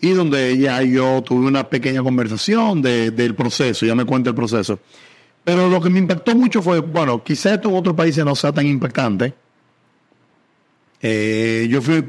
Y 0.00 0.10
donde 0.10 0.50
ella 0.50 0.82
y 0.82 0.92
yo 0.92 1.22
tuve 1.22 1.46
una 1.46 1.68
pequeña 1.68 2.02
conversación 2.02 2.80
de- 2.80 3.10
del 3.10 3.34
proceso. 3.34 3.84
Ella 3.84 3.94
me 3.94 4.04
cuenta 4.04 4.30
el 4.30 4.34
proceso. 4.36 4.78
Pero 5.44 5.68
lo 5.68 5.80
que 5.80 5.90
me 5.90 5.98
impactó 5.98 6.34
mucho 6.34 6.62
fue, 6.62 6.80
bueno, 6.80 7.22
quizás 7.22 7.54
esto 7.54 7.68
en 7.68 7.76
otros 7.76 7.94
países 7.94 8.24
no 8.24 8.34
sea 8.34 8.52
tan 8.52 8.66
impactante. 8.66 9.34
Eh, 11.02 11.66
yo 11.70 11.80
fui, 11.82 12.04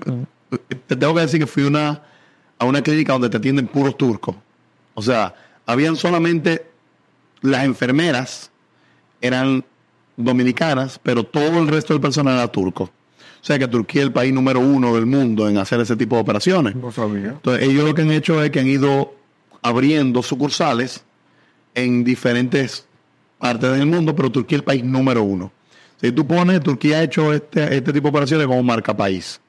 te 0.88 0.96
tengo 0.96 1.16
que 1.16 1.22
decir 1.22 1.40
que 1.40 1.48
fui 1.48 1.64
a 1.66 2.66
una 2.66 2.82
clínica 2.82 3.14
donde 3.14 3.30
te 3.30 3.38
atienden 3.38 3.68
puros 3.68 3.98
turcos. 3.98 4.36
O 4.94 5.02
sea, 5.02 5.34
habían 5.66 5.96
solamente 5.96 6.66
las 7.42 7.64
enfermeras, 7.64 8.52
eran 9.22 9.64
dominicanas, 10.18 11.00
pero 11.02 11.24
todo 11.24 11.60
el 11.60 11.68
resto 11.68 11.94
del 11.94 12.02
personal 12.02 12.36
era 12.36 12.48
turco. 12.50 12.90
O 13.42 13.44
sea 13.44 13.58
que 13.58 13.68
Turquía 13.68 14.02
es 14.02 14.08
el 14.08 14.14
país 14.14 14.32
número 14.32 14.60
uno 14.60 14.94
del 14.94 15.08
mundo 15.08 15.50
en 15.50 15.58
hacer 15.58 15.80
ese 15.80 15.96
tipo 15.96 16.16
de 16.16 16.22
operaciones. 16.22 16.76
No 16.76 16.92
sabía. 16.92 17.30
Entonces, 17.30 17.68
ellos 17.68 17.84
lo 17.84 17.96
que 17.96 18.04
han 18.04 18.12
hecho 18.12 18.44
es 18.44 18.52
que 18.52 18.60
han 18.60 18.68
ido 18.68 19.16
abriendo 19.64 20.22
sucursales 20.22 21.04
en 21.74 22.04
diferentes 22.04 22.86
partes 23.40 23.72
del 23.72 23.88
mundo, 23.88 24.16
pero 24.16 24.32
Turquía 24.32 24.58
es 24.58 24.60
el 24.60 24.66
país 24.66 24.84
número 24.84 25.24
uno. 25.24 25.52
Si 26.00 26.12
tú 26.12 26.28
pones, 26.28 26.62
Turquía 26.62 27.00
ha 27.00 27.04
hecho 27.04 27.34
este, 27.34 27.76
este 27.76 27.94
tipo 27.94 28.08
de 28.08 28.10
operaciones 28.10 28.46
como 28.46 28.62
marca 28.62 28.96
país. 28.96 29.42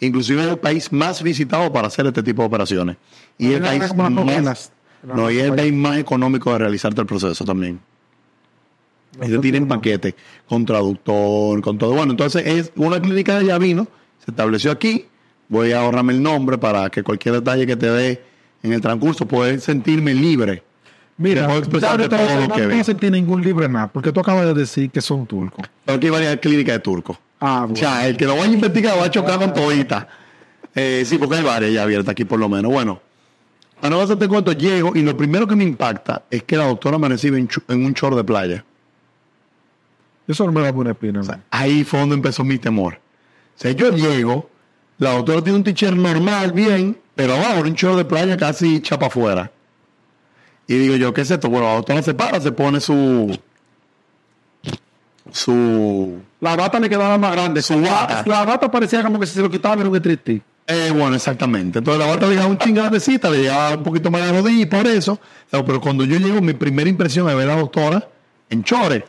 Inclusive 0.00 0.42
es 0.42 0.48
el 0.48 0.58
país 0.58 0.92
más 0.92 1.22
visitado 1.22 1.70
para 1.72 1.88
hacer 1.88 2.06
este 2.06 2.22
tipo 2.22 2.42
de 2.42 2.48
operaciones. 2.48 2.96
Y 3.38 3.52
el 3.52 3.62
país 3.62 3.94
más, 3.94 4.70
no, 5.02 5.30
y 5.30 5.38
es 5.38 5.44
el 5.44 5.54
país 5.54 5.72
más 5.72 5.98
económico 5.98 6.52
de 6.52 6.58
realizarte 6.58 7.00
el 7.00 7.06
proceso 7.06 7.44
también. 7.44 7.78
Ellos 9.20 9.40
tienen 9.40 9.68
paquete 9.68 10.14
con 10.48 10.64
traductor, 10.64 11.60
con 11.60 11.78
todo. 11.78 11.92
Bueno, 11.94 12.12
entonces 12.12 12.44
es 12.46 12.72
una 12.76 13.00
clínica 13.00 13.38
de 13.38 13.58
vino, 13.58 13.86
se 14.24 14.30
estableció 14.30 14.70
aquí. 14.70 15.06
Voy 15.48 15.72
a 15.72 15.80
ahorrarme 15.80 16.12
el 16.12 16.22
nombre 16.22 16.58
para 16.58 16.88
que 16.90 17.02
cualquier 17.02 17.34
detalle 17.34 17.66
que 17.66 17.76
te 17.76 17.90
dé 17.90 18.22
en 18.62 18.72
el 18.72 18.80
transcurso 18.80 19.26
pueda 19.26 19.58
sentirme 19.58 20.14
libre. 20.14 20.62
Mira, 21.16 21.46
no 21.46 21.60
no 21.60 22.84
sentí 22.84 23.08
ningún 23.10 23.42
libre 23.42 23.68
nada, 23.68 23.86
porque 23.88 24.10
tú 24.10 24.20
acabas 24.20 24.46
de 24.46 24.54
decir 24.54 24.90
que 24.90 25.00
son 25.00 25.26
turcos. 25.26 25.66
Pero 25.84 25.96
aquí 25.96 26.06
hay 26.06 26.12
varias 26.12 26.36
clínicas 26.38 26.74
de 26.74 26.80
turcos. 26.80 27.18
Ah, 27.40 27.60
O 27.64 27.68
bueno. 27.68 27.76
sea, 27.76 28.08
el 28.08 28.16
que 28.16 28.24
lo 28.26 28.34
vaya 28.34 28.50
a 28.50 28.54
investigar 28.54 28.98
va 28.98 29.04
a 29.04 29.10
chocar 29.10 29.38
con 29.38 29.52
todita. 29.52 30.08
Eh, 30.74 31.04
sí, 31.06 31.18
porque 31.18 31.36
hay 31.36 31.44
varias 31.44 31.72
ya 31.72 31.82
abiertas 31.84 32.10
aquí 32.10 32.24
por 32.24 32.40
lo 32.40 32.48
menos. 32.48 32.72
Bueno, 32.72 33.00
a 33.80 33.90
no 33.90 34.00
hacerte 34.00 34.26
cuento, 34.26 34.52
llego 34.52 34.92
y 34.96 35.02
lo 35.02 35.16
primero 35.16 35.46
que 35.46 35.54
me 35.54 35.62
impacta 35.62 36.24
es 36.30 36.42
que 36.42 36.56
la 36.56 36.66
doctora 36.66 36.98
me 36.98 37.08
recibe 37.08 37.38
en, 37.38 37.48
un 37.68 37.92
short 37.92 38.16
de 38.16 38.24
playa. 38.24 38.64
Eso 40.26 40.44
no 40.46 40.52
me 40.52 40.62
da 40.62 40.72
buena 40.72 40.92
espina. 40.92 41.20
¿no? 41.22 41.40
Ahí 41.50 41.84
fue 41.84 42.00
donde 42.00 42.14
empezó 42.16 42.44
mi 42.44 42.58
temor. 42.58 42.94
O 42.94 43.60
sea, 43.60 43.72
yo 43.72 43.90
llego, 43.90 44.50
la 44.98 45.12
doctora 45.12 45.42
tiene 45.42 45.58
un 45.58 45.64
t-shirt 45.64 45.96
normal, 45.96 46.52
bien, 46.52 46.98
pero 47.14 47.34
abajo 47.34 47.60
un 47.60 47.74
short 47.74 47.98
de 47.98 48.04
playa 48.04 48.36
casi 48.36 48.80
chapa 48.80 49.06
afuera. 49.06 49.50
Y 50.66 50.74
digo 50.74 50.96
yo, 50.96 51.12
¿qué 51.12 51.20
es 51.20 51.30
esto? 51.30 51.48
Bueno, 51.50 51.66
la 51.66 51.74
doctora 51.74 52.02
se 52.02 52.14
para, 52.14 52.40
se 52.40 52.52
pone 52.52 52.80
su... 52.80 53.38
Su... 55.30 56.20
La 56.40 56.56
bata 56.56 56.78
le 56.78 56.88
quedaba 56.88 57.18
más 57.18 57.32
grande. 57.32 57.62
Su 57.62 57.80
bata. 57.80 58.24
La 58.26 58.44
bata 58.44 58.70
parecía 58.70 59.02
como 59.02 59.18
que 59.20 59.26
se 59.26 59.40
lo 59.40 59.50
quitaba, 59.50 59.76
pero 59.76 59.92
que 59.92 60.00
triste. 60.00 60.42
Eh, 60.66 60.90
bueno, 60.94 61.14
exactamente. 61.14 61.78
Entonces 61.78 62.04
la 62.04 62.10
bata 62.10 62.26
le 62.26 62.32
llegaba 62.32 62.48
un 62.48 62.58
chingadecita, 62.58 63.30
le 63.30 63.42
llegaba 63.42 63.76
un 63.76 63.82
poquito 63.82 64.10
más 64.10 64.22
de 64.22 64.32
rodilla 64.40 64.62
y 64.62 64.66
por 64.66 64.86
eso. 64.86 65.12
o 65.12 65.50
sea, 65.50 65.64
pero 65.64 65.80
cuando 65.80 66.04
yo 66.04 66.18
llego, 66.18 66.40
mi 66.40 66.54
primera 66.54 66.88
impresión 66.88 67.28
es 67.28 67.36
ver 67.36 67.50
a 67.50 67.54
la 67.54 67.60
doctora 67.60 68.08
en 68.48 68.64
chores. 68.64 69.02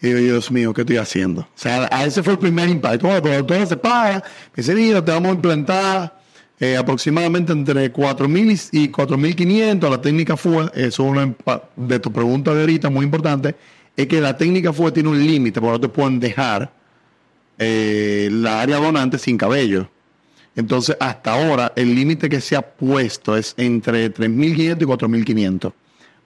Y 0.00 0.08
Dios 0.12 0.50
mío, 0.50 0.74
¿qué 0.74 0.82
estoy 0.82 0.98
haciendo? 0.98 1.42
O 1.42 1.48
sea, 1.54 1.86
ese 2.04 2.22
fue 2.22 2.34
el 2.34 2.38
primer 2.38 2.68
impacto. 2.68 3.08
Bueno, 3.20 3.46
la 3.48 3.66
se 3.66 3.76
paga, 3.76 4.22
me 4.54 4.62
dice, 4.62 4.74
mira, 4.74 5.02
te 5.02 5.10
vamos 5.10 5.30
a 5.30 5.34
implantar 5.34 6.20
eh, 6.60 6.76
aproximadamente 6.76 7.52
entre 7.52 7.92
4.000 7.92 8.68
y 8.72 8.88
4.500. 8.88 9.90
La 9.90 10.00
técnica 10.00 10.36
fue, 10.36 10.66
eso 10.74 10.84
es 10.84 10.98
una 10.98 11.34
de 11.76 11.98
tu 11.98 12.12
pregunta 12.12 12.52
de 12.52 12.60
ahorita, 12.60 12.90
muy 12.90 13.04
importante, 13.04 13.54
es 13.96 14.06
que 14.06 14.20
la 14.20 14.36
técnica 14.36 14.72
fue 14.72 14.92
tiene 14.92 15.08
un 15.08 15.26
límite, 15.26 15.60
porque 15.60 15.72
no 15.72 15.80
te 15.80 15.88
pueden 15.88 16.20
dejar 16.20 16.70
eh, 17.58 18.28
la 18.30 18.60
área 18.60 18.76
donante 18.76 19.18
sin 19.18 19.38
cabello. 19.38 19.88
Entonces, 20.54 20.96
hasta 21.00 21.32
ahora, 21.34 21.72
el 21.74 21.94
límite 21.94 22.28
que 22.28 22.40
se 22.40 22.56
ha 22.56 22.62
puesto 22.62 23.36
es 23.36 23.54
entre 23.56 24.12
3.500 24.12 24.82
y 24.82 24.84
4.500 24.84 25.72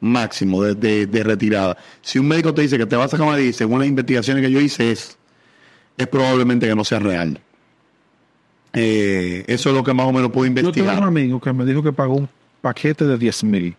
máximo 0.00 0.62
de, 0.62 1.06
de, 1.06 1.22
retirada. 1.22 1.76
Si 2.02 2.18
un 2.18 2.28
médico 2.28 2.54
te 2.54 2.62
dice 2.62 2.78
que 2.78 2.86
te 2.86 2.96
vas 2.96 3.12
a 3.12 3.16
sacar 3.16 3.38
y 3.40 3.52
según 3.52 3.80
las 3.80 3.88
investigaciones 3.88 4.44
que 4.44 4.50
yo 4.50 4.60
hice, 4.60 4.90
es, 4.90 5.16
es 5.96 6.06
probablemente 6.06 6.66
que 6.66 6.74
no 6.74 6.84
sea 6.84 6.98
real. 6.98 7.40
Eh, 8.72 9.44
eso 9.46 9.70
es 9.70 9.74
lo 9.74 9.84
que 9.84 9.92
más 9.92 10.06
o 10.06 10.12
menos 10.12 10.30
puedo 10.30 10.46
investigar. 10.46 10.74
Yo 10.74 10.92
tengo 10.92 11.02
un 11.02 11.08
amigo 11.08 11.40
que 11.40 11.52
me 11.52 11.64
dijo 11.64 11.82
que 11.82 11.92
pagó 11.92 12.14
un 12.16 12.28
paquete 12.60 13.04
de 13.04 13.18
10 13.18 13.44
mil. 13.44 13.76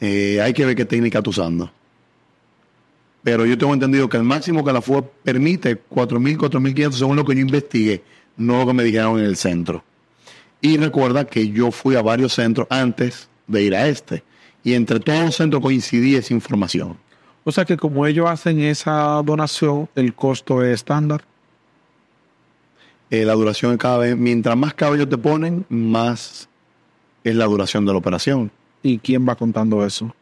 Eh, 0.00 0.40
hay 0.40 0.52
que 0.52 0.64
ver 0.64 0.76
qué 0.76 0.84
técnica 0.84 1.18
está 1.18 1.30
usando. 1.30 1.70
Pero 3.22 3.44
yo 3.44 3.58
tengo 3.58 3.74
entendido 3.74 4.08
que 4.08 4.16
el 4.16 4.22
máximo 4.22 4.64
que 4.64 4.72
la 4.72 4.80
FUE 4.80 5.02
permite 5.22 5.76
4.000, 5.76 6.38
4.500 6.38 6.92
según 6.92 7.16
lo 7.16 7.24
que 7.24 7.34
yo 7.34 7.40
investigué, 7.40 8.02
no 8.36 8.58
lo 8.58 8.66
que 8.68 8.72
me 8.72 8.84
dijeron 8.84 9.18
en 9.18 9.24
el 9.24 9.36
centro. 9.36 9.84
Y 10.60 10.76
recuerda 10.76 11.24
que 11.24 11.48
yo 11.48 11.70
fui 11.70 11.96
a 11.96 12.02
varios 12.02 12.32
centros 12.34 12.66
antes 12.70 13.28
de 13.46 13.62
ir 13.62 13.74
a 13.74 13.88
este. 13.88 14.22
Y 14.68 14.74
entre 14.74 15.00
todos 15.00 15.24
los 15.24 15.34
centros 15.34 15.62
coincidí 15.62 16.14
esa 16.14 16.34
información. 16.34 16.98
O 17.42 17.50
sea 17.50 17.64
que 17.64 17.78
como 17.78 18.04
ellos 18.04 18.28
hacen 18.28 18.60
esa 18.60 19.22
donación, 19.24 19.88
el 19.94 20.12
costo 20.14 20.62
es 20.62 20.74
estándar. 20.74 21.22
Eh, 23.08 23.24
la 23.24 23.32
duración 23.32 23.72
es 23.72 23.78
cada 23.78 23.96
vez, 23.96 24.14
mientras 24.14 24.54
más 24.58 24.74
cabello 24.74 25.08
te 25.08 25.16
ponen, 25.16 25.64
más 25.70 26.50
es 27.24 27.34
la 27.34 27.46
duración 27.46 27.86
de 27.86 27.92
la 27.92 27.98
operación. 27.98 28.50
¿Y 28.82 28.98
quién 28.98 29.26
va 29.26 29.36
contando 29.36 29.86
eso? 29.86 30.14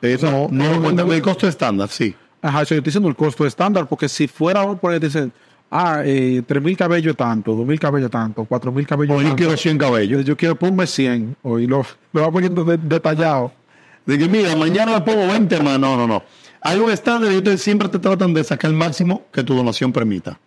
Eso 0.00 0.48
no, 0.52 0.92
no, 0.92 1.12
el 1.12 1.20
costo 1.20 1.48
estándar, 1.48 1.88
sí. 1.88 2.14
Ajá, 2.40 2.58
yo 2.58 2.62
estoy 2.62 2.80
diciendo 2.82 3.08
el 3.08 3.16
costo 3.16 3.44
estándar, 3.44 3.88
porque 3.88 4.08
si 4.08 4.28
fuera, 4.28 4.72
por 4.76 4.96
dicen, 5.00 5.32
ah, 5.68 6.02
eh, 6.04 6.44
3 6.46 6.62
mil 6.62 6.76
cabellos 6.76 7.16
tanto, 7.16 7.56
2 7.56 7.66
mil 7.66 7.80
cabellos 7.80 8.12
tanto, 8.12 8.44
4 8.44 8.70
mil 8.70 8.86
cabellos 8.86 9.16
tanto. 9.16 9.30
yo 9.30 9.34
quiero 9.34 9.56
100 9.56 9.78
cabellos. 9.78 10.24
Yo 10.24 10.36
quiero 10.36 10.54
ponme 10.54 10.86
100, 10.86 11.36
y 11.42 11.66
lo, 11.66 11.84
lo 12.12 12.22
va 12.22 12.30
poniendo 12.30 12.64
detallado. 12.64 13.58
De 14.06 14.18
que, 14.18 14.28
mira, 14.28 14.54
mañana 14.56 14.92
me 14.92 15.00
pongo 15.02 15.26
20, 15.26 15.54
hermano. 15.54 15.78
No, 15.78 15.96
no, 15.96 16.06
no. 16.06 16.22
Algo 16.60 16.90
estándar, 16.90 17.32
ellos 17.32 17.60
siempre 17.60 17.88
te 17.88 17.98
tratan 17.98 18.34
de 18.34 18.44
sacar 18.44 18.70
el 18.70 18.76
máximo 18.76 19.24
que 19.32 19.42
tu 19.42 19.54
donación 19.54 19.92
permita. 19.92 20.38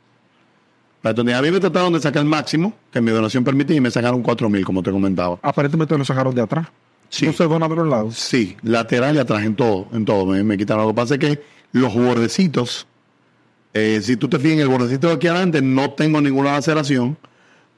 A 1.03 1.11
mí 1.11 1.51
me 1.51 1.59
trataron 1.59 1.91
de 1.91 1.99
sacar 1.99 2.21
el 2.21 2.29
máximo 2.29 2.73
que 2.91 3.01
mi 3.01 3.11
donación 3.11 3.43
permitía 3.43 3.75
y 3.75 3.81
me 3.81 3.91
sacaron 3.91 4.21
4 4.21 4.49
mil, 4.49 4.63
como 4.63 4.81
te 4.81 4.89
comentaba. 4.89 5.37
Aparentemente 5.41 5.97
lo 5.97 6.05
sacaron 6.05 6.33
de 6.33 6.41
atrás. 6.41 6.67
Sí. 7.09 7.25
¿No 7.25 7.33
se 7.33 7.43
dona 7.43 7.67
de 7.67 7.75
los 7.75 7.87
lados? 7.87 8.15
Sí, 8.15 8.55
lateral 8.63 9.15
y 9.15 9.19
atrás, 9.19 9.43
en 9.43 9.55
todo, 9.55 9.87
en 9.91 10.05
todo. 10.05 10.25
Me, 10.25 10.43
me 10.43 10.57
quitaron. 10.57 10.83
Lo 10.85 10.91
que 10.91 10.95
pasa 10.95 11.15
es 11.15 11.19
que 11.19 11.43
los 11.73 11.93
bordecitos, 11.93 12.87
eh, 13.73 13.99
si 14.01 14.15
tú 14.15 14.29
te 14.29 14.39
fijas 14.39 14.53
en 14.53 14.59
el 14.61 14.69
bordecito 14.69 15.09
de 15.09 15.15
aquí 15.15 15.27
adelante, 15.27 15.61
no 15.61 15.91
tengo 15.91 16.21
ninguna 16.21 16.53
laceración, 16.53 17.17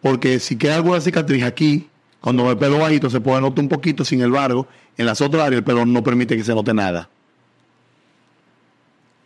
porque 0.01 0.39
si 0.39 0.55
queda 0.55 0.75
alguna 0.75 1.01
cicatriz 1.01 1.43
aquí, 1.43 1.89
cuando 2.25 2.49
el 2.49 2.57
pelo 2.57 2.79
bajito 2.79 3.07
se 3.07 3.21
puede 3.21 3.39
notar 3.39 3.63
un 3.63 3.69
poquito, 3.69 4.03
sin 4.03 4.19
embargo, 4.19 4.67
en 4.97 5.05
las 5.05 5.21
otras 5.21 5.43
áreas 5.43 5.59
el 5.59 5.63
pelo 5.63 5.85
no 5.85 6.03
permite 6.03 6.35
que 6.35 6.43
se 6.43 6.55
note 6.55 6.73
nada. 6.73 7.07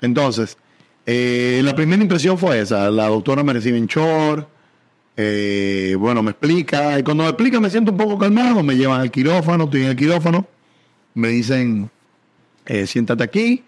Entonces, 0.01 0.57
eh, 1.05 1.61
la 1.63 1.73
primera 1.73 2.01
impresión 2.01 2.37
fue 2.37 2.59
esa. 2.59 2.91
La 2.91 3.07
doctora 3.07 3.41
me 3.41 3.53
recibe 3.53 3.77
en 3.77 3.87
short, 3.87 4.49
eh, 5.15 5.95
bueno, 5.97 6.21
me 6.21 6.31
explica, 6.31 6.99
y 6.99 7.03
cuando 7.03 7.23
me 7.23 7.29
explica 7.29 7.61
me 7.61 7.69
siento 7.69 7.93
un 7.93 7.97
poco 7.97 8.17
calmado, 8.17 8.63
me 8.63 8.75
llevan 8.75 8.99
al 8.99 9.11
quirófano, 9.11 9.63
estoy 9.63 9.83
en 9.83 9.87
el 9.87 9.95
quirófano, 9.95 10.45
me 11.13 11.29
dicen, 11.29 11.89
siéntate 12.85 13.23
aquí, 13.23 13.63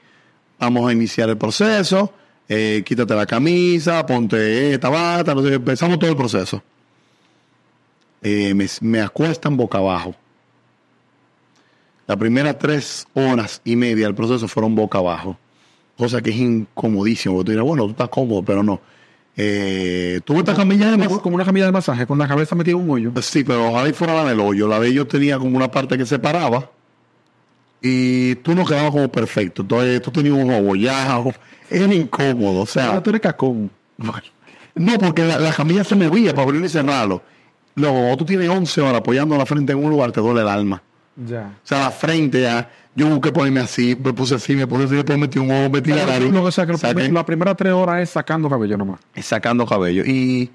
vamos 0.60 0.90
a 0.90 0.92
iniciar 0.92 1.30
el 1.30 1.38
proceso, 1.38 2.14
eh, 2.50 2.84
quítate 2.86 3.16
la 3.16 3.26
camisa, 3.26 4.06
ponte 4.06 4.74
esta 4.74 4.90
bata, 4.90 5.32
empezamos 5.32 6.00
todo 6.00 6.10
el 6.10 6.18
proceso. 6.18 6.62
Eh, 8.22 8.54
me, 8.82 9.02
acuestan 9.02 9.58
boca 9.58 9.80
abajo. 9.80 10.16
Las 12.08 12.18
primeras 12.18 12.58
tres 12.60 13.08
horas 13.14 13.62
y 13.64 13.76
media 13.76 14.06
del 14.06 14.16
proceso 14.16 14.48
fueron 14.48 14.76
boca 14.76 15.00
abajo, 15.00 15.38
cosa 15.98 16.22
que 16.22 16.30
es 16.30 16.36
incomodísimo. 16.36 17.36
Porque 17.36 17.46
tú 17.46 17.52
dirás, 17.52 17.66
bueno, 17.66 17.86
tú 17.86 17.92
estás 17.92 18.10
cómodo, 18.10 18.44
pero 18.44 18.64
no. 18.64 18.80
Eh, 19.38 20.20
¿Tuvo 20.26 20.40
esta 20.40 20.54
camilla 20.54 20.92
de 20.92 20.98
masaje? 20.98 21.22
Como 21.22 21.36
una 21.36 21.46
camilla 21.46 21.66
de 21.66 21.72
masaje, 21.72 22.06
con 22.06 22.20
la 22.20 22.28
cabeza 22.28 22.54
metida 22.56 22.76
en 22.76 22.82
un 22.82 22.90
hoyo. 22.90 23.12
Sí, 23.22 23.44
pero 23.44 23.70
ojalá 23.70 23.94
fuera 23.94 24.14
la 24.14 24.26
del 24.26 24.40
hoyo. 24.40 24.68
La 24.68 24.80
de 24.80 24.90
ellos 24.90 25.08
tenía 25.08 25.40
como 25.40 25.56
una 25.56 25.72
parte 25.72 25.98
que 25.98 26.06
separaba 26.06 26.70
y 27.82 28.36
tú 28.36 28.54
no 28.54 28.66
quedabas 28.66 28.92
como 28.92 29.12
perfecto. 29.12 29.64
Entonces 29.64 30.02
tú 30.02 30.12
tenías 30.12 30.36
un 30.36 30.52
abollado, 30.52 31.34
era 31.70 31.94
incómodo. 31.94 32.62
O 32.62 32.66
sea, 32.66 32.96
ah, 32.96 33.04
tú 33.04 33.10
eres 33.10 33.22
cacón. 33.22 33.72
No, 34.76 34.98
porque 35.00 35.24
la, 35.24 35.54
camilla 35.54 35.84
se 35.84 35.96
me 35.96 36.10
veía 36.10 36.34
para 36.34 36.44
abrir 36.44 36.64
y 36.64 36.70
cerrarlo. 36.70 37.22
Luego, 37.76 38.16
tú 38.18 38.26
tienes 38.26 38.50
11 38.50 38.82
horas 38.82 38.96
apoyando 38.96 39.38
la 39.38 39.46
frente 39.46 39.74
en 39.74 39.84
un 39.84 39.90
lugar, 39.90 40.12
te 40.12 40.22
duele 40.22 40.42
el 40.42 40.48
alma. 40.48 40.82
Ya. 41.16 41.54
O 41.64 41.68
sea, 41.68 41.80
la 41.80 41.92
frente 41.92 42.42
ya. 42.42 42.70
Yo 42.94 43.08
busqué 43.08 43.32
ponerme 43.32 43.62
así, 43.62 43.98
me 44.04 44.12
puse 44.12 44.36
así, 44.36 44.54
me 44.54 44.68
puse 44.68 44.84
así, 44.84 44.96
después 44.96 45.18
metí 45.18 45.40
un 45.40 45.50
ojo, 45.50 45.70
metí 45.70 45.92
la 45.92 46.06
nariz. 46.06 46.30
Lo 46.30 46.44
que 46.50 47.12
la 47.12 47.26
primera 47.26 47.56
tres 47.56 47.72
horas 47.72 48.02
es 48.02 48.10
sacando 48.10 48.50
cabello 48.50 48.78
nomás. 48.78 49.00
Es 49.16 49.26
sacando 49.26 49.66
cabello. 49.66 50.04
Y 50.06 50.52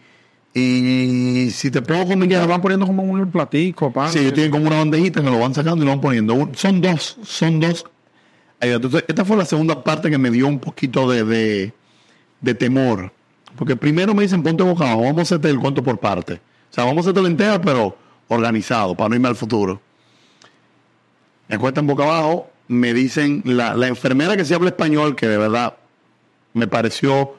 y 0.58 1.50
si 1.50 1.70
te 1.70 1.82
pongo 1.82 2.06
con 2.06 2.18
lo 2.18 2.48
van 2.48 2.62
poniendo 2.62 2.86
como 2.86 3.02
un 3.02 3.30
platico, 3.30 3.92
pa. 3.92 4.08
Sí, 4.08 4.20
ellos 4.20 4.32
tienen 4.32 4.50
como 4.50 4.66
una 4.66 4.78
bandejita 4.78 5.20
que 5.20 5.28
lo 5.28 5.38
van 5.38 5.52
sacando 5.52 5.84
y 5.84 5.86
lo 5.86 5.92
van 5.92 6.00
poniendo. 6.00 6.48
Son 6.54 6.80
dos, 6.80 7.18
son 7.24 7.60
dos. 7.60 7.84
Entonces, 8.58 9.04
esta 9.06 9.22
fue 9.26 9.36
la 9.36 9.44
segunda 9.44 9.84
parte 9.84 10.08
que 10.08 10.16
me 10.16 10.30
dio 10.30 10.46
un 10.46 10.58
poquito 10.58 11.10
de, 11.10 11.72
de, 12.40 12.54
temor. 12.54 13.12
Porque 13.54 13.76
primero 13.76 14.14
me 14.14 14.22
dicen, 14.22 14.42
ponte 14.42 14.62
boca 14.62 14.84
abajo, 14.84 15.02
vamos 15.02 15.18
a 15.18 15.22
hacerte 15.24 15.50
el 15.50 15.58
cuento 15.58 15.84
por 15.84 15.98
parte. 15.98 16.40
Sea, 16.76 16.84
vamos 16.84 17.06
a 17.06 17.10
hacerte 17.10 17.26
entera, 17.26 17.58
pero 17.58 17.96
organizado, 18.28 18.94
para 18.94 19.08
no 19.08 19.14
irme 19.14 19.28
al 19.28 19.34
futuro. 19.34 19.80
Me 21.48 21.56
en 21.56 21.86
boca 21.86 22.02
abajo, 22.02 22.50
me 22.68 22.92
dicen, 22.92 23.40
la, 23.46 23.74
la 23.74 23.88
enfermera 23.88 24.36
que 24.36 24.44
se 24.44 24.54
habla 24.54 24.68
español, 24.68 25.16
que 25.16 25.26
de 25.26 25.38
verdad 25.38 25.78
me 26.52 26.66
pareció 26.66 27.34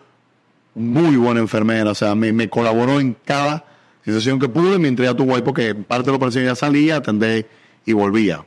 muy 0.73 1.17
buena 1.17 1.39
enfermera, 1.39 1.91
o 1.91 1.93
sea, 1.93 2.15
me, 2.15 2.49
colaboró 2.49 2.99
en 2.99 3.15
cada 3.25 3.63
situación 4.03 4.39
que 4.39 4.49
pude 4.49 4.79
mientras 4.79 5.07
ya 5.07 5.15
tuvo 5.15 5.35
ahí, 5.35 5.43
porque 5.43 5.75
parte 5.75 6.05
de 6.05 6.13
la 6.13 6.17
operación 6.17 6.43
ya 6.43 6.55
salía, 6.55 6.95
atendé 6.95 7.45
y 7.85 7.93
volvía. 7.93 8.43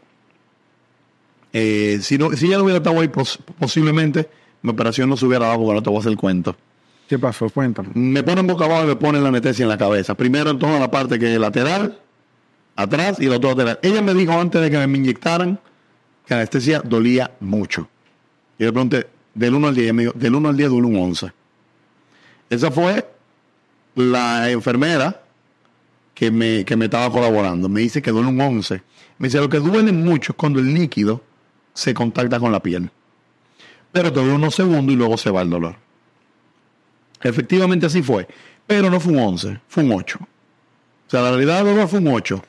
Eh, 1.52 2.00
si, 2.02 2.18
no, 2.18 2.32
si 2.32 2.48
ya 2.48 2.56
no 2.56 2.64
hubiera 2.64 2.78
estado 2.78 2.98
ahí, 2.98 3.12
posiblemente 3.60 4.28
mi 4.62 4.72
operación 4.72 5.08
no 5.08 5.16
se 5.16 5.24
hubiera 5.24 5.46
dado, 5.46 5.58
porque 5.58 5.74
no 5.74 5.82
te 5.84 5.90
voy 5.90 5.98
a 5.98 6.00
hacer 6.00 6.10
el 6.10 6.18
cuento. 6.18 6.56
¿Qué 7.10 7.18
pasó? 7.18 7.50
Cuéntame. 7.50 7.88
Me 7.94 8.22
ponen 8.22 8.46
boca 8.46 8.66
abajo 8.66 8.84
y 8.84 8.86
me 8.86 8.94
ponen 8.94 9.24
la 9.24 9.30
anestesia 9.30 9.64
en 9.64 9.68
la 9.68 9.76
cabeza. 9.76 10.14
Primero 10.14 10.50
en 10.50 10.60
toda 10.60 10.78
la 10.78 10.92
parte 10.92 11.18
que 11.18 11.34
es 11.34 11.40
lateral, 11.40 11.98
atrás 12.76 13.18
y 13.18 13.26
la 13.26 13.38
otra 13.38 13.50
lateral. 13.50 13.80
Ella 13.82 14.00
me 14.00 14.14
dijo 14.14 14.30
antes 14.30 14.62
de 14.62 14.70
que 14.70 14.86
me 14.86 14.96
inyectaran 14.96 15.58
que 16.24 16.34
la 16.34 16.36
anestesia 16.36 16.80
dolía 16.84 17.32
mucho. 17.40 17.88
Y 18.60 18.64
le 18.64 18.70
pregunté, 18.70 19.08
del 19.34 19.56
1 19.56 19.66
al 19.66 19.74
10, 19.74 19.92
me 19.92 20.02
dijo, 20.04 20.14
del 20.14 20.36
1 20.36 20.48
al 20.50 20.56
10 20.56 20.70
duele 20.70 20.86
un 20.86 20.96
11. 21.02 21.32
Esa 22.48 22.70
fue 22.70 23.04
la 23.96 24.48
enfermera 24.48 25.20
que 26.14 26.30
me, 26.30 26.64
que 26.64 26.76
me 26.76 26.84
estaba 26.84 27.10
colaborando. 27.10 27.68
Me 27.68 27.80
dice 27.80 28.00
que 28.00 28.12
duele 28.12 28.28
un 28.28 28.40
11. 28.40 28.82
Me 29.18 29.26
dice, 29.26 29.38
lo 29.38 29.48
que 29.48 29.58
duele 29.58 29.90
mucho 29.90 30.30
es 30.30 30.36
cuando 30.36 30.60
el 30.60 30.72
líquido 30.72 31.24
se 31.74 31.92
contacta 31.92 32.38
con 32.38 32.52
la 32.52 32.62
piel. 32.62 32.88
Pero 33.90 34.12
te 34.12 34.20
duele 34.20 34.36
unos 34.36 34.54
segundos 34.54 34.94
y 34.94 34.96
luego 34.96 35.16
se 35.16 35.32
va 35.32 35.42
el 35.42 35.50
dolor. 35.50 35.89
Efectivamente 37.22 37.86
así 37.86 38.02
fue. 38.02 38.26
Pero 38.66 38.90
no 38.90 39.00
fue 39.00 39.12
un 39.12 39.20
11, 39.20 39.60
fue 39.68 39.82
un 39.82 39.92
8. 39.92 40.18
O 40.20 41.10
sea, 41.10 41.22
la 41.22 41.30
realidad 41.30 41.56
del 41.56 41.74
dolor 41.74 41.88
fue 41.88 41.98
un 41.98 42.08
8. 42.08 42.42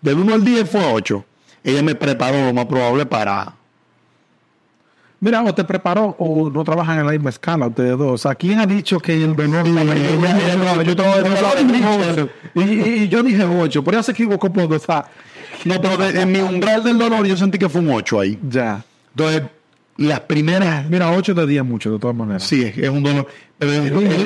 Del 0.00 0.18
1 0.18 0.34
al 0.34 0.44
10 0.44 0.68
fue 0.68 0.92
8. 0.92 1.24
Ella 1.64 1.82
me 1.82 1.94
preparó 1.94 2.44
lo 2.44 2.52
más 2.52 2.66
probable 2.66 3.06
para 3.06 3.54
Mira, 5.22 5.42
o 5.44 5.54
te 5.54 5.62
preparó 5.62 6.16
o 6.18 6.50
no 6.50 6.64
trabajan 6.64 6.98
en 6.98 7.06
la 7.06 7.12
misma 7.12 7.30
escala 7.30 7.68
ustedes 7.68 7.96
dos. 7.96 8.10
O 8.10 8.18
sea, 8.18 8.34
¿quién 8.34 8.58
ha 8.58 8.66
dicho 8.66 8.98
que 8.98 9.14
el 9.14 9.36
menor 9.36 9.64
yo 9.64 9.72
y, 12.56 13.08
yo 13.08 13.22
dije 13.22 13.44
8, 13.44 13.84
por 13.84 13.94
eso 13.94 14.02
se 14.02 14.10
equivocó. 14.10 14.48
O 14.48 14.78
sea, 14.80 15.06
no, 15.64 15.80
pero 15.80 16.04
en 16.06 16.32
mi 16.32 16.40
umbral 16.40 16.82
del 16.82 16.98
dolor 16.98 17.24
yo 17.24 17.36
sentí 17.36 17.56
que 17.56 17.68
fue 17.68 17.82
un 17.82 17.92
8 17.92 18.18
ahí. 18.18 18.36
Ya. 18.50 18.82
Entonces, 19.10 19.42
las 19.96 20.20
primeras. 20.20 20.88
Mira, 20.88 21.10
8 21.12 21.34
de 21.34 21.46
10 21.46 21.64
mucho, 21.64 21.92
de 21.92 21.98
todas 21.98 22.16
maneras. 22.16 22.42
Sí, 22.44 22.62
es, 22.62 22.88
un 22.88 23.02
dolor. 23.02 23.26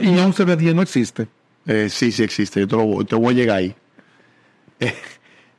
y 0.03 0.09
11 0.19 0.45
de 0.45 0.57
10 0.57 0.75
no 0.75 0.83
existe. 0.83 1.27
Eh, 1.67 1.89
sí, 1.91 2.13
sí 2.13 2.23
existe. 2.23 2.61
Yo 2.61 2.69
te, 2.69 2.77
lo, 2.77 3.05
te 3.05 3.15
voy 3.17 3.35
a 3.35 3.37
llegar 3.37 3.57
ahí. 3.59 3.75
Eh, 4.81 4.95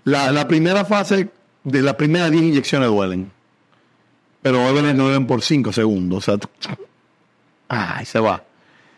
la, 0.03 0.31
la 0.31 0.47
primera 0.47 0.85
fase 0.85 1.29
de 1.63 1.81
las 1.81 1.95
primeras 1.95 2.31
10 2.31 2.43
inyecciones 2.43 2.87
duelen 2.89 3.31
pero 4.41 4.71
no 4.93 5.07
ven 5.09 5.27
por 5.27 5.41
5 5.41 5.73
segundos. 5.73 6.19
O 6.29 6.37
sea, 6.37 6.77
ay, 7.67 8.05
se 8.05 8.19
va. 8.19 8.43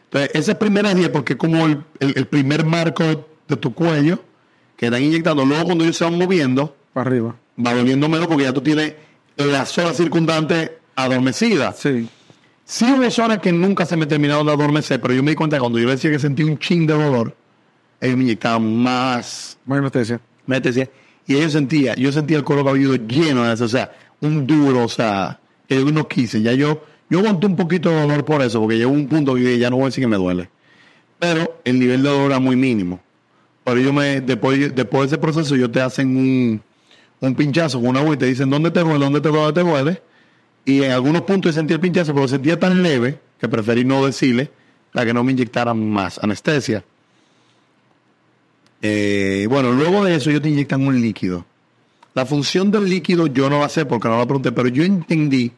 Entonces, 0.06 0.30
ese 0.36 0.54
primer 0.56 0.94
10, 0.94 1.10
porque 1.10 1.34
es 1.34 1.40
como 1.40 1.66
el, 1.66 1.84
el- 2.00 2.14
el 2.18 2.28
primer 2.28 2.66
marco 2.66 3.04
de 3.48 3.56
tu 3.58 3.74
cuello 3.74 4.24
que 4.78 4.88
están 4.88 5.02
inyectando. 5.02 5.46
Luego, 5.46 5.66
cuando 5.66 5.84
ellos 5.84 5.98
se 5.98 6.04
van 6.04 6.18
moviendo, 6.18 6.76
Para 6.94 7.10
arriba. 7.10 7.36
va 7.66 7.74
doliendo 7.74 8.08
menos 8.10 8.28
porque 8.28 8.44
ya 8.44 8.54
tú 8.54 8.62
tienes 8.62 8.94
la 9.38 9.66
zona 9.66 9.94
circundante 9.94 10.78
adormecida. 11.04 11.74
Sí. 11.74 12.08
Sí 12.66 12.86
hubo 12.86 13.10
zonas 13.10 13.40
que 13.40 13.52
nunca 13.52 13.86
se 13.86 13.98
me 13.98 14.06
terminaron 14.06 14.46
de 14.46 14.54
adormecer, 14.54 15.02
pero 15.02 15.14
yo 15.14 15.24
me 15.24 15.32
di 15.32 15.36
cuenta 15.36 15.58
que 15.58 15.62
cuando 15.62 15.80
yo 15.80 15.90
decía 15.90 16.12
que 16.12 16.20
sentí 16.20 16.44
un 16.44 16.60
chin 16.60 16.86
de 16.86 16.94
dolor, 16.94 17.36
ellos 18.00 18.16
me 18.16 18.24
inyectaban 18.24 18.78
más 18.78 19.58
Más 19.66 19.80
anestesia. 19.80 20.20
decía, 20.46 20.90
y 21.26 21.36
ellos 21.36 21.52
sentía, 21.52 21.96
yo 21.96 22.12
sentía 22.12 22.38
el 22.38 22.44
cuero 22.44 22.64
cabelludo 22.64 22.96
lleno 22.96 23.44
de 23.44 23.54
eso, 23.54 23.66
o 23.66 23.70
sea, 23.70 23.92
un 24.22 24.46
duro, 24.46 24.84
o 24.86 24.88
sea, 24.90 25.40
que 25.68 25.76
yo 25.76 25.86
no 25.92 26.08
quise, 26.08 26.42
ya 26.42 26.54
yo, 26.54 26.84
yo 27.10 27.20
aguanté 27.20 27.48
un 27.48 27.56
poquito 27.56 27.90
de 27.90 28.02
dolor 28.02 28.24
por 28.24 28.42
eso, 28.44 28.60
porque 28.62 28.78
llegó 28.78 28.92
un 28.92 29.08
punto 29.08 29.34
que 29.34 29.58
ya 29.58 29.70
no 29.70 29.78
voy 29.78 29.84
a 29.84 29.88
decir 29.88 30.04
que 30.04 30.08
me 30.08 30.18
duele. 30.18 30.50
Pero 31.18 31.60
el 31.66 31.80
nivel 31.80 32.04
de 32.04 32.10
dolor 32.10 32.26
era 32.28 32.40
muy 32.40 32.56
mínimo. 32.56 33.00
Pero 33.64 33.80
yo 33.80 33.92
me, 33.92 34.22
después, 34.22 34.74
después 34.74 35.02
de 35.02 35.16
ese 35.16 35.18
proceso, 35.18 35.56
ellos 35.56 35.72
te 35.72 35.82
hacen 35.82 36.16
un, 36.16 36.62
un 37.20 37.36
pinchazo 37.36 37.80
con 37.80 37.90
una 37.90 38.00
agua 38.00 38.14
y 38.14 38.18
te 38.18 38.26
dicen 38.26 38.50
dónde 38.50 38.72
te 38.72 38.80
duele, 38.80 39.00
dónde 39.00 39.22
te 39.22 39.28
duele, 39.30 39.44
dónde 39.44 39.62
te 39.62 39.70
duele. 39.70 40.02
Y 40.70 40.84
en 40.84 40.92
algunos 40.92 41.24
puntos 41.24 41.56
sentí 41.56 41.74
el 41.74 41.80
pinchazo, 41.80 42.14
pero 42.14 42.28
sentía 42.28 42.60
tan 42.60 42.84
leve 42.84 43.18
que 43.40 43.48
preferí 43.48 43.84
no 43.86 44.06
decirle 44.06 44.52
para 44.94 45.06
que 45.06 45.14
no 45.14 45.24
me 45.24 45.32
inyectaran 45.32 45.90
más 45.90 46.20
anestesia. 46.22 46.84
Eh, 48.82 49.48
bueno, 49.50 49.72
luego 49.72 50.04
de 50.04 50.16
eso 50.16 50.30
ellos 50.30 50.42
te 50.42 50.50
inyectan 50.50 50.86
un 50.86 51.02
líquido. 51.02 51.46
La 52.14 52.26
función 52.26 52.72
del 52.72 52.90
líquido 52.90 53.28
yo 53.28 53.50
no 53.50 53.60
la 53.60 53.70
sé 53.70 53.86
porque 53.86 54.08
no 54.08 54.18
la 54.18 54.26
pregunté, 54.26 54.52
pero 54.52 54.68
yo 54.70 54.84
entendí 54.84 55.52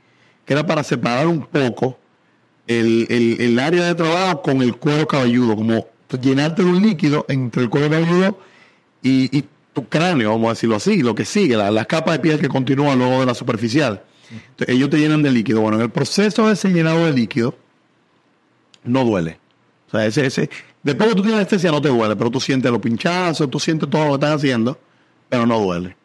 que 0.45 0.53
era 0.53 0.65
para 0.65 0.83
separar 0.83 1.27
un 1.27 1.45
poco 1.45 1.97
el, 2.67 3.05
el- 3.09 3.41
el 3.41 3.59
área 3.59 3.85
de 3.85 3.95
trabajo 3.95 4.41
con 4.41 4.61
el 4.61 4.75
cuero 4.75 5.07
cabelludo, 5.07 5.55
como 5.55 5.87
llenarte 6.21 6.63
de 6.63 6.69
un 6.69 6.81
líquido 6.81 7.25
entre 7.29 7.63
el 7.63 7.69
cuero 7.69 7.89
cabelludo 7.89 8.37
y, 9.01 9.35
y 9.37 9.43
tu 9.73 9.87
cráneo, 9.87 10.31
vamos 10.31 10.47
a 10.47 10.53
decirlo 10.53 10.75
así, 10.75 11.01
lo 11.01 11.15
que 11.15 11.25
sigue, 11.25 11.55
la, 11.55 11.71
la 11.71 11.85
capa 11.85 12.11
de 12.13 12.19
piel 12.19 12.39
que 12.39 12.49
continúa 12.49 12.95
luego 12.95 13.19
de 13.21 13.25
la 13.25 13.33
superficial. 13.33 14.01
Ellos 14.67 14.89
te 14.89 14.97
llenan 14.97 15.21
de 15.23 15.31
líquido. 15.31 15.61
Bueno, 15.61 15.77
en 15.77 15.83
el 15.83 15.89
proceso 15.89 16.47
de 16.47 16.53
ese 16.53 16.69
llenado 16.69 17.05
de 17.05 17.13
líquido, 17.13 17.55
no 18.83 19.03
duele. 19.03 19.39
O 19.87 19.91
sea, 19.91 20.05
ese, 20.05 20.25
ese, 20.25 20.49
después 20.83 21.09
que 21.09 21.15
tú 21.15 21.21
tienes 21.21 21.39
anestesia 21.39 21.71
no 21.71 21.81
te 21.81 21.89
duele, 21.89 22.15
pero 22.15 22.31
tú 22.31 22.39
sientes 22.39 22.71
los 22.71 22.79
pinchazos, 22.79 23.49
tú 23.49 23.59
sientes 23.59 23.89
todo 23.89 24.03
lo 24.05 24.09
que 24.11 24.25
están 24.25 24.33
haciendo, 24.33 24.79
pero 25.29 25.45
no 25.45 25.59
duele. 25.59 25.95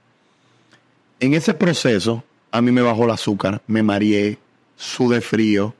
En 1.21 1.35
ese 1.35 1.55
proceso, 1.55 2.25
a 2.51 2.61
mí 2.61 2.73
me 2.73 2.83
bajó 2.83 3.05
el 3.05 3.11
azúcar, 3.11 3.63
me 3.67 3.83
mareé, 3.83 4.39
sudé 4.77 5.21
frío, 5.21 5.75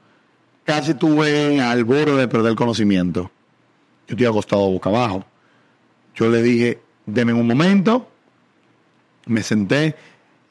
casi 0.65 0.95
tuve 0.95 1.61
al 1.61 1.85
borde 1.85 2.17
de 2.17 2.29
perder 2.29 2.55
conocimiento. 2.55 3.31
Yo 4.09 4.15
estoy 4.15 4.27
acostado 4.27 4.71
boca 4.71 4.89
abajo. 4.89 5.25
Yo 6.15 6.29
le 6.29 6.43
dije, 6.43 6.81
deme 7.05 7.33
un 7.33 7.47
momento, 7.47 8.09
me 9.27 9.43
senté, 9.43 9.97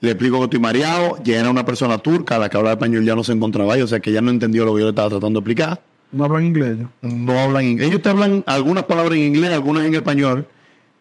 le 0.06 0.12
explico 0.12 0.38
que 0.40 0.44
estoy 0.46 0.60
mareado, 0.60 1.18
ya 1.24 1.40
era 1.40 1.50
una 1.50 1.66
persona 1.66 1.98
turca, 1.98 2.38
la 2.38 2.50
que 2.50 2.58
hablaba 2.58 2.74
español 2.74 3.04
ya 3.04 3.16
no 3.16 3.24
se 3.24 3.34
encontraba 3.34 3.74
ahí, 3.74 3.82
o 3.82 3.88
sea 3.88 4.00
que 4.00 4.12
ya 4.12 4.22
no 4.22 4.32
entendió 4.32 4.64
lo 4.66 4.74
que 4.74 4.80
yo 4.80 4.86
le 4.86 4.90
estaba 4.92 5.10
tratando 5.10 5.40
de 5.40 5.44
explicar 5.44 5.82
No 6.12 6.24
hablan 6.26 6.46
inglés. 6.46 6.78
no 7.02 7.40
hablan 7.40 7.66
inglés. 7.66 7.90
Ellos 7.90 8.02
te 8.02 8.10
hablan 8.10 8.44
algunas 8.48 8.84
palabras 8.86 9.14
en 9.18 9.24
inglés, 9.26 9.52
algunas 9.52 9.86
en 9.86 9.96
español, 9.96 10.48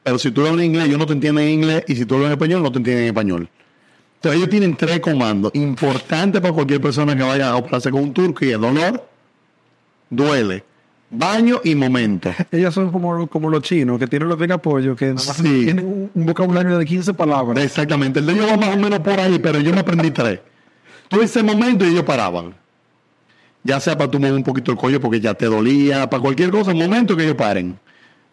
pero 0.03 0.19
si 0.19 0.31
tú 0.31 0.47
hablas 0.47 0.65
inglés, 0.67 0.87
ellos 0.87 0.99
no 0.99 1.07
te 1.07 1.13
entienden 1.13 1.45
en 1.47 1.51
inglés, 1.55 1.85
y 1.89 1.95
si 1.97 2.05
tú 2.05 2.15
hablas 2.17 2.29
en 2.29 2.33
español, 2.33 2.63
no 2.63 2.73
te 2.73 2.79
entienden 2.79 3.05
en 3.05 3.09
español. 3.11 3.49
Entonces 4.17 4.39
ellos 4.39 4.51
tienen 4.51 4.75
tres 4.77 5.01
comandos 5.01 5.53
importantes 5.55 6.41
para 6.41 6.53
cualquier 6.55 6.81
persona 6.81 7.15
que 7.15 7.23
vaya 7.23 7.51
a 7.51 7.57
operarse 7.57 7.91
con 7.91 8.03
un 8.03 8.13
turco 8.15 8.45
y 8.45 8.51
el 8.53 8.61
dolor, 8.61 9.07
duele, 10.11 10.65
baño 11.17 11.61
y 11.65 11.75
momento. 11.75 12.31
Ellas 12.51 12.75
son 12.75 12.91
como, 12.91 13.27
como 13.29 13.51
los 13.51 13.63
chinos, 13.63 13.99
que 13.99 14.07
tienen 14.07 14.29
los 14.29 14.39
de 14.39 14.53
apoyo, 14.53 14.95
que 14.97 15.15
Sí. 15.19 15.43
tienen 15.65 15.85
un, 15.87 16.11
un 16.15 16.27
vocabulario 16.27 16.79
de 16.79 16.85
15 16.85 17.15
palabras. 17.15 17.63
Exactamente, 17.65 18.21
el 18.21 18.27
de 18.27 18.33
ellos 18.35 18.51
va 18.51 18.57
más 18.57 18.77
o 18.77 18.77
menos 18.79 19.01
por 19.01 19.19
ahí, 19.19 19.39
pero 19.39 19.61
yo 19.61 19.73
me 19.73 19.81
aprendí 19.81 20.11
tres. 20.11 20.41
Tú 21.09 21.21
ese 21.21 21.43
momento 21.43 21.85
y 21.85 21.91
ellos 21.91 22.05
paraban. 22.05 22.55
Ya 23.63 23.81
sea 23.81 23.97
para 23.97 24.11
tú 24.11 24.19
mover 24.19 24.35
un 24.35 24.45
poquito 24.45 24.73
el 24.73 24.77
cuello 24.77 25.01
porque 25.01 25.21
ya 25.21 25.33
te 25.35 25.47
dolía, 25.47 26.09
para 26.11 26.21
cualquier 26.21 26.51
cosa, 26.51 26.71
el 26.73 26.77
momento 26.77 27.17
que 27.17 27.25
ellos 27.25 27.37
paren. 27.37 27.79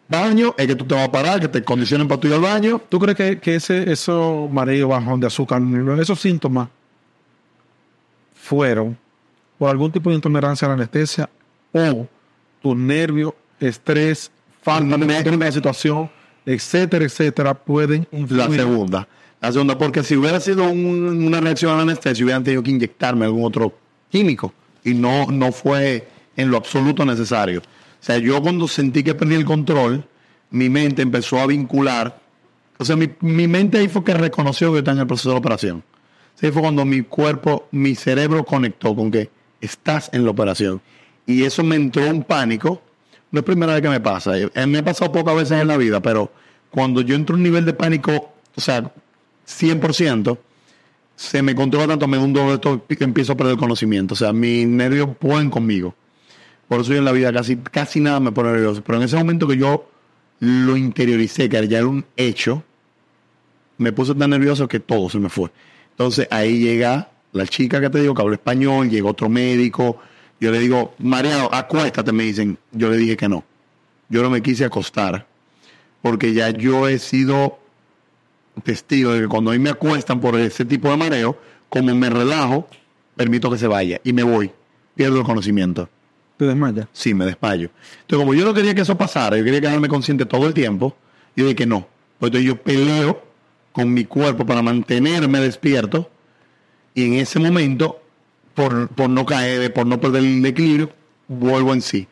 Baño 0.08 0.54
es 0.58 0.66
que 0.66 0.74
tú 0.74 0.84
te 0.84 0.94
vas 0.94 1.08
a 1.08 1.12
parar, 1.12 1.40
que 1.40 1.48
te 1.48 1.62
condicionen 1.64 2.06
para 2.06 2.20
tú 2.20 2.28
ir 2.28 2.34
al 2.34 2.40
baño. 2.40 2.80
¿Tú 2.88 2.98
crees 2.98 3.16
que, 3.16 3.38
que 3.38 3.54
ese, 3.54 3.90
esos 3.90 4.50
mareos 4.50 4.90
bajón 4.90 5.20
de 5.20 5.26
azúcar, 5.26 5.62
esos 6.00 6.20
síntomas 6.20 6.68
fueron 8.34 8.98
por 9.58 9.70
algún 9.70 9.90
tipo 9.92 10.10
de 10.10 10.16
intolerancia 10.16 10.66
a 10.66 10.70
la 10.70 10.74
anestesia 10.74 11.30
o 11.72 12.06
tu 12.62 12.74
nervio, 12.74 13.34
estrés, 13.60 14.30
falta 14.62 14.96
de 14.96 15.36
la 15.36 15.52
situación, 15.52 16.10
etcétera, 16.46 17.04
etcétera, 17.04 17.54
pueden 17.54 18.06
La 18.12 18.18
influir? 18.18 18.60
segunda. 18.60 19.08
La 19.40 19.50
segunda, 19.52 19.76
porque 19.76 20.02
si 20.04 20.16
hubiera 20.16 20.38
sido 20.40 20.64
un- 20.70 21.24
una 21.26 21.40
reacción 21.40 21.72
a 21.72 21.76
la 21.76 21.82
anestesia, 21.82 22.24
hubieran 22.24 22.44
tenido 22.44 22.62
que 22.62 22.70
inyectarme 22.70 23.24
algún 23.24 23.44
otro 23.44 23.76
químico. 24.10 24.52
Y 24.84 24.94
no, 24.94 25.26
no 25.26 25.52
fue 25.52 26.06
en 26.36 26.50
lo 26.50 26.56
absoluto 26.56 27.04
necesario. 27.04 27.60
O 27.60 28.04
sea, 28.04 28.18
yo 28.18 28.40
cuando 28.42 28.66
sentí 28.68 29.02
que 29.02 29.14
perdí 29.14 29.34
el 29.34 29.44
control, 29.44 30.04
mi 30.50 30.68
mente 30.68 31.02
empezó 31.02 31.40
a 31.40 31.46
vincular. 31.46 32.20
O 32.78 32.84
sea, 32.84 32.96
mi, 32.96 33.08
mi 33.20 33.46
mente 33.46 33.78
ahí 33.78 33.88
fue 33.88 34.02
que 34.04 34.14
reconoció 34.14 34.72
que 34.72 34.78
está 34.78 34.90
en 34.92 34.98
el 34.98 35.06
proceso 35.06 35.28
de 35.30 35.34
la 35.34 35.38
operación. 35.40 35.82
Sí, 36.34 36.50
fue 36.50 36.62
cuando 36.62 36.84
mi 36.84 37.02
cuerpo, 37.02 37.68
mi 37.70 37.94
cerebro 37.94 38.44
conectó 38.44 38.94
con 38.96 39.10
que 39.10 39.30
estás 39.60 40.10
en 40.12 40.24
la 40.24 40.30
operación. 40.30 40.80
Y 41.26 41.44
eso 41.44 41.62
me 41.62 41.76
entró 41.76 42.08
un 42.08 42.24
pánico. 42.24 42.82
No 43.30 43.40
es 43.40 43.44
primera 43.44 43.72
vez 43.72 43.82
que 43.82 43.88
me 43.88 44.00
pasa. 44.00 44.38
Eh, 44.38 44.50
Me 44.66 44.78
ha 44.78 44.84
pasado 44.84 45.12
pocas 45.12 45.34
veces 45.34 45.60
en 45.60 45.68
la 45.68 45.76
vida, 45.76 46.00
pero 46.00 46.30
cuando 46.70 47.00
yo 47.00 47.14
entro 47.14 47.34
en 47.34 47.40
un 47.40 47.44
nivel 47.44 47.64
de 47.64 47.72
pánico, 47.72 48.32
o 48.54 48.60
sea, 48.60 48.92
100%, 49.46 50.38
se 51.16 51.42
me 51.42 51.54
controla 51.54 51.86
tanto, 51.86 52.08
me 52.08 52.16
da 52.16 52.24
un 52.24 52.32
todo, 52.60 52.86
que 52.86 53.04
empiezo 53.04 53.32
a 53.32 53.36
perder 53.36 53.54
el 53.54 53.58
conocimiento. 53.58 54.14
O 54.14 54.16
sea, 54.16 54.32
mis 54.32 54.66
nervios 54.66 55.10
pueden 55.18 55.50
conmigo. 55.50 55.94
Por 56.68 56.80
eso 56.80 56.92
yo 56.92 56.98
en 56.98 57.04
la 57.04 57.12
vida 57.12 57.32
casi, 57.32 57.56
casi 57.56 58.00
nada 58.00 58.20
me 58.20 58.32
pone 58.32 58.52
nervioso. 58.52 58.82
Pero 58.84 58.98
en 58.98 59.04
ese 59.04 59.16
momento 59.16 59.46
que 59.46 59.56
yo 59.56 59.88
lo 60.40 60.76
interioricé, 60.76 61.48
que 61.48 61.68
ya 61.68 61.78
era 61.78 61.86
un 61.86 62.04
hecho, 62.16 62.64
me 63.78 63.92
puse 63.92 64.14
tan 64.14 64.30
nervioso 64.30 64.66
que 64.68 64.80
todo 64.80 65.08
se 65.08 65.18
me 65.18 65.28
fue. 65.28 65.50
Entonces 65.90 66.26
ahí 66.30 66.58
llega 66.58 67.10
la 67.32 67.46
chica 67.46 67.80
que 67.80 67.90
te 67.90 68.00
digo 68.00 68.14
que 68.14 68.22
habla 68.22 68.34
español, 68.34 68.88
llega 68.88 69.08
otro 69.08 69.28
médico. 69.28 69.98
Yo 70.42 70.50
le 70.50 70.58
digo, 70.58 70.92
Mariano, 70.98 71.48
acuéstate, 71.52 72.10
me 72.10 72.24
dicen. 72.24 72.58
Yo 72.72 72.90
le 72.90 72.96
dije 72.96 73.16
que 73.16 73.28
no. 73.28 73.44
Yo 74.08 74.24
no 74.24 74.28
me 74.28 74.42
quise 74.42 74.64
acostar 74.64 75.24
porque 76.02 76.34
ya 76.34 76.50
yo 76.50 76.88
he 76.88 76.98
sido 76.98 77.60
testigo 78.64 79.12
de 79.12 79.20
que 79.20 79.28
cuando 79.28 79.52
a 79.52 79.54
mí 79.54 79.60
me 79.60 79.70
acuestan 79.70 80.20
por 80.20 80.34
ese 80.34 80.64
tipo 80.64 80.90
de 80.90 80.96
mareo, 80.96 81.38
como 81.68 81.94
me 81.94 82.10
relajo, 82.10 82.66
permito 83.14 83.52
que 83.52 83.56
se 83.56 83.68
vaya 83.68 84.00
y 84.02 84.12
me 84.12 84.24
voy. 84.24 84.50
Pierdo 84.96 85.20
el 85.20 85.24
conocimiento. 85.24 85.88
Te 86.36 86.44
desmayas. 86.44 86.88
Sí, 86.92 87.14
me 87.14 87.24
desmayo. 87.24 87.70
Entonces, 88.00 88.18
como 88.18 88.34
yo 88.34 88.44
no 88.44 88.52
quería 88.52 88.74
que 88.74 88.80
eso 88.80 88.98
pasara, 88.98 89.38
yo 89.38 89.44
quería 89.44 89.60
quedarme 89.60 89.86
consciente 89.86 90.26
todo 90.26 90.48
el 90.48 90.54
tiempo, 90.54 90.96
yo 91.36 91.44
dije 91.44 91.54
que 91.54 91.66
no. 91.66 91.86
Pues 92.18 92.30
entonces 92.30 92.48
yo 92.48 92.60
peleo 92.60 93.22
con 93.70 93.94
mi 93.94 94.06
cuerpo 94.06 94.44
para 94.44 94.60
mantenerme 94.60 95.38
despierto 95.38 96.10
y 96.94 97.06
en 97.06 97.14
ese 97.14 97.38
momento, 97.38 98.01
por, 98.54 98.88
por 98.88 99.10
no 99.10 99.26
caer, 99.26 99.72
por 99.72 99.86
no 99.86 100.00
perder 100.00 100.24
el 100.24 100.44
equilibrio, 100.44 100.90
vuelvo 101.28 101.72
en 101.72 101.82
sí. 101.82 102.06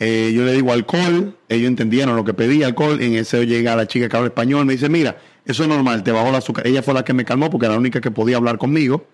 Eh, 0.00 0.32
yo 0.34 0.44
le 0.44 0.52
digo 0.52 0.72
alcohol, 0.72 1.36
ellos 1.48 1.68
entendieron 1.68 2.16
lo 2.16 2.24
que 2.24 2.34
pedía, 2.34 2.66
alcohol, 2.66 3.00
en 3.00 3.14
ese 3.14 3.46
llega 3.46 3.76
la 3.76 3.86
chica 3.86 4.08
que 4.08 4.16
habla 4.16 4.28
español, 4.28 4.66
me 4.66 4.72
dice, 4.72 4.88
mira, 4.88 5.16
eso 5.46 5.62
es 5.62 5.68
normal, 5.68 6.02
te 6.02 6.10
bajó 6.10 6.28
el 6.28 6.34
azúcar. 6.34 6.66
Ella 6.66 6.82
fue 6.82 6.94
la 6.94 7.04
que 7.04 7.12
me 7.12 7.24
calmó 7.24 7.50
porque 7.50 7.66
era 7.66 7.74
la 7.74 7.80
única 7.80 8.00
que 8.00 8.10
podía 8.10 8.36
hablar 8.36 8.58
conmigo. 8.58 9.06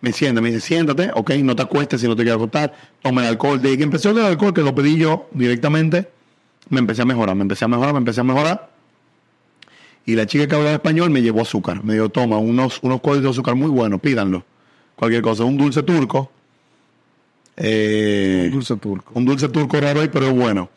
Me 0.00 0.12
sienta, 0.12 0.40
me 0.40 0.50
dice, 0.50 0.60
siéntate, 0.60 1.10
ok, 1.14 1.30
no 1.42 1.56
te 1.56 1.62
acuestes 1.62 2.00
si 2.00 2.06
no 2.06 2.14
te 2.14 2.22
quieres 2.22 2.36
acostar, 2.36 2.72
toma 3.02 3.22
el 3.22 3.28
alcohol. 3.28 3.60
Desde 3.60 3.78
que 3.78 3.82
empezó 3.82 4.10
el 4.10 4.18
alcohol, 4.20 4.54
que 4.54 4.60
lo 4.62 4.74
pedí 4.74 4.96
yo 4.96 5.28
directamente, 5.32 6.08
me 6.68 6.80
empecé 6.80 7.02
a 7.02 7.04
mejorar, 7.04 7.34
me 7.34 7.42
empecé 7.42 7.64
a 7.64 7.68
mejorar, 7.68 7.92
me 7.92 7.98
empecé 7.98 8.20
a 8.20 8.24
mejorar. 8.24 8.70
Y 10.04 10.14
la 10.14 10.26
chica 10.26 10.46
que 10.46 10.54
hablaba 10.54 10.74
español 10.74 11.10
me 11.10 11.22
llevó 11.22 11.42
azúcar. 11.42 11.82
Me 11.82 11.94
dijo, 11.94 12.08
toma, 12.10 12.38
unos, 12.38 12.78
unos 12.82 13.00
códigos 13.00 13.24
de 13.24 13.30
azúcar 13.30 13.54
muy 13.56 13.70
buenos, 13.70 14.00
pídanlo. 14.00 14.44
Cualquier 14.96 15.22
cosa, 15.22 15.44
un 15.44 15.56
dulce 15.56 15.82
turco. 15.82 16.30
Eh, 17.56 18.48
Dulce 18.52 18.76
turco. 18.76 19.12
un 19.14 19.24
dulce 19.24 19.48
turco 19.48 19.80
raro 19.80 20.00
ahí, 20.00 20.08
pero 20.08 20.32
bueno. 20.34 20.68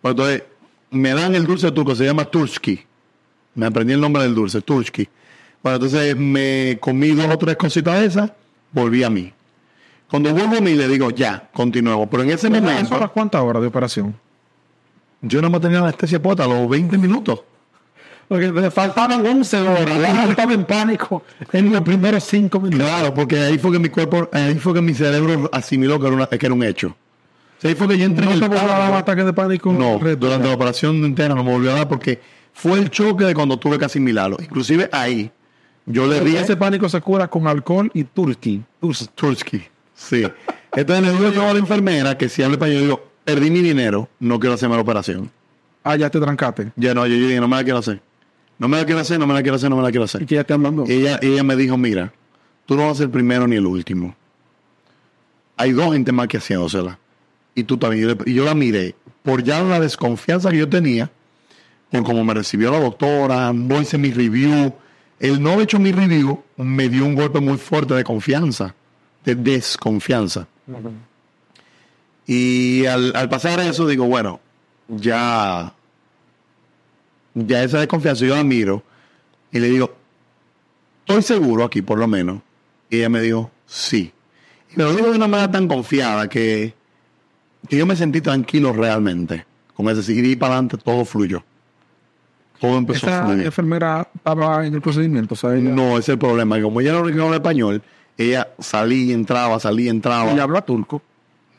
Pues 0.00 0.12
entonces, 0.12 0.42
me 0.90 1.12
dan 1.14 1.34
el 1.34 1.44
dulce 1.46 1.70
turco, 1.72 1.94
se 1.94 2.04
llama 2.04 2.24
Turski. 2.24 2.80
Me 3.54 3.66
aprendí 3.66 3.92
el 3.92 4.00
nombre 4.00 4.22
del 4.22 4.34
dulce, 4.34 4.62
Turski. 4.62 5.06
Bueno, 5.62 5.76
entonces 5.76 6.16
me 6.16 6.78
comí 6.80 7.10
dos 7.10 7.26
o 7.26 7.36
tres 7.38 7.56
cositas 7.56 8.00
de 8.00 8.06
esas, 8.06 8.32
volví 8.72 9.02
a 9.04 9.10
mí. 9.10 9.32
Cuando 10.10 10.32
vuelvo 10.32 10.56
a 10.56 10.60
mí, 10.60 10.74
le 10.74 10.88
digo, 10.88 11.10
ya, 11.10 11.50
continuemos. 11.52 12.08
Pero 12.10 12.22
en 12.22 12.30
ese 12.30 12.48
¿Eso 12.48 12.56
a 12.56 12.60
momento, 12.60 12.98
las 12.98 13.10
cuántas 13.10 13.42
horas 13.42 13.62
de 13.62 13.68
operación? 13.68 14.14
yo 15.20 15.40
no 15.40 15.50
me 15.50 15.60
tenía 15.60 15.78
anestesia 15.78 16.20
puesta 16.20 16.44
a 16.44 16.48
los 16.48 16.68
20 16.68 16.98
minutos. 16.98 17.40
Porque 18.28 18.50
me 18.50 18.70
faltaban 18.70 19.26
11 19.26 19.56
horas. 19.60 20.28
Estaba 20.30 20.52
en 20.54 20.64
pánico 20.64 21.22
en 21.52 21.72
los 21.72 21.82
primeros 21.82 22.24
5 22.24 22.60
minutos. 22.60 22.86
Claro, 22.86 23.12
porque 23.14 23.38
ahí 23.38 23.58
fue 23.58 23.72
que 23.72 23.78
mi 23.78 23.88
cuerpo, 23.88 24.28
ahí 24.32 24.54
fue 24.54 24.72
que 24.74 24.80
mi 24.80 24.94
cerebro 24.94 25.50
asimiló 25.52 26.00
que 26.00 26.06
era, 26.06 26.16
una- 26.16 26.26
que 26.26 26.46
era 26.46 26.54
un 26.54 26.62
hecho. 26.62 26.88
O 26.88 27.60
sea, 27.60 27.70
ahí 27.70 27.76
fue 27.76 27.88
que 27.88 27.98
yo 27.98 28.04
entré 28.06 28.24
¿No 28.24 28.32
en 28.32 28.38
te 28.40 28.44
el 28.46 28.50
volvió 28.50 28.64
a 28.72 28.78
dar 28.78 28.94
ataque 28.94 29.22
de 29.24 29.32
pánico? 29.32 29.72
No, 29.72 29.98
durante 30.16 30.48
la 30.48 30.54
operación 30.54 31.04
entera 31.04 31.34
no 31.34 31.44
me 31.44 31.52
volvió 31.52 31.72
a 31.72 31.74
dar 31.74 31.88
porque 31.88 32.20
fue 32.54 32.78
el 32.78 32.90
choque 32.90 33.24
de 33.24 33.34
cuando 33.34 33.58
tuve 33.58 33.78
que 33.78 33.84
asimilarlo. 33.84 34.36
Inclusive 34.40 34.88
ahí, 34.92 35.30
yo 35.86 36.06
le 36.06 36.20
di 36.20 36.36
Ese 36.36 36.56
pánico 36.56 36.88
se 36.88 37.00
cura 37.00 37.28
con 37.28 37.46
alcohol 37.46 37.90
y 37.94 38.04
turkey. 38.04 38.62
Tursky. 39.14 39.62
Sí. 39.94 40.24
Entonces 40.74 41.04
le 41.20 41.30
digo 41.30 41.42
a 41.42 41.52
la 41.52 41.58
enfermera 41.58 42.16
que 42.18 42.28
si 42.28 42.42
habla 42.42 42.54
español, 42.54 42.74
yo 42.76 42.80
digo, 42.82 43.08
perdí 43.24 43.50
mi 43.50 43.60
dinero, 43.60 44.08
no 44.18 44.40
quiero 44.40 44.54
hacerme 44.54 44.74
la 44.76 44.82
operación. 44.82 45.30
Ah, 45.84 45.96
ya 45.96 46.08
te 46.10 46.18
trancaste. 46.20 46.72
Ya 46.76 46.94
no, 46.94 47.06
yo, 47.06 47.14
yo 47.14 47.26
dije, 47.28 47.40
no 47.40 47.46
me 47.48 47.56
la 47.56 47.62
quiero 47.64 47.78
hacer. 47.78 48.00
No 48.58 48.68
me 48.68 48.76
la 48.76 48.84
quiero 48.84 49.00
hacer, 49.00 49.18
no 49.18 49.26
me 49.26 49.34
la 49.34 49.42
quiero 49.42 49.56
hacer, 49.56 49.70
no 49.70 49.76
me 49.76 49.82
la 49.82 49.90
quiero 49.90 50.04
¿Y 50.04 50.06
hacer. 50.06 50.26
que 50.26 50.34
ya 50.36 50.44
te 50.44 50.52
hablando? 50.54 50.84
Ella, 50.88 51.18
ella 51.22 51.42
me 51.42 51.56
dijo, 51.56 51.76
mira, 51.76 52.12
tú 52.66 52.76
no 52.76 52.82
vas 52.82 52.92
a 52.92 52.94
ser 52.96 53.04
el 53.06 53.10
primero 53.10 53.46
ni 53.48 53.56
el 53.56 53.66
último. 53.66 54.14
Hay 55.56 55.72
dos 55.72 55.92
gente 55.92 56.12
más 56.12 56.28
que 56.28 56.38
haciéndosela. 56.38 56.98
Y 57.54 57.64
tú 57.64 57.76
también. 57.76 58.02
Y 58.04 58.06
yo 58.08 58.16
Y 58.26 58.34
yo 58.34 58.44
la 58.44 58.54
miré. 58.54 58.94
Por 59.22 59.42
ya 59.42 59.62
la 59.62 59.78
desconfianza 59.80 60.50
que 60.50 60.58
yo 60.58 60.68
tenía, 60.68 61.10
por 61.90 62.02
cómo 62.02 62.24
me 62.24 62.34
recibió 62.34 62.70
la 62.72 62.80
doctora, 62.80 63.52
no 63.52 63.80
hice 63.80 63.98
mi 63.98 64.10
review. 64.10 64.74
El 65.20 65.40
no 65.42 65.50
haber 65.52 65.64
hecho 65.64 65.78
mi 65.78 65.92
review 65.92 66.42
me 66.56 66.88
dio 66.88 67.04
un 67.04 67.14
golpe 67.14 67.38
muy 67.40 67.56
fuerte 67.58 67.94
de 67.94 68.02
confianza, 68.02 68.74
de 69.24 69.34
desconfianza. 69.36 70.48
Y 72.26 72.86
al, 72.86 73.14
al 73.14 73.28
pasar 73.28 73.60
eso, 73.60 73.86
digo, 73.86 74.06
bueno, 74.06 74.40
ya, 74.88 75.72
ya 77.34 77.62
esa 77.62 77.78
desconfianza 77.80 78.24
yo 78.26 78.34
la 78.36 78.44
miro 78.44 78.82
y 79.50 79.58
le 79.58 79.68
digo, 79.68 79.94
estoy 81.06 81.22
seguro 81.22 81.64
aquí 81.64 81.82
por 81.82 81.98
lo 81.98 82.06
menos. 82.08 82.40
Y 82.90 82.96
ella 82.98 83.08
me 83.08 83.20
dijo, 83.20 83.50
sí. 83.66 84.12
Y 84.72 84.76
me 84.76 84.84
lo 84.84 84.94
dijo 84.94 85.10
de 85.10 85.16
una 85.16 85.28
manera 85.28 85.50
tan 85.50 85.68
confiada 85.68 86.28
que, 86.28 86.74
que 87.68 87.76
yo 87.76 87.86
me 87.86 87.96
sentí 87.96 88.20
tranquilo 88.20 88.72
realmente. 88.72 89.46
Con 89.74 89.88
ese 89.88 90.02
seguir 90.02 90.38
para 90.38 90.54
adelante 90.54 90.76
todo 90.78 91.04
fluyó. 91.04 91.42
Todo 92.60 92.78
empezó 92.78 93.06
a 93.06 93.10
Esa 93.10 93.24
fluir. 93.26 93.46
enfermera 93.46 94.08
estaba 94.14 94.64
en 94.66 94.74
el 94.74 94.80
procedimiento, 94.80 95.34
o 95.34 95.36
sea, 95.36 95.54
ella, 95.56 95.70
No, 95.70 95.92
ese 95.92 95.98
es 96.00 96.08
el 96.10 96.18
problema. 96.18 96.60
Como 96.62 96.80
ella 96.80 96.92
no 96.92 96.98
habla 97.24 97.36
español, 97.36 97.82
ella 98.16 98.48
salía 98.60 99.04
y 99.06 99.12
entraba, 99.12 99.58
salía 99.58 99.86
y 99.86 99.88
entraba. 99.88 100.30
ella 100.30 100.44
habla 100.44 100.62
turco. 100.62 101.02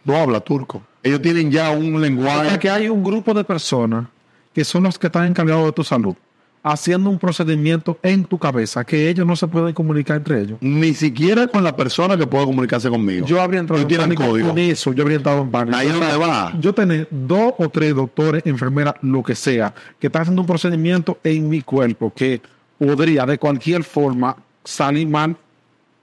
no 0.06 0.16
habla 0.16 0.40
turco. 0.40 0.82
Ellos 1.02 1.22
tienen 1.22 1.52
ya 1.52 1.72
un 1.72 1.88
O 1.96 2.00
sea, 2.00 2.00
lenguaje. 2.00 2.60
que 2.60 2.70
hay 2.70 2.88
un 2.88 3.04
grupo 3.04 3.34
de 3.34 3.44
personas 3.44 4.06
que 4.54 4.64
son 4.64 4.84
los 4.84 4.98
que 4.98 5.08
están 5.08 5.26
encargados 5.26 5.66
de 5.66 5.72
tu 5.72 5.84
salud, 5.84 6.16
haciendo 6.62 7.10
un 7.10 7.20
procedimiento 7.20 7.98
en 8.04 8.24
tu 8.24 8.38
cabeza 8.38 8.86
que 8.86 9.10
ellos 9.10 9.28
no 9.28 9.36
se 9.36 9.48
pueden 9.48 9.74
comunicar 9.74 10.18
entre 10.18 10.42
ellos. 10.42 10.58
Ni 10.62 10.94
siquiera 10.94 11.48
con 11.48 11.64
la 11.64 11.76
persona 11.76 12.18
que 12.18 12.26
pueda 12.26 12.46
comunicarse 12.46 12.90
conmigo. 12.90 13.26
Yo 13.26 13.42
habría 13.42 13.60
entrado 13.60 13.82
en 13.82 13.98
pánico 13.98 14.26
código. 14.26 14.50
con 14.50 14.60
eso, 14.60 14.94
yo 14.94 15.04
habría 15.04 15.18
entrado 15.18 15.42
en 15.42 15.52
pánico. 15.52 15.78
Ahí 15.78 15.90
va. 15.90 16.54
Yo 16.60 16.74
tener 16.74 17.08
dos 17.12 17.54
o 17.58 17.68
tres 17.70 17.94
doctores, 17.94 18.44
enfermeras, 18.46 18.96
lo 19.02 19.22
que 19.24 19.36
sea, 19.36 19.74
que 20.00 20.08
están 20.08 20.22
haciendo 20.22 20.42
un 20.42 20.48
procedimiento 20.48 21.18
en 21.24 21.50
mi 21.50 21.62
cuerpo 21.62 22.14
que 22.16 22.42
podría 22.78 23.26
de 23.26 23.38
cualquier 23.38 23.84
forma 23.84 24.38
salir 24.64 25.08
mal. 25.08 25.36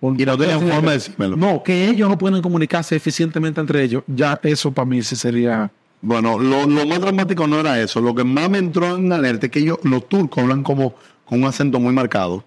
Y 0.03 0.25
no 0.25 0.39
tienen 0.39 0.61
forma 0.61 0.93
de 0.93 0.97
decírmelo. 0.97 1.37
No, 1.37 1.63
que 1.63 1.89
ellos 1.89 2.09
no 2.09 2.17
pueden 2.17 2.41
comunicarse 2.41 2.97
eficientemente 2.97 3.61
entre 3.61 3.83
ellos. 3.83 4.03
Ya 4.07 4.39
eso 4.43 4.73
para 4.73 4.87
mí 4.87 5.03
sí 5.03 5.15
sería... 5.15 5.71
Bueno, 6.03 6.39
lo, 6.39 6.67
lo 6.67 6.87
más 6.87 7.01
dramático 7.01 7.47
no 7.47 7.61
era 7.61 7.81
eso. 7.81 8.01
Lo 8.01 8.15
que 8.15 8.25
más 8.25 8.49
me 8.49 8.59
entró 8.59 8.97
en 8.97 9.13
alerta 9.13 9.47
es 9.47 9.53
que 9.53 9.59
ellos, 9.59 9.79
los 9.83 10.09
turcos, 10.09 10.43
hablan 10.43 10.63
como 10.63 10.95
con 11.25 11.43
un 11.43 11.49
acento 11.49 11.79
muy 11.79 11.93
marcado. 11.93 12.45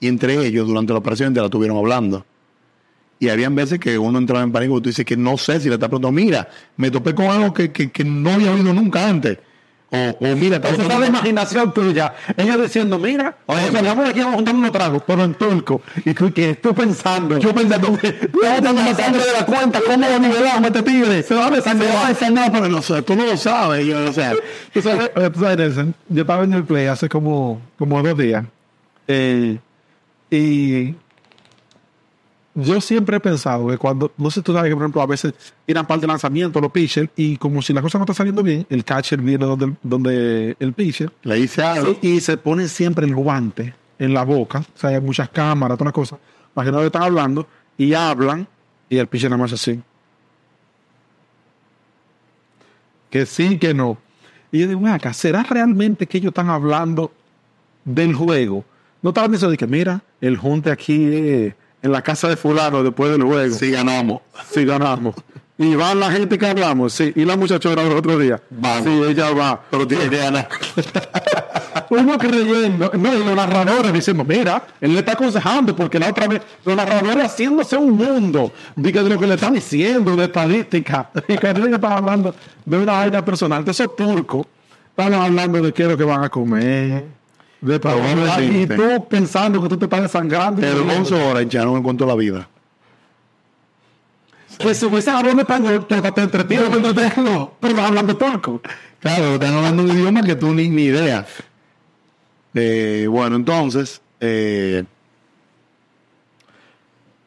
Y 0.00 0.08
entre 0.08 0.44
ellos, 0.46 0.66
durante 0.66 0.92
la 0.92 0.98
operación, 0.98 1.32
la 1.34 1.44
estuvieron 1.44 1.76
hablando. 1.76 2.24
Y 3.18 3.28
habían 3.28 3.54
veces 3.54 3.78
que 3.78 3.98
uno 3.98 4.18
entraba 4.18 4.42
en 4.42 4.52
pánico 4.52 4.76
y 4.78 4.82
tú 4.82 4.88
dices 4.90 5.04
que 5.04 5.16
no 5.16 5.38
sé 5.38 5.60
si 5.60 5.68
le 5.68 5.74
está 5.74 5.88
preguntando, 5.88 6.12
mira, 6.12 6.48
me 6.76 6.90
topé 6.90 7.14
con 7.14 7.26
algo 7.26 7.54
que, 7.54 7.72
que, 7.72 7.90
que 7.90 8.04
no 8.04 8.32
había 8.32 8.52
oído 8.52 8.74
nunca 8.74 9.08
antes. 9.08 9.38
O, 9.88 9.96
o 10.20 10.36
mira, 10.36 10.56
está 10.56 10.70
Esa 10.70 10.82
es 10.82 10.98
la 10.98 11.06
imaginación 11.06 11.72
tuya. 11.72 12.12
Ellos 12.36 12.60
diciendo, 12.60 12.98
mira, 12.98 13.36
Oye, 13.46 13.70
vamos 13.70 14.08
aquí 14.08 14.18
vamos 14.18 14.34
a 14.34 14.36
juntar 14.36 14.54
unos 14.54 14.72
tragos, 14.72 15.02
pero 15.06 15.22
en 15.24 15.34
turco. 15.34 15.80
Y 16.04 16.12
tú, 16.12 16.32
¿qué 16.32 16.50
estoy 16.50 16.72
pensando? 16.72 17.38
Yo 17.38 17.54
pensando, 17.54 17.96
te 17.96 18.12
más 18.72 18.96
sangre 18.96 19.24
de 19.24 19.32
la 19.32 19.46
cuenta, 19.46 19.80
¿cómo 19.86 20.08
lo 20.08 20.18
nivelamos 20.18 20.64
este 20.70 20.82
tigre? 20.82 21.22
Se 21.22 21.34
va 21.34 21.46
a 21.46 21.50
besar, 21.50 21.78
se 21.78 21.86
va 21.86 22.06
a 22.06 22.08
decir 22.08 22.32
nada, 22.32 22.50
pero 22.50 22.68
no 22.68 22.82
sé, 22.82 23.02
tú 23.02 23.14
no 23.14 23.24
lo 23.26 23.36
sabes. 23.36 23.86
Yo, 23.86 24.04
o 24.04 24.12
sea, 24.12 24.34
Tú 24.72 24.82
sabes, 24.82 25.10
eh, 25.14 25.30
tú 25.30 25.94
yo 26.08 26.20
estaba 26.22 26.42
en 26.44 26.52
el 26.52 26.64
play 26.64 26.86
hace 26.86 27.08
como, 27.08 27.60
como 27.78 28.02
dos 28.02 28.18
días. 28.18 28.44
eh, 29.06 29.58
y 30.30 30.94
yo 32.56 32.80
siempre 32.80 33.18
he 33.18 33.20
pensado 33.20 33.68
que 33.68 33.76
cuando, 33.76 34.10
no 34.16 34.30
sé, 34.30 34.40
tú 34.40 34.54
sabes 34.54 34.70
que, 34.70 34.74
por 34.74 34.82
ejemplo, 34.82 35.02
a 35.02 35.06
veces 35.06 35.34
tiran 35.66 35.86
par 35.86 36.00
de 36.00 36.06
lanzamiento 36.06 36.58
los 36.58 36.72
pitchers 36.72 37.10
y 37.14 37.36
como 37.36 37.60
si 37.60 37.74
la 37.74 37.82
cosa 37.82 37.98
no 37.98 38.04
está 38.04 38.14
saliendo 38.14 38.42
bien, 38.42 38.66
el 38.70 38.82
catcher 38.82 39.20
viene 39.20 39.44
donde, 39.44 39.74
donde 39.82 40.56
el 40.58 40.72
pitcher 40.72 41.12
le 41.22 41.38
hice 41.38 41.62
algo. 41.62 41.98
Y 42.00 42.18
se 42.20 42.38
pone 42.38 42.66
siempre 42.68 43.04
el 43.04 43.14
guante 43.14 43.74
en 43.98 44.14
la 44.14 44.24
boca. 44.24 44.60
O 44.60 44.78
sea, 44.78 44.90
hay 44.90 45.00
muchas 45.02 45.28
cámaras, 45.28 45.76
todas 45.76 45.88
las 45.88 45.94
cosas. 45.94 46.18
Para 46.54 46.64
que 46.64 46.72
no 46.72 46.80
le 46.80 46.86
están 46.86 47.02
hablando. 47.02 47.46
Y 47.76 47.92
hablan. 47.92 48.48
Y 48.88 48.96
el 48.96 49.06
pitcher 49.06 49.28
nada 49.28 49.42
más 49.42 49.52
así. 49.52 49.82
Que 53.10 53.26
sí, 53.26 53.58
que 53.58 53.74
no. 53.74 53.98
Y 54.50 54.60
yo 54.60 54.68
digo, 54.68 54.80
"Ven 54.80 54.94
acá, 54.94 55.12
¿será 55.12 55.42
realmente 55.42 56.06
que 56.06 56.16
ellos 56.16 56.30
están 56.30 56.48
hablando 56.48 57.12
del 57.84 58.14
juego? 58.14 58.64
No 59.02 59.10
estaban 59.10 59.30
diciendo 59.30 59.50
de 59.50 59.58
que, 59.58 59.66
mira, 59.66 60.02
el 60.22 60.38
junte 60.38 60.70
aquí 60.70 61.04
eh, 61.04 61.54
en 61.86 61.92
la 61.92 62.02
casa 62.02 62.28
de 62.28 62.36
fulano 62.36 62.82
después 62.82 63.10
del 63.10 63.22
juego. 63.22 63.54
Sí, 63.54 63.70
ganamos. 63.70 64.20
Sí, 64.52 64.64
ganamos. 64.64 65.14
Y 65.58 65.74
van 65.74 65.98
la 65.98 66.10
gente 66.10 66.38
que 66.38 66.46
hablamos, 66.46 66.92
sí. 66.92 67.12
Y 67.16 67.24
la 67.24 67.36
muchachona 67.36 67.82
el 67.82 67.92
otro 67.92 68.18
día. 68.18 68.42
Van. 68.50 68.84
Sí, 68.84 68.90
ella 69.08 69.30
va. 69.30 69.60
Pero 69.70 69.86
tiene 69.86 70.10
que 70.10 70.16
ganar. 70.18 70.48
Uno 71.88 72.18
creyendo, 72.18 72.90
no, 72.94 73.14
y 73.14 73.24
los 73.24 73.36
narradores 73.36 73.92
diciendo, 73.92 74.24
mira, 74.24 74.66
él 74.80 74.92
le 74.92 74.98
está 74.98 75.12
aconsejando 75.12 75.74
porque 75.76 75.98
la 75.98 76.10
otra 76.10 76.26
vez, 76.26 76.42
los 76.64 76.76
narradores 76.76 77.24
haciéndose 77.24 77.76
un 77.76 77.92
mundo, 77.92 78.52
diga 78.74 79.02
de 79.02 79.10
lo 79.10 79.18
que 79.18 79.26
le 79.26 79.34
están 79.34 79.54
diciendo, 79.54 80.16
de 80.16 80.24
estadística, 80.24 81.10
y 81.28 81.38
que 81.38 81.48
están 81.48 81.84
hablando 81.84 82.34
de 82.64 82.78
una 82.78 82.92
vaina 82.92 83.24
personal, 83.24 83.64
de 83.64 83.70
esos 83.70 83.94
turcos, 83.94 84.46
están 84.90 85.14
hablando 85.14 85.62
de 85.62 85.72
qué 85.72 85.84
es 85.84 85.88
lo 85.90 85.96
que 85.96 86.04
van 86.04 86.24
a 86.24 86.28
comer, 86.28 87.04
de 87.66 87.76
y 88.44 88.66
tú 88.66 89.06
pensando 89.08 89.62
que 89.62 89.68
tú 89.68 89.76
te 89.76 89.84
estás 89.86 90.02
desangrando. 90.02 90.60
Pero 90.60 90.86
11 90.86 91.14
horas 91.14 91.42
echaron 91.42 91.76
en 91.76 91.82
cuanto 91.82 92.04
a 92.04 92.06
la 92.06 92.14
vida. 92.14 92.48
Pues 94.62 94.78
si 94.78 94.86
hubiesen 94.86 95.14
hablando 95.14 95.42
español, 95.42 95.86
te, 95.86 96.00
te 96.00 96.20
entretienes 96.22 96.68
cuando 96.70 96.94
te 96.94 97.12
pero 97.60 97.82
hablando 97.82 98.16
turco. 98.16 98.62
Claro, 99.00 99.34
están 99.34 99.54
hablando 99.54 99.82
un 99.82 99.90
idioma 99.90 100.22
que 100.22 100.34
tú 100.34 100.54
ni, 100.54 100.68
ni 100.68 100.84
idea. 100.84 101.26
Eh, 102.54 103.06
bueno, 103.08 103.36
entonces, 103.36 104.00
eh, 104.18 104.84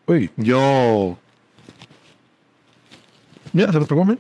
Uy, 0.09 0.31
yo... 0.37 1.19
mira, 3.53 3.71
se 3.71 3.79
lo 3.79 3.85
pegó 3.85 4.01
a 4.01 4.05
mí. 4.05 4.17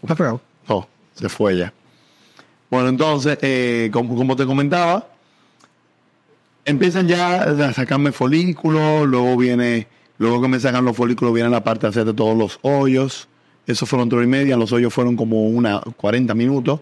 Está 0.00 0.14
pegado. 0.14 0.40
Oh, 0.68 0.86
se 1.12 1.28
fue 1.28 1.56
ya. 1.56 1.72
Bueno, 2.70 2.88
entonces, 2.88 3.36
eh, 3.42 3.90
como, 3.92 4.14
como 4.14 4.36
te 4.36 4.46
comentaba, 4.46 5.08
empiezan 6.64 7.06
ya 7.08 7.42
a 7.42 7.72
sacarme 7.72 8.12
folículos, 8.12 9.06
luego 9.06 9.36
viene, 9.36 9.86
luego 10.18 10.42
que 10.42 10.48
me 10.48 10.60
sacan 10.60 10.84
los 10.84 10.96
folículos, 10.96 11.34
viene 11.34 11.48
la 11.50 11.62
parte 11.64 11.86
de 11.86 11.90
hacer 11.90 12.04
de 12.04 12.14
todos 12.14 12.36
los 12.36 12.58
hoyos. 12.62 13.28
Eso 13.66 13.86
fueron 13.86 14.08
tres 14.08 14.24
y 14.24 14.26
media, 14.26 14.56
los 14.56 14.72
hoyos 14.72 14.92
fueron 14.92 15.16
como 15.16 15.46
una 15.48 15.80
40 15.96 16.34
minutos. 16.34 16.80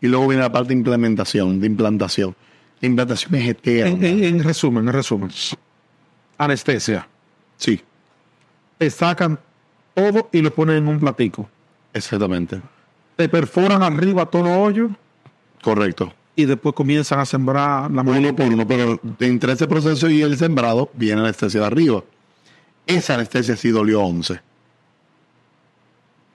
Y 0.00 0.06
luego 0.08 0.28
viene 0.28 0.42
la 0.42 0.52
parte 0.52 0.68
de 0.68 0.74
implementación, 0.74 1.60
de 1.60 1.66
implantación. 1.66 2.36
La 2.80 2.88
implantación 2.88 3.34
es 3.36 3.48
eterna. 3.48 3.90
En, 3.90 4.04
en- 4.04 4.24
en 4.24 4.42
resumen, 4.44 4.86
en 4.86 4.92
resumen. 4.92 5.30
Anestesia. 6.38 7.06
Sí, 7.56 7.80
Te 8.78 8.90
sacan 8.90 9.38
todo 9.94 10.28
y 10.32 10.40
lo 10.42 10.52
ponen 10.54 10.76
en 10.78 10.88
un 10.88 10.98
platico. 11.00 11.48
exactamente. 11.92 12.60
Te 13.16 13.28
perforan 13.28 13.82
arriba 13.84 14.26
todo 14.26 14.46
el 14.46 14.58
hoyo 14.58 14.90
Correcto. 15.62 16.12
Y 16.36 16.46
después 16.46 16.74
comienzan 16.74 17.20
a 17.20 17.26
sembrar 17.26 17.90
la 17.90 18.02
mano. 18.02 18.18
uno 18.18 18.36
por 18.36 18.46
uno, 18.46 18.66
pero 18.66 19.00
entre 19.20 19.52
ese 19.52 19.66
proceso 19.66 20.10
y 20.10 20.22
el 20.22 20.36
sembrado 20.36 20.90
viene 20.94 21.16
la 21.16 21.28
anestesia 21.28 21.60
de 21.60 21.66
arriba. 21.66 22.04
Esa 22.86 23.14
anestesia 23.14 23.56
sí 23.56 23.70
dolió 23.70 24.02
11. 24.02 24.40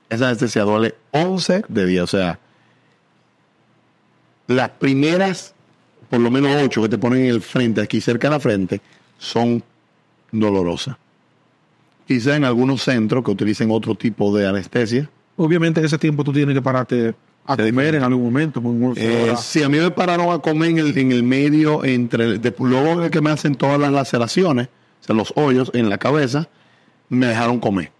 Esa 0.10 0.28
anestesia 0.28 0.64
duele 0.64 0.96
11 1.12 1.64
de 1.68 1.86
día, 1.86 2.04
o 2.04 2.08
sea, 2.08 2.40
las 4.48 4.70
primeras, 4.70 5.54
por 6.10 6.20
lo 6.20 6.32
menos 6.32 6.52
8 6.64 6.82
que 6.84 6.90
te 6.90 6.98
ponen 6.98 7.26
en 7.26 7.30
el 7.30 7.42
frente, 7.42 7.82
aquí 7.82 8.02
cerca 8.02 8.30
de 8.30 8.36
la 8.36 8.40
frente, 8.40 8.82
son 9.18 9.64
dolorosas. 10.32 10.96
Quizá 12.08 12.36
en 12.36 12.46
algunos 12.46 12.82
centros 12.82 13.24
que 13.24 13.30
utilicen 13.30 13.70
otro 13.70 13.94
tipo 13.94 14.36
de 14.36 14.48
anestesia, 14.48 15.10
Obviamente 15.42 15.80
en 15.80 15.86
ese 15.86 15.98
tiempo 15.98 16.26
tú 16.26 16.34
tienes 16.34 16.54
que 16.54 16.62
pararte 16.62 17.16
a 17.54 17.58
comer 17.58 17.96
en 17.96 18.04
algún 18.04 18.24
momento. 18.26 18.62
Eh, 18.96 19.34
sí, 19.38 19.64
a 19.64 19.70
mí 19.70 19.78
me 19.80 19.92
pararon 19.92 20.30
a 20.32 20.40
comer 20.40 20.70
en 20.72 20.78
el, 20.80 20.98
en 20.98 21.12
el 21.12 21.24
medio, 21.24 21.84
entre 21.84 22.38
de- 22.40 22.56
luego 22.60 23.02
de 23.02 23.10
que 23.10 23.22
me 23.22 23.32
hacen 23.32 23.56
todas 23.56 23.80
las 23.80 23.92
laceraciones, 23.92 24.68
o 25.02 25.04
sea, 25.06 25.16
los 25.16 25.34
hoyos 25.36 25.72
en 25.74 25.90
la 25.90 25.98
cabeza, 25.98 26.48
me 27.10 27.26
dejaron 27.28 27.60
comer. 27.60 27.92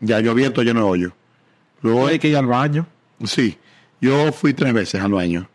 Ya 0.00 0.20
yo 0.20 0.30
abierto 0.32 0.62
lleno 0.62 0.80
de 0.80 0.86
hoyo. 0.86 1.12
Luego, 1.82 2.06
hay 2.08 2.18
que 2.18 2.28
ir 2.28 2.36
al 2.36 2.46
baño. 2.46 2.86
sí, 3.24 3.56
yo 4.00 4.32
fui 4.32 4.54
tres 4.54 4.72
veces 4.72 5.00
al 5.02 5.12
baño. 5.12 5.46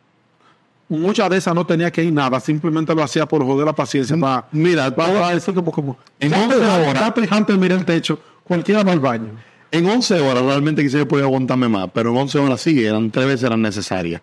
Muchas 0.87 1.29
de 1.31 1.37
esas 1.37 1.55
no 1.55 1.65
tenía 1.65 1.91
que 1.91 2.03
ir 2.03 2.13
nada, 2.13 2.39
simplemente 2.39 2.93
lo 2.93 3.01
hacía 3.03 3.25
por 3.25 3.43
joder 3.43 3.65
la 3.65 3.73
paciencia. 3.73 4.15
Para, 4.17 4.45
Mira, 4.51 4.95
para, 4.95 5.33
eso 5.33 5.51
como, 5.53 5.71
como 5.71 5.97
En 6.19 6.29
Ya 6.29 6.43
11 6.43 6.59
te- 6.59 6.65
horas. 6.65 7.47
de 7.47 7.57
mirar 7.57 7.79
el 7.79 7.85
techo, 7.85 8.19
cualquiera 8.43 8.83
va 8.83 8.91
al 8.91 8.99
baño. 8.99 9.29
En 9.75 9.85
11 9.89 10.21
horas 10.21 10.41
realmente 10.41 10.81
quizás 10.81 10.99
yo 10.99 11.07
podía 11.07 11.25
aguantarme 11.25 11.67
más, 11.67 11.89
pero 11.93 12.11
en 12.11 12.15
11 12.17 12.39
horas 12.39 12.61
sí, 12.61 12.85
eran 12.85 13.11
tres 13.11 13.25
veces 13.25 13.43
eran 13.43 13.61
necesarias. 13.61 14.21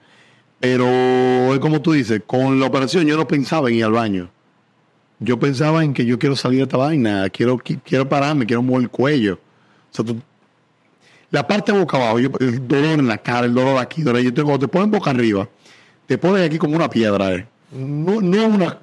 Pero 0.59 0.87
es 1.53 1.59
como 1.59 1.83
tú 1.83 1.93
dices, 1.93 2.23
con 2.27 2.59
la 2.59 2.65
operación 2.65 3.05
yo 3.07 3.19
no 3.19 3.29
pensaba 3.29 3.69
en 3.69 3.75
ir 3.75 3.85
al 3.85 3.93
baño. 3.93 4.31
Yo 5.19 5.39
pensaba 5.39 5.85
en 5.85 5.93
que 5.93 6.07
yo 6.07 6.19
quiero 6.19 6.37
salir 6.37 6.61
de 6.61 6.63
esta 6.65 6.79
vaina, 6.79 7.29
quiero, 7.29 7.59
qui- 7.59 7.79
quiero 7.85 8.09
pararme, 8.09 8.47
quiero 8.47 8.63
mover 8.63 8.85
el 8.85 8.89
cuello. 8.89 9.35
O 9.35 9.95
sea, 9.95 10.05
tú- 10.07 10.23
la 11.31 11.47
parte 11.47 11.71
boca 11.71 11.99
abajo, 11.99 12.19
yo- 12.19 12.31
el 12.41 12.67
dolor 12.67 12.99
en 13.01 13.07
la 13.09 13.19
cara, 13.19 13.45
el 13.45 13.53
dolor 13.53 13.77
aquí, 13.79 14.01
dolor, 14.03 14.23
yo 14.23 14.33
tengo, 14.33 14.59
te 14.59 14.69
ponen 14.69 14.91
boca 14.91 15.11
arriba, 15.11 15.47
te 16.07 16.17
ponen 16.17 16.45
aquí 16.45 16.57
como 16.57 16.77
una 16.77 16.89
piedra. 16.89 17.31
eh. 17.35 17.47
No, 17.73 18.23
no 18.23 18.37
es 18.43 18.49
una, 18.49 18.79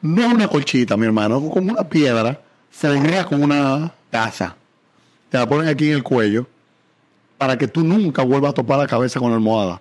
no 0.00 0.28
una 0.28 0.48
colchita, 0.48 0.96
mi 0.96 1.04
hermano, 1.04 1.46
como 1.50 1.72
una 1.72 1.84
piedra, 1.86 2.40
se 2.70 2.88
con 3.28 3.42
una 3.42 3.92
taza 4.10 4.56
te 5.28 5.38
la 5.38 5.48
ponen 5.48 5.68
aquí 5.68 5.88
en 5.88 5.94
el 5.94 6.02
cuello 6.02 6.46
para 7.38 7.56
que 7.58 7.68
tú 7.68 7.84
nunca 7.84 8.22
vuelvas 8.22 8.50
a 8.50 8.54
topar 8.54 8.78
la 8.78 8.86
cabeza 8.86 9.20
con 9.20 9.30
la 9.30 9.36
almohada. 9.36 9.80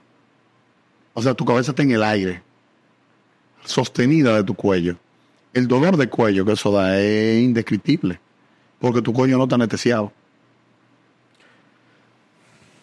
O 1.13 1.21
sea, 1.21 1.33
tu 1.33 1.45
cabeza 1.45 1.71
está 1.71 1.83
en 1.83 1.91
el 1.91 2.03
aire, 2.03 2.41
sostenida 3.63 4.35
de 4.35 4.43
tu 4.43 4.53
cuello. 4.53 4.97
El 5.53 5.67
dolor 5.67 5.95
de 5.95 6.09
cuello 6.09 6.45
que 6.45 6.51
eso 6.51 6.71
da 6.71 6.99
es 6.99 7.41
indescriptible, 7.41 8.19
porque 8.79 9.01
tu 9.01 9.13
cuello 9.13 9.37
no 9.37 9.43
está 9.43 9.55
anestesiado. 9.55 10.11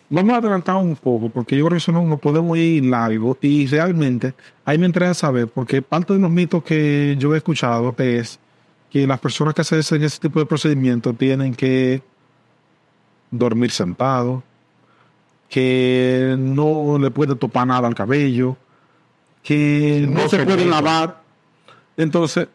Vamos 0.09 0.35
a 0.35 0.37
adelantar 0.39 0.77
un 0.77 0.95
poco, 0.97 1.31
porque 1.31 1.57
yo 1.57 1.65
creo 1.65 1.77
que 1.77 1.83
eso 1.83 1.93
no, 1.93 2.03
no 2.05 2.19
podemos 2.19 2.57
ir 2.59 2.85
largo. 2.85 3.37
Y 3.41 3.67
realmente, 3.67 4.35
ahí 4.65 4.77
me 4.77 4.87
interesa 4.87 5.15
saber, 5.15 5.49
porque 5.49 5.81
parte 5.81 6.13
de 6.13 6.19
los 6.19 6.31
mitos 6.31 6.63
que 6.63 7.17
yo 7.19 7.35
he 7.35 7.39
escuchado 7.39 7.95
es 7.99 8.39
que 8.91 9.07
las 9.07 9.21
personas 9.21 9.55
que 9.55 9.63
hacen 9.63 10.03
ese 10.03 10.21
tipo 10.21 10.39
de 10.39 10.45
procedimientos 10.45 11.17
tienen 11.17 11.55
que 11.55 12.03
dormir 13.33 13.73
sentados, 13.73 14.45
que 15.49 16.37
no 16.39 16.99
le 16.99 17.11
puede 17.11 17.35
topar 17.35 17.67
nada 17.67 17.89
al 17.89 17.95
cabello, 17.95 18.57
que 19.43 20.07
no, 20.09 20.23
No 20.23 20.29
se 20.29 20.45
puede. 20.45 20.65
lavar. 20.65 21.21
Entonces, 21.97 22.47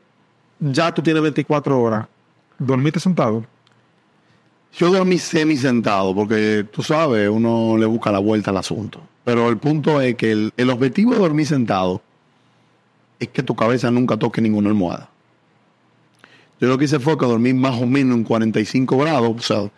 ya 0.59 0.93
tú 0.93 1.01
tienes 1.01 1.21
24 1.21 1.79
horas. 1.79 2.07
¿Dormiste 2.57 2.99
sentado? 2.99 3.45
Yo 4.73 4.91
dormí 4.91 5.17
semi 5.17 5.57
sentado, 5.57 6.15
porque 6.15 6.65
tú 6.71 6.81
sabes, 6.83 7.29
uno 7.29 7.77
le 7.77 7.85
busca 7.85 8.11
la 8.11 8.19
vuelta 8.19 8.51
al 8.51 8.57
asunto. 8.57 9.01
Pero 9.23 9.49
el 9.49 9.57
punto 9.57 9.99
es 10.01 10.15
que 10.15 10.31
el, 10.31 10.53
el 10.55 10.69
objetivo 10.69 11.13
de 11.13 11.19
dormir 11.19 11.45
sentado 11.45 12.01
es 13.19 13.27
que 13.29 13.43
tu 13.43 13.55
cabeza 13.55 13.91
nunca 13.91 14.17
toque 14.17 14.41
ninguna 14.41 14.69
almohada. 14.69 15.09
Yo 16.59 16.67
lo 16.67 16.77
que 16.77 16.85
hice 16.85 16.99
fue 16.99 17.17
que 17.17 17.25
dormí 17.25 17.53
más 17.53 17.79
o 17.81 17.85
menos 17.85 18.17
en 18.17 18.23
45 18.23 18.97
grados, 18.97 19.31
o 19.35 19.39
sea, 19.41 19.71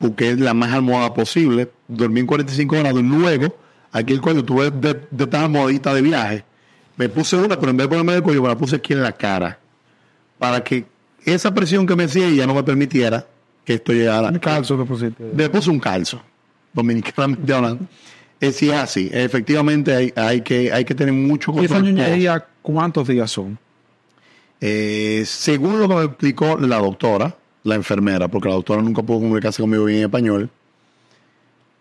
busqué 0.00 0.34
la 0.34 0.54
más 0.54 0.72
almohada 0.72 1.12
posible, 1.14 1.70
dormí 1.86 2.20
en 2.20 2.26
45 2.26 2.74
grados 2.76 3.00
y 3.00 3.04
luego, 3.04 3.54
aquí 3.92 4.14
el 4.14 4.20
cuello, 4.20 4.44
tuve 4.44 4.70
de, 4.70 5.00
de 5.10 5.24
esta 5.24 5.44
almohadita 5.44 5.94
de 5.94 6.02
viaje, 6.02 6.44
me 6.96 7.08
puse 7.08 7.36
una, 7.36 7.58
pero 7.60 7.70
en 7.70 7.76
vez 7.76 7.84
de 7.84 7.88
ponerme 7.90 8.14
el 8.14 8.22
cuello, 8.22 8.42
me 8.42 8.48
la 8.48 8.56
puse 8.56 8.76
aquí 8.76 8.94
en 8.94 9.02
la 9.02 9.12
cara, 9.12 9.58
para 10.38 10.64
que 10.64 10.86
esa 11.24 11.52
presión 11.54 11.86
que 11.86 11.94
me 11.94 12.04
hacía 12.04 12.28
ya 12.30 12.46
no 12.46 12.54
me 12.54 12.62
permitiera 12.62 13.26
que 13.64 13.74
esto 13.74 13.92
llegara. 13.92 14.30
Un 14.30 14.38
calzo 14.38 14.78
te 14.78 14.84
pusiste. 14.84 15.30
Le 15.36 15.50
puse 15.50 15.70
un 15.70 15.78
calzo, 15.78 16.22
dominicanamente 16.72 17.52
hablando. 17.52 17.86
Es 18.40 18.56
sí 18.56 18.70
es 18.70 18.76
así, 18.76 19.10
efectivamente 19.12 19.94
hay, 19.94 20.12
hay, 20.16 20.40
que, 20.40 20.72
hay 20.72 20.86
que 20.86 20.94
tener 20.94 21.12
mucho 21.12 21.52
¿Y 21.60 21.66
esa 21.66 21.74
control. 21.74 22.42
cuántos 22.62 23.06
días 23.06 23.30
son? 23.30 23.58
Eh, 24.62 25.24
según 25.26 25.78
lo 25.78 25.88
que 25.88 25.94
me 25.94 26.04
explicó 26.04 26.56
la 26.58 26.78
doctora, 26.78 27.36
la 27.62 27.74
enfermera, 27.74 28.28
porque 28.28 28.48
la 28.48 28.54
doctora 28.54 28.82
nunca 28.82 29.02
pudo 29.02 29.20
comunicarse 29.20 29.62
conmigo 29.62 29.84
bien 29.84 29.98
en 29.98 30.04
español, 30.04 30.50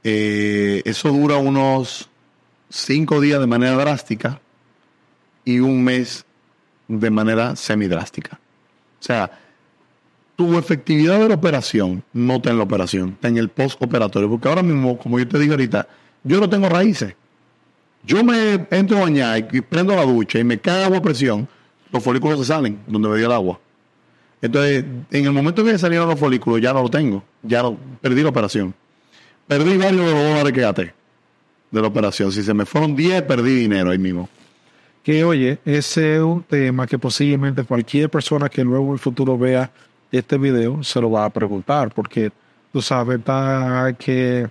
eh, 0.04 0.82
eso 0.86 1.10
dura 1.10 1.38
unos 1.38 2.10
cinco 2.70 3.20
días 3.20 3.40
de 3.40 3.48
manera 3.48 3.76
drástica 3.76 4.40
y 5.44 5.60
un 5.60 5.84
mes 5.84 6.26
de 6.88 7.10
manera 7.10 7.56
semidrástica. 7.56 8.40
O 9.00 9.04
sea, 9.04 9.32
tu 10.36 10.58
efectividad 10.58 11.20
de 11.20 11.30
la 11.30 11.36
operación 11.36 12.04
no 12.14 12.36
está 12.36 12.52
en 12.52 12.58
la 12.58 12.64
operación, 12.64 13.10
está 13.10 13.28
en 13.28 13.38
el 13.38 13.50
postoperatorio. 13.50 14.30
Porque 14.30 14.48
ahora 14.48 14.64
mismo, 14.64 14.98
como 14.98 15.20
yo 15.20 15.28
te 15.28 15.38
digo 15.38 15.54
ahorita, 15.54 15.88
yo 16.24 16.40
no 16.40 16.50
tengo 16.50 16.70
raíces. 16.70 17.14
Yo 18.04 18.24
me 18.24 18.66
entro 18.72 18.98
a 18.98 19.02
bañar 19.02 19.48
y 19.52 19.62
prendo 19.62 19.96
la 19.96 20.04
ducha 20.06 20.40
y 20.40 20.44
me 20.44 20.58
cae 20.58 20.86
agua 20.86 21.00
a 21.00 21.02
presión, 21.02 21.48
los 21.92 22.02
folículos 22.02 22.40
se 22.40 22.46
salen 22.46 22.80
donde 22.88 23.10
me 23.10 23.18
dio 23.18 23.26
el 23.26 23.32
agua. 23.34 23.60
Entonces, 24.42 24.86
en 25.12 25.26
el 25.26 25.32
momento 25.32 25.64
que 25.64 25.78
salieron 25.78 26.08
los 26.08 26.20
folículos, 26.20 26.62
ya 26.62 26.74
no 26.74 26.84
lo 26.84 26.90
tengo. 26.90 27.24
Ya 27.44 27.64
perdí 28.02 28.24
la 28.24 28.30
operación. 28.30 28.74
Perdí 29.48 29.78
varios 29.78 30.06
de 30.06 30.12
los 30.14 30.24
dólares 30.24 30.54
que 30.54 30.62
gasté 30.62 30.94
de 31.72 31.82
la 31.82 31.88
operación. 31.88 32.32
Si 32.32 32.44
se 32.44 32.54
me 32.54 32.66
fueron 32.66 32.96
10, 32.96 33.24
perdí 33.24 33.56
dinero 33.56 33.92
ahí 33.92 33.98
mismo. 33.98 34.30
Que 35.04 35.24
oye, 35.24 35.60
ese 35.66 36.16
es 36.16 36.22
un 36.22 36.44
tema 36.44 36.86
que 36.88 36.98
posiblemente 36.98 37.64
cualquier 37.64 38.10
persona 38.10 38.50
que 38.50 38.64
luego 38.64 38.88
en 38.88 38.94
el 38.94 39.00
futuro 39.00 39.38
vea 39.38 39.72
este 40.12 40.38
video 40.38 40.84
se 40.84 41.00
lo 41.00 41.12
va 41.12 41.26
a 41.26 41.30
preguntar, 41.30 41.94
porque 41.94 42.32
tú 42.72 42.82
sabes 42.82 43.22
que 43.98 44.50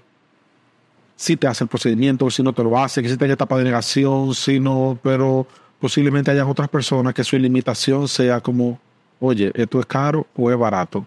si 1.17 1.37
te 1.37 1.47
hace 1.47 1.65
el 1.65 1.69
procedimiento, 1.69 2.31
si 2.31 2.43
no 2.43 2.53
te 2.53 2.63
lo 2.63 2.79
hace, 2.79 3.03
que 3.03 3.09
si 3.09 3.17
te 3.17 3.25
hay 3.25 3.33
etapa 3.33 3.59
de 3.59 3.65
negación, 3.65 4.35
si 4.35 4.61
no, 4.61 4.99
pero 5.03 5.47
posiblemente 5.81 6.31
hayan 6.31 6.49
otras 6.49 6.69
personas 6.69 7.13
que 7.13 7.25
su 7.25 7.37
limitación 7.37 8.07
sea 8.07 8.41
como, 8.41 8.81
oye, 9.21 9.51
esto 9.55 9.81
es 9.81 9.87
caro 9.87 10.27
o 10.37 10.51
es 10.51 10.59
barato. 10.59 11.07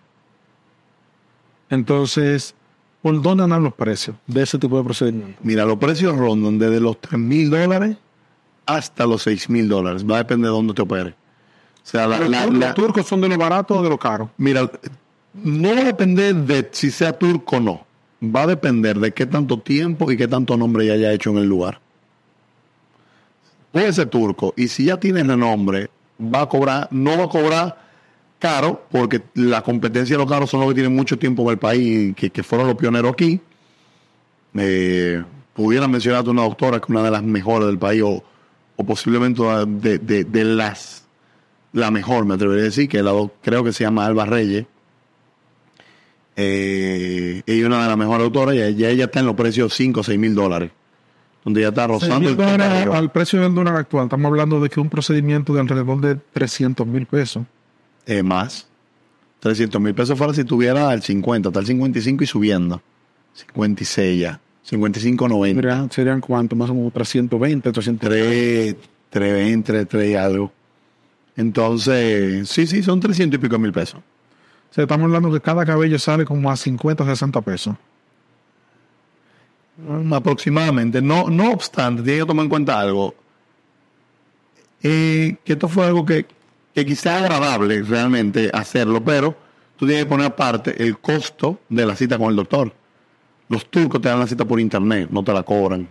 Entonces, 1.69 2.53
¿por 3.01 3.21
dónde 3.21 3.43
andan 3.43 3.63
los 3.63 3.73
precios 3.73 4.15
de 4.27 4.43
ese 4.43 4.57
tipo 4.57 4.77
de 4.77 4.83
procedimiento? 4.83 5.39
Mira, 5.43 5.65
los 5.65 5.77
precios 5.77 6.17
rondan 6.17 6.59
desde 6.59 6.79
los 6.79 6.99
3 6.99 7.19
mil 7.19 7.49
dólares 7.49 7.97
hasta 8.65 9.05
los 9.05 9.23
6 9.23 9.49
mil 9.49 9.67
dólares. 9.67 10.05
Va 10.09 10.15
a 10.15 10.19
depender 10.19 10.49
de 10.49 10.55
dónde 10.55 10.73
te 10.73 10.81
opere. 10.81 11.09
O 11.11 11.13
sea, 11.83 12.07
la, 12.07 12.19
¿Los, 12.19 12.29
la- 12.29 12.45
tur- 12.45 12.57
la- 12.57 12.65
los 12.67 12.75
turcos 12.75 13.07
son 13.07 13.21
de 13.21 13.29
lo 13.29 13.37
barato 13.37 13.75
o 13.79 13.83
de 13.83 13.89
lo 13.89 13.97
caro? 13.97 14.29
Mira, 14.37 14.69
no 15.33 15.73
va 15.75 15.81
a 15.81 15.85
depender 15.85 16.35
de 16.35 16.69
si 16.71 16.91
sea 16.91 17.17
turco 17.17 17.57
o 17.57 17.59
no. 17.59 17.85
Va 18.23 18.43
a 18.43 18.47
depender 18.47 18.99
de 18.99 19.11
qué 19.13 19.25
tanto 19.25 19.57
tiempo 19.59 20.11
y 20.11 20.17
qué 20.17 20.27
tanto 20.27 20.55
nombre 20.55 20.85
ya 20.85 20.93
haya 20.93 21.11
hecho 21.11 21.31
en 21.31 21.37
el 21.37 21.47
lugar. 21.47 21.79
Puede 23.71 23.91
ser 23.93 24.09
turco 24.09 24.53
y 24.57 24.67
si 24.67 24.85
ya 24.85 24.99
tiene 24.99 25.23
renombre, 25.23 25.89
va 26.21 26.41
a 26.41 26.49
cobrar, 26.49 26.87
no 26.91 27.17
va 27.17 27.23
a 27.23 27.29
cobrar 27.29 27.90
caro 28.41 28.85
porque 28.91 29.21
la 29.35 29.61
competencia 29.61 30.15
de 30.17 30.23
los 30.23 30.29
caros 30.29 30.49
son 30.49 30.59
los 30.59 30.69
que 30.69 30.75
tienen 30.75 30.95
mucho 30.95 31.17
tiempo 31.17 31.43
en 31.43 31.49
el 31.49 31.57
país, 31.57 32.13
que, 32.15 32.29
que 32.29 32.43
fueron 32.43 32.67
los 32.67 32.75
pioneros 32.75 33.13
aquí. 33.13 33.39
Eh, 34.55 35.23
pudiera 35.53 35.87
mencionarte 35.87 36.29
una 36.29 36.41
doctora 36.41 36.79
que 36.79 36.85
es 36.85 36.89
una 36.89 37.03
de 37.03 37.11
las 37.11 37.23
mejores 37.23 37.67
del 37.67 37.77
país 37.77 38.01
o, 38.03 38.23
o 38.75 38.83
posiblemente 38.85 39.41
de, 39.67 39.99
de- 39.99 40.23
de 40.25 40.43
las 40.43 41.05
la 41.73 41.89
mejor, 41.89 42.25
me 42.25 42.33
atrevería 42.33 42.63
a 42.63 42.65
decir, 42.65 42.89
que 42.89 43.01
la 43.01 43.13
creo 43.41 43.63
que 43.63 43.71
se 43.71 43.85
llama 43.85 44.05
Alba 44.05 44.25
Reyes. 44.25 44.65
Eh, 46.35 47.41
ella 47.45 47.59
es 47.61 47.65
una 47.65 47.81
de 47.83 47.87
las 47.89 47.97
mejores 47.97 48.23
autoras 48.25 48.55
y 48.55 48.75
ya 48.75 48.89
ella 48.89 49.05
está 49.05 49.19
en 49.19 49.25
los 49.25 49.35
precios 49.35 49.73
5 49.73 49.99
o 49.99 50.03
6 50.03 50.19
mil 50.19 50.33
dólares. 50.35 50.71
Donde 51.43 51.61
ya 51.61 51.69
está 51.69 51.87
rozando 51.87 52.29
el 52.29 52.37
dólares 52.37 52.87
al 52.93 53.11
precio 53.11 53.41
del 53.41 53.55
dólar 53.55 53.75
actual, 53.75 54.05
estamos 54.05 54.27
hablando 54.29 54.59
de 54.61 54.69
que 54.69 54.79
un 54.79 54.89
procedimiento 54.89 55.53
de 55.53 55.61
alrededor 55.61 55.99
de 56.01 56.15
300 56.33 56.85
mil 56.85 57.05
pesos. 57.07 57.43
Eh, 58.05 58.23
más. 58.23 58.67
300 59.39 59.81
mil 59.81 59.95
pesos 59.95 60.17
fuera 60.17 60.33
si 60.33 60.43
tuviera 60.43 60.93
el 60.93 61.01
50, 61.01 61.49
está 61.49 61.59
el 61.59 61.65
55 61.65 62.23
y 62.23 62.27
subiendo. 62.27 62.81
56 63.33 64.19
ya. 64.19 64.39
55, 64.63 65.27
90. 65.27 65.61
Serían, 65.61 65.91
serían 65.91 66.21
cuánto, 66.21 66.55
más 66.55 66.69
o 66.69 66.75
menos 66.75 66.93
320, 66.93 67.71
300. 67.71 68.09
3, 68.09 68.75
320, 69.09 69.85
3 69.85 70.09
y 70.09 70.15
algo. 70.15 70.51
Entonces, 71.35 72.47
sí, 72.49 72.67
sí, 72.67 72.83
son 72.83 72.99
300 72.99 73.39
y 73.39 73.41
pico 73.41 73.57
mil 73.57 73.71
pesos. 73.71 73.99
O 73.99 74.73
sea, 74.73 74.83
estamos 74.83 75.05
hablando 75.05 75.31
que 75.31 75.41
cada 75.41 75.65
cabello 75.65 75.97
sale 75.97 76.23
como 76.23 76.51
a 76.51 76.55
50 76.55 77.03
o 77.03 77.07
60 77.07 77.41
pesos. 77.41 77.75
Mm, 79.77 80.13
Aproximadamente. 80.13 81.01
No, 81.01 81.29
no 81.29 81.51
obstante, 81.51 82.03
tiene 82.03 82.19
que 82.19 82.25
tomar 82.25 82.43
en 82.43 82.49
cuenta 82.49 82.79
algo. 82.79 83.15
Eh, 84.83 85.35
que 85.43 85.53
esto 85.53 85.67
fue 85.67 85.85
algo 85.85 86.05
que, 86.05 86.25
que 86.73 86.85
quizá 86.85 87.17
es 87.17 87.23
agradable 87.23 87.81
realmente 87.83 88.49
hacerlo, 88.53 89.03
pero 89.03 89.35
tú 89.77 89.85
tienes 89.85 90.05
que 90.05 90.09
poner 90.09 90.27
aparte 90.27 90.81
el 90.83 90.99
costo 90.99 91.59
de 91.69 91.85
la 91.85 91.95
cita 91.95 92.17
con 92.17 92.29
el 92.29 92.35
doctor. 92.35 92.73
Los 93.49 93.65
turcos 93.69 94.01
te 94.01 94.09
dan 94.09 94.19
la 94.19 94.27
cita 94.27 94.45
por 94.45 94.59
internet, 94.59 95.09
no 95.11 95.23
te 95.23 95.33
la 95.33 95.43
cobran. 95.43 95.87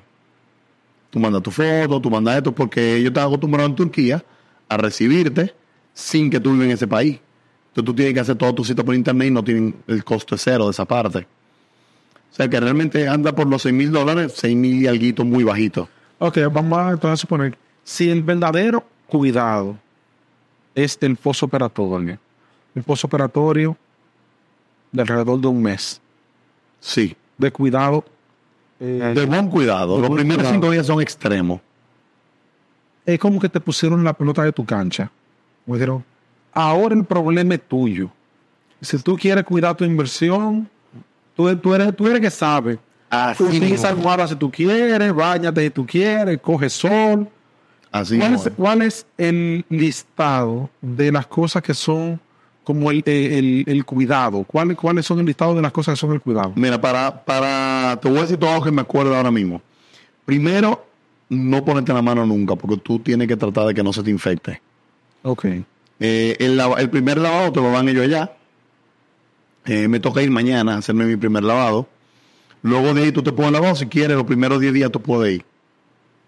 Tú 1.10 1.18
mandas 1.18 1.42
tu 1.42 1.50
foto, 1.50 2.00
tú 2.00 2.10
mandas 2.10 2.36
esto, 2.36 2.52
porque 2.52 2.96
ellos 2.96 3.08
están 3.08 3.26
acostumbrados 3.26 3.70
en 3.70 3.76
Turquía 3.76 4.24
a 4.68 4.76
recibirte 4.76 5.54
sin 5.92 6.30
que 6.30 6.40
tú 6.40 6.52
vivas 6.52 6.66
en 6.66 6.70
ese 6.72 6.86
país. 6.86 7.18
Entonces 7.68 7.84
tú 7.84 7.94
tienes 7.94 8.14
que 8.14 8.20
hacer 8.20 8.36
todo 8.36 8.54
tu 8.54 8.64
sitio 8.64 8.84
por 8.84 8.94
internet 8.94 9.28
y 9.28 9.30
no 9.30 9.44
tienen 9.44 9.76
el 9.86 10.04
costo 10.04 10.36
cero 10.38 10.66
de 10.66 10.70
esa 10.70 10.84
parte. 10.84 11.26
O 12.30 12.34
sea 12.34 12.48
que 12.48 12.60
realmente 12.60 13.08
anda 13.08 13.34
por 13.34 13.46
los 13.46 13.62
6 13.62 13.74
mil 13.74 13.90
dólares, 13.90 14.34
6 14.36 14.56
mil 14.56 14.82
y 14.82 14.86
algo 14.86 15.24
muy 15.24 15.44
bajito. 15.44 15.88
Ok, 16.18 16.38
vamos 16.52 16.78
a 16.78 16.90
entonces 16.90 17.12
a 17.12 17.16
suponer, 17.16 17.58
si 17.82 18.08
el 18.08 18.22
verdadero 18.22 18.84
cuidado 19.06 19.76
es 20.84 20.98
el 21.00 21.16
postoperatorio, 21.16 22.18
el 22.74 22.82
postoperatorio 22.82 23.76
de 24.92 25.02
alrededor 25.02 25.40
de 25.40 25.46
un 25.48 25.62
mes 25.62 26.00
Sí. 26.80 27.16
de 27.38 27.50
cuidado, 27.52 28.04
eh, 28.80 29.12
De 29.14 29.26
buen 29.26 29.48
cuidado. 29.48 29.96
De 29.96 30.00
Los 30.00 30.08
buen 30.08 30.20
primeros 30.20 30.42
cuidado. 30.44 30.54
cinco 30.54 30.70
días 30.72 30.86
son 30.86 31.00
extremos. 31.00 31.60
es 33.06 33.18
como 33.18 33.40
que 33.40 33.48
te 33.48 33.60
pusieron 33.60 34.04
la 34.04 34.12
pelota 34.12 34.42
de 34.44 34.52
tu 34.52 34.64
cancha. 34.64 35.10
Me 35.66 35.74
dijeron, 35.74 36.04
ahora 36.52 36.94
el 36.94 37.04
problema 37.04 37.54
es 37.54 37.62
tuyo. 37.68 38.10
Si 38.80 38.96
tú 38.98 39.16
quieres 39.16 39.44
cuidar 39.44 39.74
tu 39.76 39.84
inversión, 39.84 40.68
tú, 41.36 41.54
tú 41.56 41.74
eres, 41.74 41.94
tú 41.96 42.06
eres 42.06 42.20
que 42.20 42.30
sabe. 42.30 42.78
Así 43.10 43.42
Utiliza 43.42 43.94
si 44.28 44.36
tú 44.36 44.50
quieres, 44.50 45.12
bañate 45.12 45.62
si 45.64 45.70
tú 45.70 45.84
quieres, 45.86 46.38
coge 46.40 46.70
sol. 46.70 47.28
Así 47.92 48.18
¿Cuál 48.18 48.34
es, 48.34 48.50
cuál 48.56 48.82
es 48.82 49.06
el 49.18 49.64
listado 49.68 50.70
de 50.80 51.10
las 51.10 51.26
cosas 51.26 51.62
que 51.62 51.74
son 51.74 52.20
como 52.62 52.90
el, 52.90 53.02
eh, 53.06 53.38
el, 53.38 53.64
el 53.66 53.84
cuidado? 53.84 54.44
¿Cuál- 54.44 54.76
¿Cuáles 54.76 55.06
son 55.06 55.18
el 55.18 55.26
listado 55.26 55.54
de 55.54 55.62
las 55.62 55.72
cosas 55.72 55.94
que 55.94 56.00
son 56.00 56.12
el 56.12 56.20
cuidado? 56.20 56.52
Mira, 56.54 56.80
para, 56.80 57.24
para, 57.24 57.98
te 58.00 58.08
voy 58.08 58.18
a 58.18 58.22
decir 58.22 58.36
todo 58.36 58.54
lo 58.54 58.62
que 58.62 58.70
me 58.70 58.82
acuerdo 58.82 59.16
ahora 59.16 59.30
mismo. 59.32 59.60
Primero, 60.24 60.86
no 61.28 61.64
ponerte 61.64 61.92
la 61.92 62.02
mano 62.02 62.24
nunca, 62.24 62.54
porque 62.54 62.76
tú 62.76 63.00
tienes 63.00 63.26
que 63.26 63.36
tratar 63.36 63.66
de 63.66 63.74
que 63.74 63.82
no 63.82 63.92
se 63.92 64.02
te 64.04 64.10
infecte. 64.10 64.60
Ok. 65.22 65.46
Eh, 65.98 66.36
el, 66.38 66.60
el 66.78 66.90
primer 66.90 67.18
lavado 67.18 67.50
te 67.52 67.60
lo 67.60 67.72
dan 67.72 67.88
ellos 67.88 68.04
allá. 68.04 68.32
Eh, 69.66 69.88
me 69.88 70.00
toca 70.00 70.22
ir 70.22 70.30
mañana 70.30 70.74
a 70.74 70.78
hacerme 70.78 71.04
mi 71.04 71.16
primer 71.16 71.42
lavado. 71.42 71.88
Luego 72.62 72.94
de 72.94 73.02
ahí 73.04 73.12
tú 73.12 73.22
te 73.22 73.32
puedes 73.32 73.52
lavar, 73.52 73.76
si 73.76 73.86
quieres, 73.86 74.16
los 74.16 74.26
primeros 74.26 74.60
10 74.60 74.72
días 74.72 74.90
tú 74.92 75.00
puedes 75.00 75.36
ir. 75.36 75.44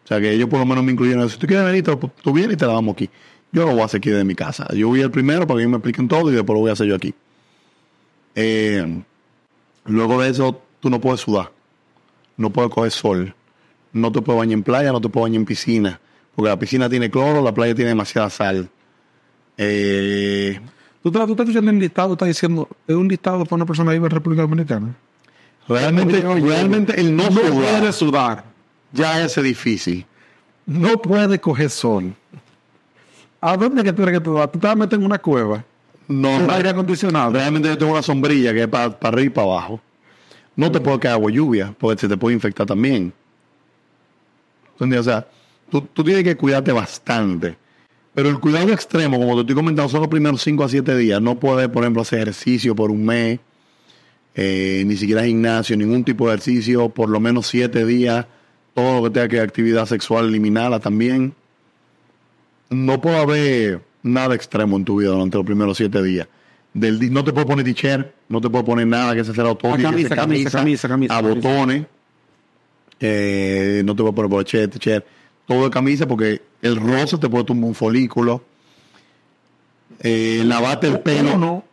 O 0.04 0.06
sea 0.06 0.20
que 0.20 0.32
ellos 0.32 0.48
por 0.48 0.58
lo 0.58 0.66
menos 0.66 0.84
me 0.84 0.92
incluyeron. 0.92 1.28
Si 1.28 1.38
tú 1.38 1.46
quieres 1.46 1.64
venir, 1.64 1.84
tú 1.84 2.32
vienes 2.32 2.54
y 2.54 2.56
te 2.56 2.66
lavamos 2.66 2.94
aquí. 2.94 3.08
Yo 3.52 3.66
lo 3.66 3.72
voy 3.72 3.82
a 3.82 3.84
hacer 3.84 3.98
aquí 3.98 4.10
de 4.10 4.24
mi 4.24 4.34
casa. 4.34 4.66
Yo 4.74 4.88
voy 4.88 5.02
al 5.02 5.10
primero 5.10 5.46
para 5.46 5.58
que 5.58 5.62
ellos 5.62 5.70
me 5.70 5.76
expliquen 5.76 6.08
todo 6.08 6.30
y 6.30 6.34
después 6.34 6.54
lo 6.54 6.60
voy 6.60 6.70
a 6.70 6.72
hacer 6.72 6.86
yo 6.86 6.94
aquí. 6.94 7.14
Eh, 8.34 9.02
luego 9.84 10.22
de 10.22 10.30
eso, 10.30 10.60
tú 10.80 10.90
no 10.90 11.00
puedes 11.00 11.20
sudar. 11.20 11.52
No 12.36 12.50
puedes 12.50 12.70
coger 12.70 12.90
sol. 12.90 13.34
No 13.92 14.10
te 14.10 14.22
puedes 14.22 14.38
bañar 14.38 14.54
en 14.54 14.62
playa, 14.62 14.90
no 14.90 15.00
te 15.00 15.08
puedes 15.08 15.24
bañar 15.24 15.40
en 15.40 15.44
piscina. 15.46 16.00
Porque 16.34 16.48
la 16.48 16.58
piscina 16.58 16.88
tiene 16.88 17.10
cloro, 17.10 17.42
la 17.42 17.52
playa 17.52 17.74
tiene 17.74 17.90
demasiada 17.90 18.30
sal. 18.30 18.70
Eh, 19.58 20.58
Tú 21.02 21.08
estás, 21.08 21.26
tú 21.26 21.32
estás 21.32 21.48
escuchando 21.48 21.70
el 21.72 21.78
listado, 21.80 22.12
estás 22.12 22.28
diciendo, 22.28 22.68
es 22.86 22.94
un 22.94 23.08
listado 23.08 23.44
para 23.44 23.56
una 23.56 23.66
persona 23.66 23.90
que 23.90 23.96
vive 23.98 24.06
en 24.06 24.10
República 24.12 24.42
Dominicana. 24.42 24.94
realmente, 25.66 26.20
realmente 26.20 27.00
el 27.00 27.16
no, 27.16 27.24
no 27.24 27.40
sudar 27.40 27.52
puede 27.52 27.92
sudar, 27.92 28.44
ya 28.92 29.22
es 29.24 29.40
difícil. 29.42 30.06
no 30.66 31.00
puede 31.00 31.40
coger 31.40 31.70
sol. 31.70 32.14
¿A 33.40 33.56
dónde 33.56 33.82
que 33.82 33.92
tú 33.92 34.02
eres 34.02 34.14
que 34.18 34.24
tú 34.24 34.34
vas? 34.34 34.50
Tú 34.52 34.58
te 34.58 34.66
vas 34.66 34.74
a 34.74 34.78
meter 34.78 34.98
en 34.98 35.04
una 35.04 35.18
cueva, 35.18 35.64
No, 36.06 36.38
con 36.38 36.50
aire 36.50 36.68
acondicionado. 36.68 37.32
realmente 37.32 37.68
yo 37.68 37.76
tengo 37.76 37.92
una 37.92 38.02
sombrilla 38.02 38.52
que 38.52 38.62
es 38.62 38.68
para 38.68 38.96
arriba 39.00 39.22
y 39.26 39.30
para 39.30 39.46
abajo. 39.48 39.80
No 40.54 40.70
te 40.70 40.80
puede 40.80 40.98
caer 41.00 41.14
agua 41.14 41.30
lluvia, 41.30 41.74
porque 41.78 42.00
se 42.02 42.08
te 42.08 42.16
puede 42.16 42.34
infectar 42.34 42.66
también. 42.66 43.12
O 44.78 45.02
sea, 45.02 45.26
tú, 45.70 45.80
tú 45.82 46.04
tienes 46.04 46.24
que 46.24 46.36
cuidarte 46.36 46.72
bastante. 46.72 47.56
Pero 48.14 48.28
el 48.28 48.38
cuidado 48.40 48.72
extremo, 48.72 49.18
como 49.18 49.34
te 49.36 49.40
estoy 49.40 49.54
comentando, 49.56 49.88
son 49.88 50.00
los 50.00 50.08
primeros 50.08 50.42
5 50.42 50.64
a 50.64 50.68
7 50.68 50.96
días. 50.96 51.22
No 51.22 51.36
puedes, 51.40 51.68
por 51.68 51.82
ejemplo, 51.82 52.02
hacer 52.02 52.20
ejercicio 52.20 52.76
por 52.76 52.90
un 52.90 53.04
mes, 53.04 53.40
eh, 54.34 54.82
ni 54.86 54.96
siquiera 54.96 55.24
gimnasio, 55.24 55.76
ningún 55.76 56.04
tipo 56.04 56.26
de 56.28 56.34
ejercicio, 56.34 56.88
por 56.90 57.08
lo 57.08 57.20
menos 57.20 57.46
7 57.46 57.86
días. 57.86 58.26
Todo 58.74 58.96
lo 58.96 59.02
que 59.04 59.10
tenga 59.10 59.28
que 59.28 59.40
actividad 59.40 59.86
sexual, 59.86 60.28
eliminarla 60.28 60.80
también. 60.80 61.34
No 62.70 63.00
puede 63.00 63.18
haber 63.18 63.82
nada 64.02 64.34
extremo 64.34 64.76
en 64.76 64.84
tu 64.84 65.00
vida 65.00 65.10
durante 65.10 65.36
los 65.36 65.46
primeros 65.46 65.76
7 65.76 66.02
días. 66.02 66.28
Del, 66.74 67.12
no 67.12 67.22
te 67.22 67.32
puedes 67.32 67.46
poner 67.46 67.66
t-shirt, 67.66 68.08
no 68.28 68.40
te 68.40 68.48
puedes 68.48 68.64
poner 68.64 68.86
nada 68.86 69.14
que 69.14 69.24
se. 69.24 69.32
Ah, 69.32 69.56
que 69.60 69.68
ser 69.68 69.82
camisa, 69.82 70.14
camisa, 70.16 70.50
camisa, 70.50 70.88
camisa, 70.88 71.18
a 71.18 71.20
botones. 71.20 71.84
Eh, 72.98 73.82
no 73.84 73.94
te 73.94 74.02
puedes 74.02 74.14
poner 74.14 74.30
broche, 74.30 74.68
t-shirt, 74.68 75.04
todo 75.46 75.64
de 75.64 75.70
camisa 75.70 76.06
porque 76.06 76.40
el 76.62 76.76
rosa 76.76 77.18
te 77.18 77.28
puede 77.28 77.44
tumbar 77.44 77.68
un 77.68 77.74
folículo. 77.74 78.42
Eh, 80.00 80.42
lavarte 80.46 80.86
el 80.86 81.00
pelo, 81.00 81.36
no, 81.36 81.64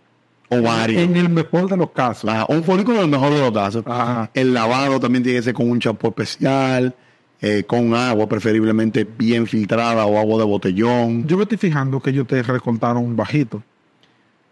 ovario. 0.50 1.00
en 1.00 1.16
el 1.16 1.30
mejor 1.30 1.70
de 1.70 1.78
los 1.78 1.91
casos. 1.91 2.30
Ah, 2.32 2.45
un 2.50 2.64
folículo 2.64 2.97
es 2.97 3.04
el 3.06 3.10
mejor 3.10 3.32
de 3.34 3.39
los 3.39 3.52
casos. 3.52 3.84
Ajá. 3.86 4.30
El 4.34 4.54
lavado 4.54 5.00
también 5.00 5.24
tiene 5.24 5.39
que 5.39 5.43
ser 5.43 5.54
con 5.54 5.70
un 5.70 5.80
champú 5.80 6.08
especial, 6.08 6.95
eh, 7.41 7.64
con 7.66 7.93
agua 7.93 8.28
preferiblemente 8.28 9.06
bien 9.18 9.47
filtrada 9.47 10.06
o 10.06 10.18
agua 10.20 10.39
de 10.39 10.43
botellón. 10.45 11.26
Yo 11.28 11.38
me 11.38 11.43
estoy 11.43 11.58
fijando 11.58 12.00
que 12.02 12.10
ellos 12.10 12.28
te 12.28 12.41
recontaron 12.43 13.16
bajito. 13.16 13.64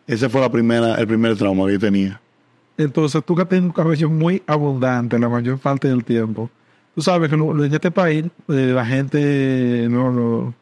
Ese 0.05 0.29
fue 0.29 0.39
la 0.41 0.49
primera, 0.51 0.95
el 0.95 1.05
primer 1.07 1.35
trauma 1.35 1.65
que 1.65 1.73
yo 1.73 1.79
tenía. 1.79 2.21
Entonces, 2.77 3.21
tú 3.25 3.35
que 3.35 3.43
tienes 3.45 3.65
un 3.67 3.73
cabello 3.73 4.09
muy 4.09 4.41
abundante 4.47 5.17
la 5.19 5.27
mayor 5.27 5.57
parte 5.57 5.87
del 5.89 6.05
tiempo, 6.05 6.49
tú 6.95 7.01
sabes 7.01 7.27
que 7.29 7.35
en 7.35 7.73
este 7.73 7.91
país 7.91 8.23
eh, 8.47 8.71
la 8.73 8.85
gente 8.85 9.87
no, 9.89 10.11
no- 10.11 10.53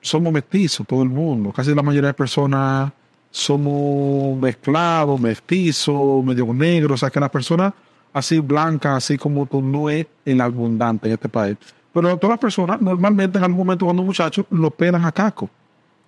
somos 0.00 0.32
mestizos, 0.32 0.86
todo 0.86 1.02
el 1.02 1.08
mundo. 1.10 1.52
Casi 1.52 1.74
la 1.74 1.82
mayoría 1.82 2.08
de 2.08 2.14
personas 2.14 2.90
somos 3.36 4.38
mezclados, 4.38 5.20
mestizos, 5.20 6.24
medio 6.24 6.46
negros. 6.54 6.94
O 6.94 6.96
sea, 6.96 7.10
que 7.10 7.20
las 7.20 7.28
personas 7.28 7.74
así 8.14 8.40
blancas, 8.40 8.96
así 8.96 9.18
como 9.18 9.44
tú, 9.44 9.60
no 9.60 9.90
es 9.90 10.06
el 10.24 10.40
abundante 10.40 11.06
en 11.06 11.14
este 11.14 11.28
país. 11.28 11.58
Pero 11.92 12.16
todas 12.16 12.32
las 12.32 12.38
personas, 12.38 12.80
normalmente 12.80 13.36
en 13.36 13.44
algún 13.44 13.58
momento 13.58 13.84
cuando 13.84 14.00
un 14.00 14.06
muchacho 14.06 14.46
lo 14.50 14.70
pelan 14.70 15.04
a 15.04 15.12
caco, 15.12 15.50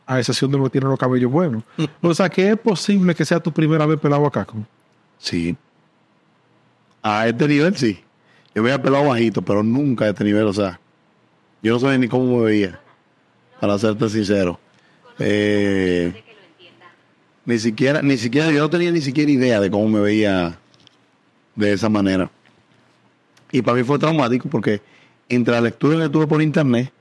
a 0.06 0.18
excepción 0.18 0.50
de 0.50 0.56
los 0.56 0.68
que 0.68 0.72
tienen 0.72 0.88
los 0.88 0.98
cabellos 0.98 1.30
buenos. 1.30 1.62
O 2.00 2.14
sea, 2.14 2.30
que 2.30 2.50
es 2.50 2.58
posible 2.58 3.14
que 3.14 3.26
sea 3.26 3.40
tu 3.40 3.52
primera 3.52 3.84
vez 3.84 4.00
pelado 4.00 4.24
a 4.26 4.30
caco. 4.30 4.56
Sí. 5.18 5.54
A 7.02 7.28
este 7.28 7.46
nivel 7.46 7.76
sí. 7.76 8.02
Yo 8.54 8.62
veía 8.62 8.80
pelado 8.80 9.06
bajito, 9.06 9.42
pero 9.42 9.62
nunca 9.62 10.06
a 10.06 10.08
este 10.08 10.24
nivel, 10.24 10.46
o 10.46 10.52
sea, 10.54 10.80
yo 11.62 11.74
no 11.74 11.78
sabía 11.78 11.98
ni 11.98 12.08
cómo 12.08 12.38
me 12.38 12.44
veía, 12.44 12.80
para 13.60 13.78
serte 13.78 14.08
sincero. 14.08 14.58
Eh, 15.18 16.24
ni 17.48 17.58
siquiera, 17.58 18.02
ni 18.02 18.18
siquiera, 18.18 18.50
yo 18.50 18.60
no 18.60 18.68
tenía 18.68 18.92
ni 18.92 19.00
siquiera 19.00 19.30
idea 19.30 19.58
de 19.58 19.70
cómo 19.70 19.88
me 19.88 20.00
veía 20.00 20.58
de 21.56 21.72
esa 21.72 21.88
manera. 21.88 22.30
Y 23.50 23.62
para 23.62 23.78
mí 23.78 23.84
fue 23.84 23.98
traumático 23.98 24.50
porque 24.50 24.82
entre 25.30 25.54
la 25.54 25.62
lectura 25.62 25.98
que 25.98 26.10
tuve 26.10 26.26
por 26.26 26.42
internet, 26.42 26.92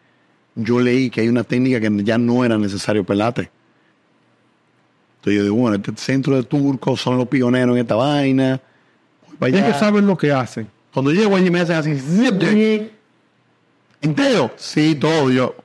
yo 0.56 0.80
leí 0.80 1.10
que 1.10 1.20
hay 1.20 1.28
una 1.28 1.44
técnica 1.44 1.82
que 1.82 1.92
ya 2.02 2.18
no 2.18 2.46
era 2.46 2.58
necesario 2.58 3.04
pelate. 3.04 3.52
Entonces 5.18 5.38
yo 5.38 5.44
digo, 5.44 5.56
bueno, 5.58 5.76
este 5.76 5.92
centro 5.98 6.38
de 6.38 6.44
turcos 6.44 7.02
son 7.02 7.18
los 7.18 7.28
pioneros 7.28 7.76
en 7.76 7.82
esta 7.82 7.96
vaina. 7.96 8.62
Allá. 9.42 9.68
que 9.68 9.78
saben 9.78 10.08
lo 10.08 10.18
que 10.18 10.32
hacen. 10.32 10.70
Cuando 10.94 11.12
llego 11.12 11.36
allí 11.36 11.52
me 11.52 11.60
hacen 11.60 11.76
así, 11.76 12.90
entero. 14.02 14.52
Sí, 14.56 14.96
todo. 14.96 15.30
Yo, 15.30 15.58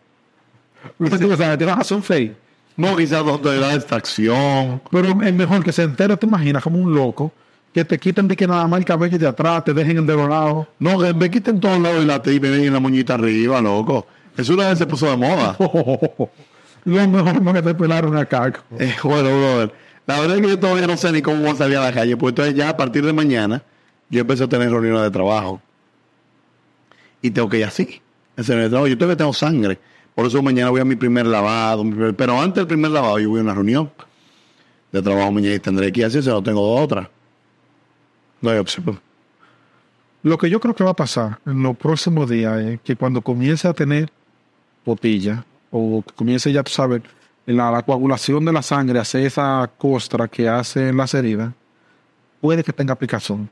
O 0.99 1.37
sea, 1.37 1.57
tienes 1.57 1.77
razón, 1.77 2.03
Fey. 2.03 2.42
No, 2.77 2.97
quizás 2.97 3.25
de 3.43 3.59
la 3.59 3.75
distracción. 3.75 4.81
Pero 4.91 5.23
es 5.23 5.35
mejor 5.35 5.63
que 5.63 5.73
se 5.73 5.83
entere, 5.83 6.17
te 6.17 6.27
imaginas, 6.27 6.63
como 6.63 6.79
un 6.79 6.95
loco, 6.95 7.33
que 7.73 7.85
te 7.85 7.99
quiten 7.99 8.29
de 8.29 8.37
que 8.37 8.47
nada 8.47 8.67
más 8.67 8.81
el 8.81 8.85
cabello 8.85 9.19
de 9.19 9.27
atrás, 9.27 9.65
te 9.65 9.73
dejen 9.73 9.99
el 9.99 10.07
de 10.07 10.15
los 10.15 10.29
lados. 10.29 10.67
No, 10.79 10.99
que 10.99 11.13
me 11.15 11.31
quiten 11.31 11.61
todos 11.61 11.79
lados 11.79 12.03
y 12.03 12.07
la 12.07 12.23
y 12.25 12.41
me 12.41 12.51
ven 12.51 12.73
la 12.73 12.81
moñita 12.81 13.15
arriba, 13.15 13.61
loco. 13.61 14.07
Eso 14.37 14.55
una 14.55 14.69
vez 14.69 14.79
se 14.79 14.87
puso 14.87 15.11
de 15.11 15.17
moda. 15.17 15.57
Lo 16.85 17.09
mejor 17.09 17.41
no 17.41 17.53
que 17.53 17.63
te 17.63 17.75
pelaron 17.75 18.17
a 18.17 18.25
caco. 18.25 18.61
Eh, 18.79 18.95
bueno, 19.03 19.29
brother. 19.29 19.73
La 20.07 20.19
verdad 20.19 20.37
es 20.37 20.43
que 20.43 20.49
yo 20.49 20.59
todavía 20.59 20.87
no 20.87 20.97
sé 20.97 21.13
ni 21.13 21.23
cómo 21.23 21.43
voy 21.43 21.51
a 21.51 21.55
salir 21.55 21.77
a 21.77 21.85
la 21.85 21.93
calle. 21.93 22.17
Pues 22.17 22.33
entonces 22.33 22.55
ya 22.55 22.71
a 22.71 22.77
partir 22.77 23.05
de 23.05 23.13
mañana 23.13 23.63
yo 24.11 24.21
empecé 24.21 24.45
a 24.45 24.49
tener 24.49 24.71
reuniones 24.71 25.03
de 25.03 25.11
trabajo. 25.11 25.61
Y 27.21 27.31
tengo 27.31 27.49
que 27.49 27.59
ir 27.59 27.65
así. 27.65 28.03
En 28.37 28.45
de 28.45 28.69
trabajo. 28.69 28.89
Yo 28.89 28.97
todavía 28.97 29.17
tengo 29.17 29.33
sangre. 29.33 29.79
Por 30.15 30.27
eso 30.27 30.43
mañana 30.43 30.71
voy 30.71 30.81
a 30.81 30.85
mi 30.85 30.97
primer 30.97 31.27
lavado. 31.27 31.85
mi 31.85 31.93
primer- 31.93 32.15
pero 32.15 32.39
antes 32.41 32.57
del 32.57 32.67
primer 32.67 32.91
lavado 32.91 33.19
yo 33.19 33.31
voy 33.31 33.41
a 33.41 33.43
una 33.43 33.55
reunión 33.55 33.91
de 34.93 35.01
trabajo 35.03 35.33
mañana 35.33 35.55
y 35.55 35.59
tendré 35.59 35.91
que 35.93 36.01
ir 36.01 36.07
así. 36.07 36.23
Se 36.23 36.31
lo 36.31 36.43
tengo 36.43 36.75
otra. 36.77 37.11
No 38.41 38.51
hay 38.51 38.59
opción. 38.59 39.01
Lo 40.23 40.39
que 40.39 40.49
yo 40.51 40.61
creo 40.61 40.75
que 40.75 40.85
va 40.85 40.91
a 40.91 40.97
pasar 40.97 41.39
en 41.47 41.63
los 41.63 41.77
próximos 41.77 42.29
días 42.31 42.61
es 42.61 42.81
que 42.83 42.95
cuando 42.95 43.23
comience 43.23 43.67
a 43.67 43.73
tener 43.73 44.11
potilla, 44.85 45.45
o 45.71 46.03
que 46.07 46.13
comience 46.15 46.53
ya, 46.53 46.63
tú 46.63 46.71
sabes, 46.73 47.03
en 47.47 47.57
la, 47.57 47.71
la 47.71 47.83
coagulación 47.83 48.45
de 48.45 48.53
la 48.53 48.63
sangre, 48.63 48.99
hacer 49.01 49.25
esa 49.27 49.69
costra 49.79 50.29
que 50.29 50.49
hace 50.49 50.91
en 50.91 50.97
las 50.97 51.15
heridas, 51.15 51.53
puede 52.41 52.63
que 52.63 52.73
tenga 52.73 52.93
aplicación. 52.93 53.49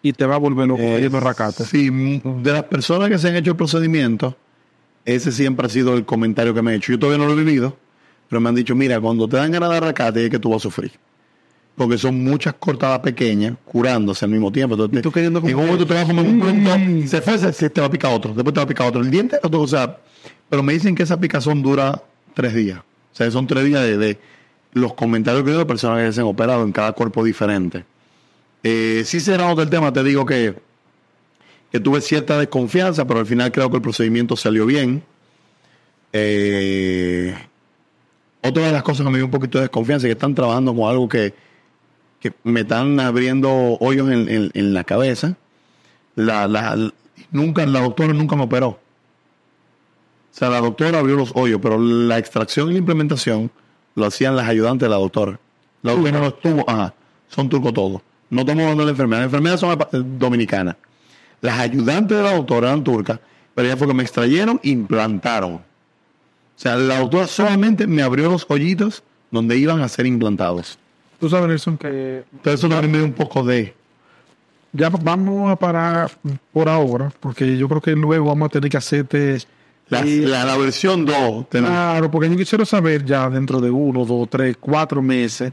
y 0.00 0.12
te 0.12 0.24
va 0.24 0.36
a 0.36 0.38
volver 0.38 0.68
loco 0.68 0.80
Eh, 0.80 1.00
yendo 1.00 1.18
racate. 1.18 1.64
Sí, 1.64 1.90
de 1.90 2.52
las 2.52 2.62
personas 2.64 3.08
que 3.08 3.18
se 3.18 3.28
han 3.28 3.34
hecho 3.36 3.50
el 3.50 3.56
procedimiento, 3.56 4.36
ese 5.04 5.32
siempre 5.32 5.66
ha 5.66 5.68
sido 5.68 5.94
el 5.94 6.04
comentario 6.04 6.54
que 6.54 6.62
me 6.62 6.70
han 6.70 6.76
hecho. 6.76 6.92
Yo 6.92 6.98
todavía 6.98 7.24
no 7.24 7.32
lo 7.32 7.38
he 7.38 7.44
vivido, 7.44 7.76
pero 8.28 8.40
me 8.40 8.48
han 8.48 8.54
dicho, 8.54 8.74
mira, 8.74 9.00
cuando 9.00 9.28
te 9.28 9.36
dan 9.36 9.50
ganas 9.50 9.70
de 9.70 9.76
arracate 9.76 10.24
es 10.24 10.30
que 10.30 10.38
tú 10.38 10.50
vas 10.50 10.58
a 10.58 10.62
sufrir. 10.62 10.92
Porque 11.76 11.96
son 11.96 12.22
muchas 12.24 12.54
cortadas 12.54 12.98
pequeñas 13.00 13.56
curándose 13.64 14.24
al 14.24 14.32
mismo 14.32 14.50
tiempo. 14.50 14.74
Entonces, 14.74 15.02
tú 15.02 15.18
en 15.18 15.36
un 15.36 15.66
momento 15.66 15.86
te 15.86 15.94
vas 15.94 16.04
a 16.04 16.06
comer 16.06 16.26
un 16.26 16.40
punto, 16.40 17.08
se 17.08 17.22
fue, 17.22 17.38
se, 17.38 17.70
te 17.70 17.80
va 17.80 17.86
a 17.86 17.90
picar 17.90 18.12
otro, 18.12 18.34
después 18.34 18.52
te 18.52 18.60
va 18.60 18.64
a 18.64 18.68
picar 18.68 18.88
otro. 18.88 19.00
El 19.00 19.10
diente, 19.10 19.38
otro, 19.42 19.60
o 19.60 19.68
sea, 19.68 19.96
pero 20.48 20.62
me 20.62 20.72
dicen 20.72 20.94
que 20.94 21.04
esa 21.04 21.18
picazón 21.18 21.62
dura 21.62 22.02
tres 22.34 22.54
días. 22.54 22.80
O 22.80 23.16
sea, 23.16 23.30
son 23.30 23.46
tres 23.46 23.64
días 23.64 23.82
de, 23.82 23.96
de 23.96 24.18
los 24.72 24.94
comentarios 24.94 25.44
que 25.44 25.52
yo 25.52 25.58
de 25.58 25.66
personas 25.66 26.04
que 26.04 26.12
se 26.12 26.20
han 26.20 26.26
operado 26.26 26.64
en 26.64 26.72
cada 26.72 26.92
cuerpo 26.92 27.22
diferente. 27.24 27.84
Eh, 28.62 29.02
sí 29.04 29.20
cerrado 29.20 29.54
del 29.54 29.70
tema, 29.70 29.92
te 29.92 30.02
digo 30.02 30.26
que, 30.26 30.54
que 31.70 31.80
tuve 31.80 32.00
cierta 32.00 32.38
desconfianza, 32.38 33.06
pero 33.06 33.20
al 33.20 33.26
final 33.26 33.52
creo 33.52 33.70
que 33.70 33.76
el 33.76 33.82
procedimiento 33.82 34.36
salió 34.36 34.64
bien. 34.66 35.02
Eh, 36.12 37.34
otra 38.42 38.66
de 38.66 38.72
las 38.72 38.82
cosas 38.82 39.04
que 39.04 39.10
me 39.10 39.18
dio 39.18 39.26
un 39.26 39.30
poquito 39.30 39.58
de 39.58 39.62
desconfianza 39.64 40.06
es 40.06 40.10
que 40.10 40.12
están 40.12 40.34
trabajando 40.34 40.74
con 40.74 40.88
algo 40.88 41.08
que, 41.08 41.34
que 42.20 42.32
me 42.44 42.60
están 42.60 42.98
abriendo 43.00 43.50
hoyos 43.80 44.10
en, 44.10 44.50
en- 44.54 44.74
la 44.74 44.84
cabeza. 44.84 45.36
La, 46.14 46.46
la- 46.48 46.90
nunca, 47.30 47.66
la 47.66 47.80
doctora 47.80 48.12
nunca 48.14 48.36
me 48.36 48.44
operó. 48.44 48.68
O 48.70 48.78
sea, 50.38 50.48
la 50.50 50.60
doctora 50.60 51.00
abrió 51.00 51.16
los 51.16 51.32
hoyos, 51.34 51.60
pero 51.62 51.78
la 51.78 52.16
extracción 52.18 52.70
y 52.70 52.72
la 52.72 52.78
implementación 52.78 53.50
lo 53.94 54.06
hacían 54.06 54.36
las 54.36 54.48
ayudantes 54.48 54.86
de 54.86 54.90
la 54.90 54.96
doctora. 55.00 55.38
La 55.82 55.92
doctora 55.92 56.20
no 56.20 56.26
estuvo, 56.28 56.64
ajá, 56.68 56.94
son 57.28 57.48
turcos 57.48 57.74
todos. 57.74 58.00
No 58.30 58.40
estamos 58.42 58.62
hablando 58.62 58.82
de 58.82 58.86
la 58.86 58.90
enfermedad. 58.92 59.20
Las 59.22 59.26
enfermedades 59.26 59.60
son 59.60 60.18
dominicanas. 60.18 60.76
Las 61.40 61.58
ayudantes 61.60 62.16
de 62.16 62.22
la 62.22 62.34
doctora 62.34 62.68
eran 62.68 62.82
turcas, 62.84 63.20
pero 63.54 63.68
ella 63.68 63.76
fue 63.76 63.86
que 63.86 63.94
me 63.94 64.02
extrayeron 64.02 64.60
e 64.62 64.70
implantaron. 64.70 65.54
O 65.54 65.62
sea, 66.56 66.76
la 66.76 66.98
doctora 66.98 67.26
solamente 67.26 67.86
me 67.86 68.02
abrió 68.02 68.30
los 68.30 68.44
hoyitos 68.48 69.02
donde 69.30 69.56
iban 69.56 69.80
a 69.80 69.88
ser 69.88 70.06
implantados. 70.06 70.78
Tú 71.20 71.28
sabes, 71.28 71.48
Nelson, 71.48 71.78
que 71.78 72.24
Entonces 72.32 72.60
eso 72.60 72.68
también 72.68 72.90
me 72.92 72.98
dio 72.98 73.06
un 73.06 73.12
poco 73.12 73.42
de... 73.44 73.74
ya 74.72 74.88
vamos 74.88 75.50
a 75.50 75.56
parar 75.56 76.10
por 76.52 76.68
ahora, 76.68 77.12
porque 77.20 77.56
yo 77.56 77.68
creo 77.68 77.80
que 77.80 77.92
luego 77.92 78.26
vamos 78.26 78.46
a 78.46 78.50
tener 78.50 78.70
que 78.70 78.76
hacerte... 78.76 79.38
La, 79.88 80.04
y- 80.04 80.20
la, 80.20 80.44
la 80.44 80.56
versión 80.56 81.06
2. 81.06 81.46
Claro, 81.50 82.10
porque 82.10 82.28
yo 82.28 82.36
quisiera 82.36 82.64
saber 82.64 83.04
ya 83.04 83.30
dentro 83.30 83.60
de 83.60 83.70
uno, 83.70 84.04
dos, 84.04 84.28
tres, 84.28 84.56
cuatro 84.60 85.00
meses 85.00 85.52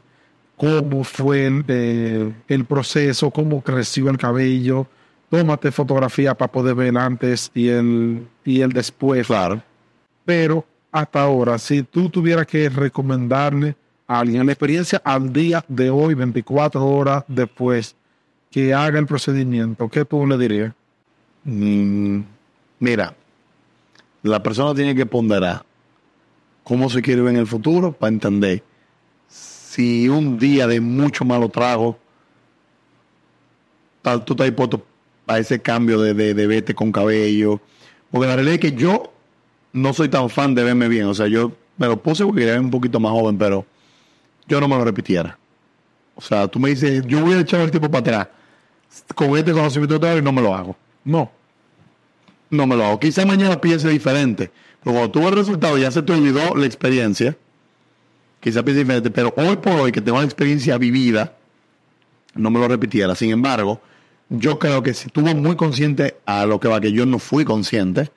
cómo 0.57 1.03
fue 1.03 1.47
el, 1.47 1.65
eh, 1.67 2.33
el 2.47 2.65
proceso, 2.65 3.29
cómo 3.29 3.61
creció 3.61 4.09
el 4.09 4.17
cabello. 4.17 4.88
Tómate 5.30 5.71
fotografía 5.71 6.36
para 6.36 6.51
poder 6.51 6.76
ver 6.76 6.88
el 6.88 6.97
antes 6.97 7.51
y 7.53 7.69
el, 7.69 8.28
y 8.43 8.61
el 8.61 8.71
después. 8.71 9.28
Claro. 9.28 9.61
Pero 10.23 10.65
hasta 10.91 11.21
ahora, 11.21 11.57
si 11.57 11.84
tú 11.84 12.09
tuvieras 12.09 12.45
que 12.47 12.69
recomendarle 12.69 13.76
a 14.07 14.19
alguien 14.19 14.45
la 14.45 14.51
experiencia 14.51 15.01
al 15.03 15.34
día 15.34 15.63
de 15.67 15.89
hoy, 15.89 16.13
24 16.13 16.86
horas 16.86 17.23
después, 17.28 17.95
que 18.51 18.73
haga 18.73 18.99
el 18.99 19.05
procedimiento, 19.05 19.89
¿qué 19.89 20.05
tú 20.05 20.26
le 20.26 20.38
dirías? 20.38 20.73
Mm, 21.43 22.21
mira, 22.80 23.13
la 24.23 24.41
persona 24.41 24.73
tiene 24.73 24.95
que 24.95 25.05
ponderar 25.05 25.65
cómo 26.63 26.89
se 26.89 27.01
quiere 27.01 27.21
ver 27.21 27.34
en 27.34 27.41
el 27.41 27.47
futuro 27.47 27.91
para 27.91 28.13
entender 28.13 28.63
si 29.28 30.07
un 30.07 30.39
día 30.39 30.67
de 30.67 30.80
mucho 30.80 31.26
malo 31.26 31.49
trago 31.49 31.99
tal, 34.01 34.23
tú 34.23 34.34
estás 34.34 34.47
dispuesto 34.47 34.86
a 35.28 35.39
ese 35.39 35.61
cambio 35.61 36.01
de, 36.01 36.13
de, 36.13 36.34
de 36.34 36.47
vete 36.47 36.73
con 36.73 36.91
cabello. 36.91 37.59
Porque 38.11 38.28
la 38.28 38.36
realidad 38.36 38.55
es 38.55 38.61
que 38.61 38.78
yo 38.78 39.11
no 39.73 39.93
soy 39.93 40.09
tan 40.09 40.30
fan 40.30 40.55
de 40.55 40.63
verme 40.63 40.88
bien. 40.88 41.05
O 41.05 41.13
sea, 41.13 41.28
yo 41.28 41.51
me 41.78 41.88
lo 41.88 42.01
puse 42.01 42.23
porque 42.23 42.39
quería 42.39 42.53
verme 42.53 42.65
un 42.65 42.71
poquito 42.71 42.99
más 42.99 43.11
joven, 43.11 43.38
pero 43.38 43.65
yo 44.47 44.59
no 44.61 44.67
me 44.67 44.78
lo 44.78 44.86
repitiera. 44.86 45.38
O 46.15 46.21
sea, 46.21 46.47
tú 46.47 46.59
me 46.59 46.69
dices, 46.69 47.05
yo 47.07 47.21
voy 47.21 47.34
a 47.34 47.39
echar 47.41 47.59
el 47.61 47.71
tiempo 47.71 47.89
para 47.91 47.99
atrás 47.99 48.28
con 49.13 49.38
este 49.38 49.51
conocimiento 49.51 49.99
de 49.99 50.17
y 50.17 50.21
no 50.21 50.32
me 50.32 50.41
lo 50.41 50.55
hago 50.55 50.76
No. 51.03 51.30
no 52.49 52.65
me 52.65 52.78
lo 52.78 52.86
hago. 52.86 52.99
Quizá 52.99 53.26
mañana 53.26 53.59
piense 53.59 53.89
diferente. 53.89 54.51
Pero 54.82 54.95
cuando 54.95 55.11
tuve 55.11 55.28
el 55.28 55.36
resultado 55.36 55.78
ya 55.78 55.91
se 55.91 56.01
te 56.01 56.13
olvidó 56.13 56.55
la 56.55 56.65
experiencia. 56.65 57.36
Quizá 58.39 58.63
piense 58.63 58.84
diferente. 58.84 59.11
Pero 59.11 59.34
hoy 59.36 59.57
por 59.57 59.73
hoy 59.73 59.91
que 59.91 59.99
tengo 59.99 60.19
la 60.19 60.23
experiencia 60.23 60.78
vivida, 60.78 61.36
no 62.34 62.49
me 62.49 62.59
lo 62.59 62.67
repitiera. 62.67 63.15
Sin 63.15 63.32
embargo, 63.32 63.82
yo 64.30 64.59
creo 64.59 64.82
que 64.84 64.93
si 64.93 65.07
estuvo 65.07 65.34
muy 65.36 65.55
consciente 65.55 66.15
a 66.26 66.45
lo 66.45 66.59
que 66.59 66.67
va, 66.67 66.82
que 66.82 66.91
yo 66.91 67.05
no 67.05 67.19
fui 67.19 67.45
consciente, 67.45 68.09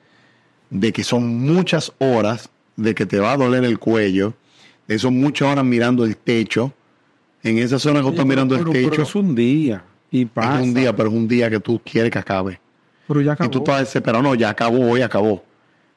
de 0.69 0.91
que 0.93 1.03
son 1.03 1.27
muchas 1.39 1.91
horas, 1.99 2.49
de 2.75 2.95
que 2.95 3.05
te 3.05 3.19
va 3.19 3.33
a 3.33 3.37
doler 3.37 3.63
el 3.63 3.79
cuello, 3.79 4.33
de 4.87 4.95
que 4.95 4.99
son 4.99 5.19
muchas 5.19 5.51
horas 5.51 5.65
mirando 5.65 6.05
el 6.05 6.15
techo. 6.17 6.73
En 7.43 7.57
esa 7.57 7.79
zona 7.79 7.99
que 7.99 8.05
tú 8.05 8.09
estás 8.11 8.25
mirando 8.25 8.55
el 8.55 8.61
Pero- 8.61 8.71
pero 8.73 8.89
techo, 8.89 9.01
es 9.03 9.15
un 9.15 9.33
día. 9.35 9.83
Y 10.11 10.25
pasa. 10.25 10.59
es 10.59 10.63
un 10.67 10.73
día, 10.73 10.95
pero 10.95 11.09
es 11.09 11.15
un 11.15 11.27
día 11.27 11.49
que 11.49 11.59
tú 11.59 11.79
quieres 11.83 12.11
que 12.11 12.19
acabe. 12.19 12.59
Pero 13.07 13.21
ya 13.21 13.33
Y 13.33 13.35
tú 13.37 13.43
acabó. 13.43 13.57
estás 13.59 13.79
desesperado, 13.81 14.23
no, 14.23 14.35
ya 14.35 14.49
acabó, 14.49 14.89
hoy 14.91 15.01
acabó. 15.01 15.43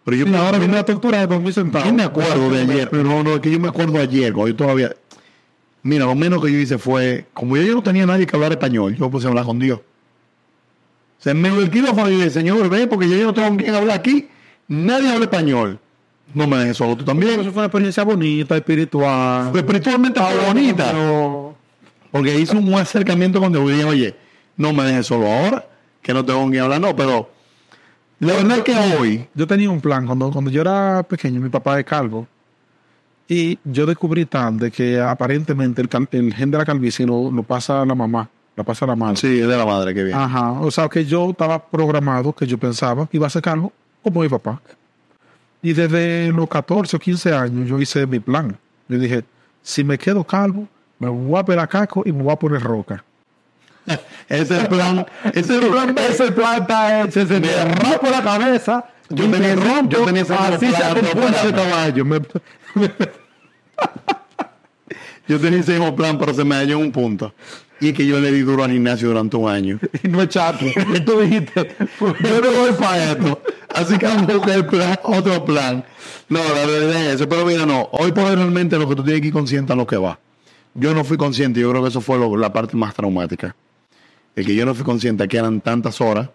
Pero 0.04 0.16
yo, 0.16 0.36
ahora 0.38 0.58
viene 0.58 0.74
la 0.74 0.84
tortura 0.84 1.20
de 1.20 1.26
dormir 1.26 1.52
sentado. 1.52 1.84
yo 1.84 1.92
me 1.92 2.02
acuerdo 2.02 2.50
de 2.50 2.60
ayer, 2.62 2.88
pero 2.90 3.04
no, 3.04 3.22
no, 3.22 3.34
es 3.34 3.40
que 3.40 3.50
yo 3.50 3.58
me 3.60 3.68
acuerdo 3.68 3.92
de 3.94 4.00
ayer, 4.00 4.32
cuando 4.32 4.48
yo 4.50 4.56
todavía. 4.56 4.94
Mira, 5.84 6.04
lo 6.06 6.14
menos 6.14 6.44
que 6.44 6.52
yo 6.52 6.58
hice 6.58 6.78
fue, 6.78 7.26
como 7.32 7.56
yo, 7.56 7.62
yo 7.62 7.74
no 7.74 7.82
tenía 7.82 8.04
nadie 8.06 8.26
que 8.26 8.36
hablar 8.36 8.52
español, 8.52 8.96
yo 8.96 9.10
puse 9.10 9.26
a 9.26 9.30
hablar 9.30 9.44
con 9.44 9.58
Dios. 9.58 9.80
O 11.22 11.24
sea, 11.24 11.34
me 11.34 11.48
el 11.50 11.70
quirófano 11.70 12.10
y 12.10 12.16
dije, 12.16 12.30
Señor, 12.30 12.68
ve, 12.68 12.88
porque 12.88 13.08
yo, 13.08 13.16
no 13.24 13.32
tengo 13.32 13.46
con 13.46 13.56
quién 13.56 13.72
hablar 13.72 13.96
aquí, 13.96 14.26
nadie 14.66 15.08
habla 15.08 15.26
español. 15.26 15.78
No 16.34 16.48
me 16.48 16.56
dejes 16.56 16.78
solo, 16.78 16.96
tú 16.96 17.04
también. 17.04 17.34
Eso 17.38 17.52
fue 17.52 17.60
una 17.60 17.66
experiencia 17.66 18.02
bonita, 18.02 18.56
espiritual. 18.56 19.54
Espiritualmente 19.54 20.18
fue 20.20 20.46
bonita. 20.48 20.86
Pero- 20.90 21.54
Porque 22.10 22.40
hice 22.40 22.56
un 22.56 22.66
buen 22.66 22.80
acercamiento 22.82 23.38
con 23.38 23.52
Dios 23.52 23.64
y 23.70 23.72
dije, 23.72 23.84
oye, 23.84 24.16
no 24.56 24.72
me 24.72 24.82
dejes 24.82 25.06
solo 25.06 25.30
ahora, 25.30 25.64
que 26.02 26.12
no 26.12 26.24
tengo 26.24 26.40
con 26.40 26.50
quién 26.50 26.64
hablar, 26.64 26.80
no, 26.80 26.96
pero 26.96 27.30
la 28.18 28.32
verdad 28.34 28.58
es 28.58 28.64
que 28.64 28.74
hoy, 28.98 29.24
Yo 29.32 29.46
tenía 29.46 29.70
un 29.70 29.80
plan 29.80 30.04
cuando, 30.06 30.28
cuando 30.32 30.50
yo 30.50 30.60
era 30.62 31.04
pequeño, 31.04 31.40
mi 31.40 31.50
papá 31.50 31.78
es 31.78 31.84
calvo. 31.86 32.26
Y 33.28 33.60
yo 33.64 33.86
descubrí 33.86 34.24
tarde 34.26 34.72
que 34.72 35.00
aparentemente 35.00 35.80
el 36.10 36.34
gen 36.34 36.50
de 36.50 36.58
la 36.58 36.64
calvicie 36.64 37.06
lo, 37.06 37.30
lo 37.30 37.44
pasa 37.44 37.82
a 37.82 37.86
la 37.86 37.94
mamá, 37.94 38.28
lo 38.56 38.64
pasa 38.64 38.84
a 38.84 38.88
la 38.88 38.96
madre. 38.96 39.16
sí, 39.16 39.40
es 39.40 39.48
de 39.48 39.56
la 39.56 39.64
madre 39.66 39.94
que 39.94 40.04
viene. 40.04 40.18
Ajá. 40.20 40.52
O 40.52 40.70
sea 40.70 40.88
que 40.88 41.04
yo 41.04 41.30
estaba 41.30 41.64
programado, 41.64 42.32
que 42.32 42.46
yo 42.46 42.58
pensaba 42.58 43.06
que 43.06 43.16
iba 43.16 43.26
a 43.26 43.30
ser 43.30 43.42
calvo 43.42 43.72
como 44.02 44.20
mi 44.22 44.28
papá. 44.28 44.60
Y 45.62 45.72
desde 45.72 46.30
los 46.32 46.48
14 46.48 46.96
o 46.96 46.98
15 47.00 47.32
años 47.34 47.68
yo 47.68 47.80
hice 47.80 48.06
mi 48.06 48.18
plan. 48.20 48.56
Yo 48.88 48.98
dije, 48.98 49.24
si 49.62 49.84
me 49.84 49.96
quedo 49.96 50.24
calvo, 50.24 50.66
me 50.98 51.08
voy 51.08 51.38
a 51.40 51.44
pelar 51.44 51.68
caco 51.68 52.02
y 52.04 52.12
me 52.12 52.22
voy 52.22 52.32
a 52.32 52.36
poner 52.36 52.60
roca. 52.62 53.02
Ese 54.28 54.64
plan. 54.66 55.06
Ese 55.32 55.58
plan. 55.60 55.96
Ese 55.98 56.32
plan 56.32 56.62
está 56.62 57.02
hecho, 57.04 57.26
se 57.26 57.40
me 57.40 57.64
rompo 57.74 58.10
la 58.10 58.22
cabeza. 58.22 58.84
Yo 59.08 59.24
tenía- 59.30 59.54
me 59.56 59.56
rompo, 59.56 59.90
yo 59.96 60.04
tenía 60.04 60.22
así 60.22 60.66
se 60.66 60.72
ese 60.72 61.52
caballo. 61.52 62.04
Me- 62.04 62.20
Yo 65.28 65.38
tenía 65.40 65.60
ese 65.60 65.72
mismo 65.78 65.94
plan, 65.94 66.18
pero 66.18 66.34
se 66.34 66.44
me 66.44 66.56
dañó 66.56 66.78
un 66.78 66.90
punto. 66.92 67.32
Y 67.82 67.88
es 67.88 67.94
que 67.94 68.06
yo 68.06 68.20
le 68.20 68.30
di 68.30 68.42
duro 68.42 68.62
al 68.62 68.70
gimnasio 68.70 69.08
durante 69.08 69.36
un 69.36 69.50
año. 69.50 69.78
y 70.04 70.08
no 70.08 70.22
echaste. 70.22 70.72
Y 70.94 71.00
tú 71.00 71.18
dijiste, 71.20 71.74
Yo 71.98 72.40
no 72.40 72.52
voy 72.52 72.72
para 72.78 73.12
esto. 73.12 73.42
Así 73.74 73.98
que 73.98 74.06
vamos 74.06 74.30
a 74.30 74.34
buscar 74.36 74.66
plan, 74.68 74.98
otro 75.02 75.44
plan. 75.44 75.84
No, 76.28 76.38
la 76.38 76.64
verdad 76.66 77.06
es 77.08 77.14
eso. 77.16 77.28
Pero 77.28 77.44
mira, 77.44 77.66
no. 77.66 77.88
Hoy 77.92 78.12
por 78.12 78.24
hoy 78.24 78.36
realmente 78.36 78.78
lo 78.78 78.88
que 78.88 78.94
tú 78.94 79.02
tienes 79.02 79.20
que 79.20 79.26
ir 79.28 79.32
consciente 79.32 79.72
a 79.72 79.76
lo 79.76 79.84
que 79.86 79.96
va. 79.96 80.18
Yo 80.74 80.94
no 80.94 81.02
fui 81.02 81.16
consciente. 81.16 81.58
Yo 81.58 81.70
creo 81.70 81.82
que 81.82 81.88
eso 81.88 82.00
fue 82.00 82.18
lo- 82.18 82.36
la 82.36 82.52
parte 82.52 82.76
más 82.76 82.94
traumática. 82.94 83.56
El 84.36 84.46
que 84.46 84.54
yo 84.54 84.64
no 84.64 84.74
fui 84.74 84.84
consciente 84.84 85.26
que 85.26 85.36
eran 85.38 85.60
tantas 85.60 86.00
horas. 86.00 86.28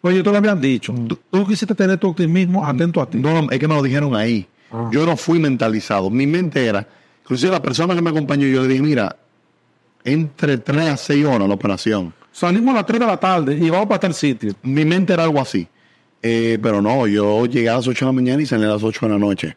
Oye, 0.00 0.20
tú 0.24 0.32
lo 0.32 0.38
habían 0.38 0.60
dicho. 0.60 0.92
Tú, 1.06 1.16
tú 1.30 1.46
quisiste 1.46 1.76
tener 1.76 1.96
tu 1.98 2.08
optimismo 2.08 2.66
atento 2.66 3.00
a 3.00 3.08
ti. 3.08 3.18
No, 3.18 3.48
es 3.50 3.58
que 3.60 3.68
me 3.68 3.74
lo 3.76 3.82
dijeron 3.82 4.16
ahí. 4.16 4.48
Ah. 4.72 4.88
Yo 4.92 5.06
no 5.06 5.16
fui 5.16 5.38
mentalizado. 5.38 6.10
Mi 6.10 6.26
mente 6.26 6.66
era, 6.66 6.84
inclusive 7.22 7.52
la 7.52 7.62
persona 7.62 7.94
que 7.94 8.02
me 8.02 8.10
acompañó, 8.10 8.48
yo 8.48 8.62
le 8.62 8.68
dije, 8.68 8.82
mira, 8.82 9.16
entre 10.04 10.58
3 10.58 10.88
a 10.90 10.96
6 10.96 11.24
horas 11.26 11.48
la 11.48 11.54
operación. 11.54 12.12
Salimos 12.32 12.72
a 12.74 12.78
las 12.78 12.86
3 12.86 13.00
de 13.00 13.06
la 13.06 13.16
tarde 13.18 13.54
y 13.54 13.70
vamos 13.70 13.86
para 13.86 14.00
tal 14.00 14.14
sitio. 14.14 14.54
Mi 14.62 14.84
mente 14.84 15.12
era 15.12 15.24
algo 15.24 15.40
así. 15.40 15.68
Eh, 16.22 16.58
pero 16.62 16.80
no, 16.80 17.06
yo 17.06 17.46
llegué 17.46 17.68
a 17.68 17.74
las 17.74 17.86
8 17.86 18.04
de 18.04 18.08
la 18.08 18.12
mañana 18.12 18.42
y 18.42 18.46
salí 18.46 18.64
a 18.64 18.68
las 18.68 18.82
8 18.82 19.06
de 19.06 19.12
la 19.12 19.18
noche. 19.18 19.56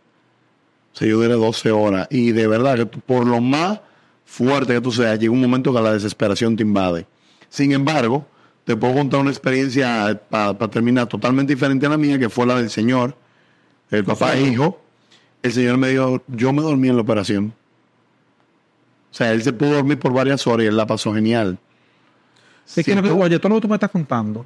O 0.94 0.98
sea, 0.98 1.08
yo 1.08 1.18
duré 1.18 1.34
12 1.34 1.72
horas. 1.72 2.08
Y 2.10 2.32
de 2.32 2.48
verdad 2.48 2.76
que 2.76 2.86
por 2.86 3.26
lo 3.26 3.40
más 3.40 3.80
fuerte 4.26 4.74
que 4.74 4.82
tú 4.82 4.92
seas, 4.92 5.20
llega 5.20 5.32
un 5.32 5.42
momento 5.42 5.74
que 5.74 5.82
la 5.82 5.94
desesperación 5.94 6.56
te 6.56 6.64
invade. 6.64 7.06
Sin 7.50 7.72
embargo, 7.72 8.26
te 8.66 8.76
puedo 8.76 8.96
contar 8.96 9.20
una 9.20 9.30
experiencia 9.30 10.20
para 10.30 10.58
terminar 10.70 11.08
totalmente 11.08 11.54
diferente 11.54 11.86
a 11.86 11.90
la 11.90 11.98
mía, 11.98 12.18
que 12.18 12.30
fue 12.30 12.46
la 12.46 12.58
del 12.58 12.70
señor, 12.70 13.16
el 13.92 14.04
papá 14.04 14.36
e 14.36 14.42
hijo. 14.42 14.82
El 15.44 15.54
señor 15.54 15.78
me 15.78 15.90
dijo, 15.90 16.24
yo 16.28 16.52
me 16.52 16.64
dormí 16.64 16.90
en 16.90 16.96
la 16.96 17.04
operación. 17.04 17.54
O 19.16 19.18
sea, 19.18 19.32
él 19.32 19.42
se 19.42 19.54
pudo 19.54 19.76
dormir 19.76 19.98
por 19.98 20.12
varias 20.12 20.46
horas 20.46 20.66
y 20.66 20.68
él 20.68 20.76
la 20.76 20.86
pasó 20.86 21.14
genial. 21.14 21.58
Es 22.76 22.84
que 22.84 22.94
oye, 23.00 23.40
todo 23.40 23.48
lo 23.48 23.56
que 23.56 23.62
tú 23.62 23.68
me 23.70 23.76
estás 23.76 23.90
contando, 23.90 24.46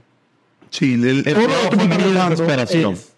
Sí, 0.70 0.94
el, 0.94 1.28
el 1.28 1.34
todo 1.34 1.42
lo 1.48 1.70
que 1.72 1.78
tú 1.78 1.88
me 1.88 1.96
estás 1.96 2.40
contando 2.40 2.92
es 2.92 3.14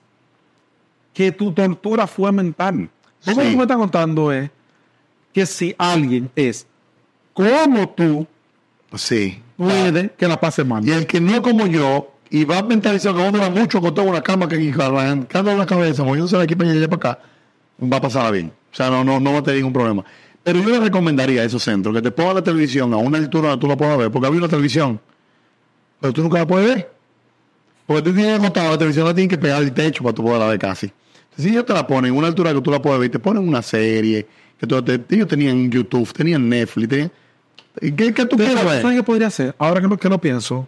que 1.13 1.31
tu 1.33 1.51
tortura 1.51 2.07
fue 2.07 2.31
mental. 2.31 2.89
Todo 3.19 3.35
lo 3.35 3.41
que 3.41 3.51
tú 3.51 3.57
me 3.57 3.63
estás 3.63 3.75
contando 3.77 4.31
es 4.31 4.49
que 5.33 5.45
si 5.45 5.75
alguien 5.77 6.31
es 6.37 6.65
como 7.33 7.89
tú, 7.89 8.25
Sí. 8.95 9.43
puede 9.57 10.11
que 10.11 10.27
la 10.29 10.39
pase 10.39 10.63
mal. 10.63 10.87
Y 10.87 10.91
el 10.91 11.05
que 11.05 11.19
no 11.19 11.33
es 11.33 11.41
como 11.41 11.67
yo, 11.67 12.13
y 12.29 12.45
va 12.45 12.63
mentalizado 12.63 13.17
que 13.17 13.23
vamos 13.23 13.41
a 13.41 13.49
mucho 13.49 13.79
acostado 13.79 14.03
en 14.03 14.13
una 14.13 14.21
cama 14.23 14.47
que 14.47 14.73
arrancando 14.79 15.57
la 15.57 15.65
cabeza, 15.65 16.05
moviéndose 16.05 16.37
de 16.37 16.43
aquí 16.43 16.55
para 16.55 16.71
allá 16.71 16.87
para 16.87 17.11
acá, 17.11 17.19
va 17.91 17.97
a 17.97 18.01
pasar 18.01 18.31
bien. 18.31 18.53
O 18.71 18.73
sea, 18.73 18.89
no, 18.89 19.03
no, 19.03 19.19
no 19.19 19.33
va 19.33 19.39
a 19.39 19.43
tener 19.43 19.57
ningún 19.57 19.73
problema. 19.73 20.05
Pero 20.43 20.59
yo 20.59 20.69
le 20.69 20.79
recomendaría 20.79 21.41
a 21.41 21.45
esos 21.45 21.61
centros 21.63 21.93
que 21.95 22.01
te 22.01 22.11
pongan 22.11 22.35
la 22.35 22.41
televisión 22.43 22.93
a 22.93 22.97
una 22.97 23.17
altura 23.19 23.49
donde 23.49 23.61
tú 23.61 23.67
la 23.67 23.77
puedas 23.77 23.97
ver, 23.97 24.09
porque 24.11 24.27
había 24.27 24.39
una 24.39 24.47
televisión, 24.49 24.99
pero 25.99 26.11
tú 26.13 26.23
nunca 26.23 26.39
la 26.39 26.47
puedes 26.47 26.67
ver. 26.75 26.91
Porque 27.85 28.01
tú 28.03 28.13
tienes 28.13 28.39
acostado 28.39 28.71
la 28.71 28.77
televisión, 28.77 29.05
la 29.05 29.13
tienes 29.13 29.29
que 29.29 29.37
pegar 29.37 29.57
al 29.57 29.71
techo 29.73 30.03
para 30.03 30.13
tú 30.15 30.23
poderla 30.23 30.47
ver 30.47 30.57
casi. 30.59 30.87
Entonces, 30.87 31.45
si 31.45 31.49
ellos 31.51 31.65
te 31.65 31.73
la 31.73 31.85
ponen 31.85 32.11
en 32.11 32.17
una 32.17 32.27
altura 32.27 32.53
que 32.53 32.61
tú 32.61 32.71
la 32.71 32.81
puedes 32.81 32.99
ver, 32.99 33.09
te 33.11 33.19
ponen 33.19 33.47
una 33.47 33.61
serie, 33.61 34.25
que 34.59 34.65
tú, 34.67 34.81
te- 34.81 34.99
ellos 35.09 35.27
tenían 35.27 35.69
YouTube, 35.69 36.11
tenían 36.13 36.47
Netflix, 36.49 36.89
tenían... 36.89 37.11
¿Qué, 37.79 38.13
qué 38.13 38.25
tú 38.25 38.35
quieres 38.35 38.55
ver? 38.65 38.81
¿Sabes 38.81 38.97
qué 38.97 39.03
podría 39.03 39.29
ser? 39.29 39.55
Ahora 39.57 39.79
que 39.79 39.87
lo, 39.87 39.97
que 39.97 40.09
lo 40.09 40.19
pienso, 40.19 40.67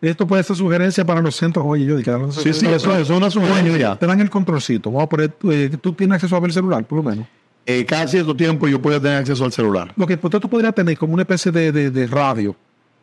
esto 0.00 0.26
puede 0.26 0.42
ser 0.42 0.56
sugerencia 0.56 1.04
para 1.04 1.20
los 1.22 1.34
centros. 1.36 1.64
Oye, 1.66 1.84
yo 1.86 1.96
dije, 1.96 2.10
Sí, 2.32 2.52
sí, 2.52 2.66
eso, 2.66 2.92
eso 2.92 3.00
es 3.00 3.10
una 3.10 3.30
sugerencia. 3.30 3.96
Te 3.96 4.06
dan 4.06 4.20
el 4.20 4.28
controlcito. 4.30 4.90
Vamos 4.90 5.04
a 5.04 5.08
poner, 5.08 5.32
eh, 5.50 5.76
tú 5.80 5.92
tienes 5.94 6.16
acceso 6.16 6.36
a 6.36 6.40
ver 6.40 6.50
el 6.50 6.54
celular, 6.54 6.84
por 6.84 6.98
lo 6.98 7.08
menos. 7.10 7.26
Eh, 7.66 7.84
cada 7.86 8.06
cierto 8.08 8.34
tiempo 8.36 8.66
yo 8.68 8.80
puedo 8.82 9.00
tener 9.00 9.18
acceso 9.18 9.44
al 9.44 9.52
celular. 9.52 9.92
Lo 9.96 10.06
que 10.06 10.16
pues, 10.16 10.30
tú 10.40 10.48
podrías 10.48 10.74
tener 10.74 10.96
como 10.98 11.14
una 11.14 11.22
especie 11.22 11.52
de, 11.52 11.70
de- 11.72 11.90
de 11.90 12.06
radio. 12.06 12.56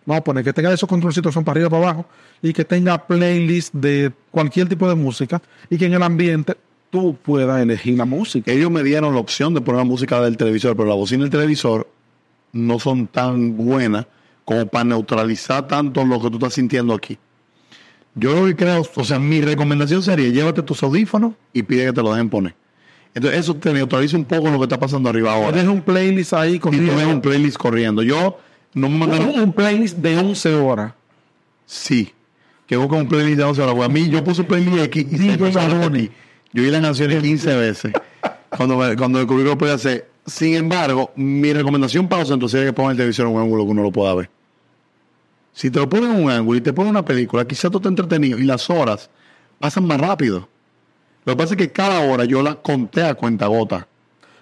Vamos 0.05 0.21
a 0.21 0.23
poner 0.23 0.43
que 0.43 0.53
tenga 0.53 0.73
esos 0.73 0.89
controlcitos 0.89 1.29
que 1.29 1.33
son 1.33 1.43
para 1.43 1.57
arriba 1.59 1.69
para 1.69 1.83
abajo 1.83 2.05
y 2.41 2.51
que 2.53 2.65
tenga 2.65 3.05
playlist 3.05 3.73
de 3.73 4.11
cualquier 4.31 4.67
tipo 4.67 4.87
de 4.89 4.95
música 4.95 5.41
y 5.69 5.77
que 5.77 5.85
en 5.85 5.93
el 5.93 6.01
ambiente 6.03 6.55
tú 6.89 7.15
puedas 7.21 7.61
elegir 7.61 7.95
la 7.97 8.05
música. 8.05 8.51
Ellos 8.51 8.71
me 8.71 8.81
dieron 8.81 9.13
la 9.13 9.19
opción 9.19 9.53
de 9.53 9.61
poner 9.61 9.79
la 9.79 9.85
música 9.85 10.19
del 10.21 10.35
televisor, 10.37 10.75
pero 10.75 10.89
la 10.89 10.95
bocina 10.95 11.21
del 11.23 11.29
televisor 11.29 11.87
no 12.53 12.79
son 12.79 13.05
tan 13.07 13.55
buenas 13.55 14.07
como 14.45 14.65
para 14.65 14.85
neutralizar 14.85 15.67
tanto 15.67 16.03
lo 16.03 16.19
que 16.19 16.29
tú 16.31 16.37
estás 16.37 16.53
sintiendo 16.55 16.95
aquí. 16.95 17.19
Yo 18.15 18.33
lo 18.33 18.45
que 18.47 18.55
creo, 18.55 18.81
o 18.95 19.03
sea, 19.03 19.19
mi 19.19 19.41
recomendación 19.41 20.01
sería 20.01 20.29
llévate 20.29 20.63
tus 20.63 20.81
audífonos 20.81 21.33
y 21.53 21.61
pide 21.61 21.85
que 21.85 21.93
te 21.93 22.01
lo 22.01 22.11
dejen 22.11 22.29
poner. 22.29 22.55
Entonces 23.13 23.39
eso 23.39 23.55
te 23.55 23.73
neutraliza 23.73 24.15
un 24.17 24.25
poco 24.25 24.49
lo 24.49 24.57
que 24.57 24.63
está 24.65 24.79
pasando 24.79 25.09
arriba 25.09 25.33
ahora. 25.33 25.51
Tienes 25.53 25.71
un 25.71 25.81
playlist 25.81 26.33
ahí 26.33 26.59
con 26.59 26.73
Y 26.73 26.77
tú 26.77 26.95
ves 26.95 27.05
un 27.05 27.21
playlist 27.21 27.57
corriendo. 27.57 28.01
Yo 28.03 28.37
no 28.75 28.87
me 28.89 28.97
mandaron... 28.99 29.29
un, 29.29 29.39
un 29.39 29.53
playlist 29.53 29.97
de 29.97 30.17
11 30.17 30.53
horas. 30.55 30.93
Sí. 31.65 32.13
Que 32.67 32.75
busca 32.77 32.95
un 32.97 33.07
playlist 33.07 33.37
de 33.39 33.43
11 33.43 33.61
horas. 33.63 33.75
Pues 33.75 33.89
a 33.89 33.91
mí 33.91 34.09
yo 34.09 34.23
puse 34.23 34.41
un 34.41 34.47
playlist 34.47 34.77
X 34.95 35.07
y 35.11 35.37
puso 35.37 35.59
Ronnie. 35.67 36.11
Yo 36.53 36.63
oí 36.63 36.69
las 36.69 36.81
canciones 36.81 37.21
15 37.21 37.55
veces. 37.55 37.93
cuando, 38.55 38.77
me- 38.77 38.95
cuando 38.95 39.17
descubrí 39.19 39.43
que 39.43 39.49
lo 39.49 39.57
podía 39.57 39.73
hacer. 39.73 40.07
Sin 40.25 40.53
embargo, 40.55 41.11
mi 41.15 41.51
recomendación 41.51 42.07
para 42.07 42.21
los 42.21 42.29
centros 42.29 42.51
sería 42.51 42.67
que 42.67 42.73
pongan 42.73 42.91
el 42.91 42.97
televisor 42.97 43.25
en 43.27 43.33
un 43.33 43.41
ángulo 43.41 43.65
que 43.65 43.71
uno 43.71 43.81
lo 43.81 43.91
pueda 43.91 44.13
ver. 44.13 44.29
Si 45.53 45.71
te 45.71 45.79
lo 45.79 45.89
ponen 45.89 46.11
en 46.11 46.23
un 46.23 46.31
ángulo 46.31 46.57
y 46.59 46.61
te 46.61 46.71
ponen 46.71 46.91
una 46.91 47.03
película, 47.03 47.45
quizás 47.45 47.71
tú 47.71 47.77
estés 47.79 47.89
entretenido 47.89 48.37
y 48.37 48.43
las 48.43 48.69
horas 48.69 49.09
pasan 49.59 49.85
más 49.87 49.99
rápido. 49.99 50.47
Lo 51.29 51.35
que 51.37 51.43
pasa 51.43 51.53
es 51.53 51.57
que 51.57 51.71
cada 51.71 51.99
hora 52.01 52.25
yo 52.25 52.41
la 52.41 52.55
conté 52.55 53.03
a 53.03 53.13
cuenta 53.13 53.47
gota. 53.47 53.87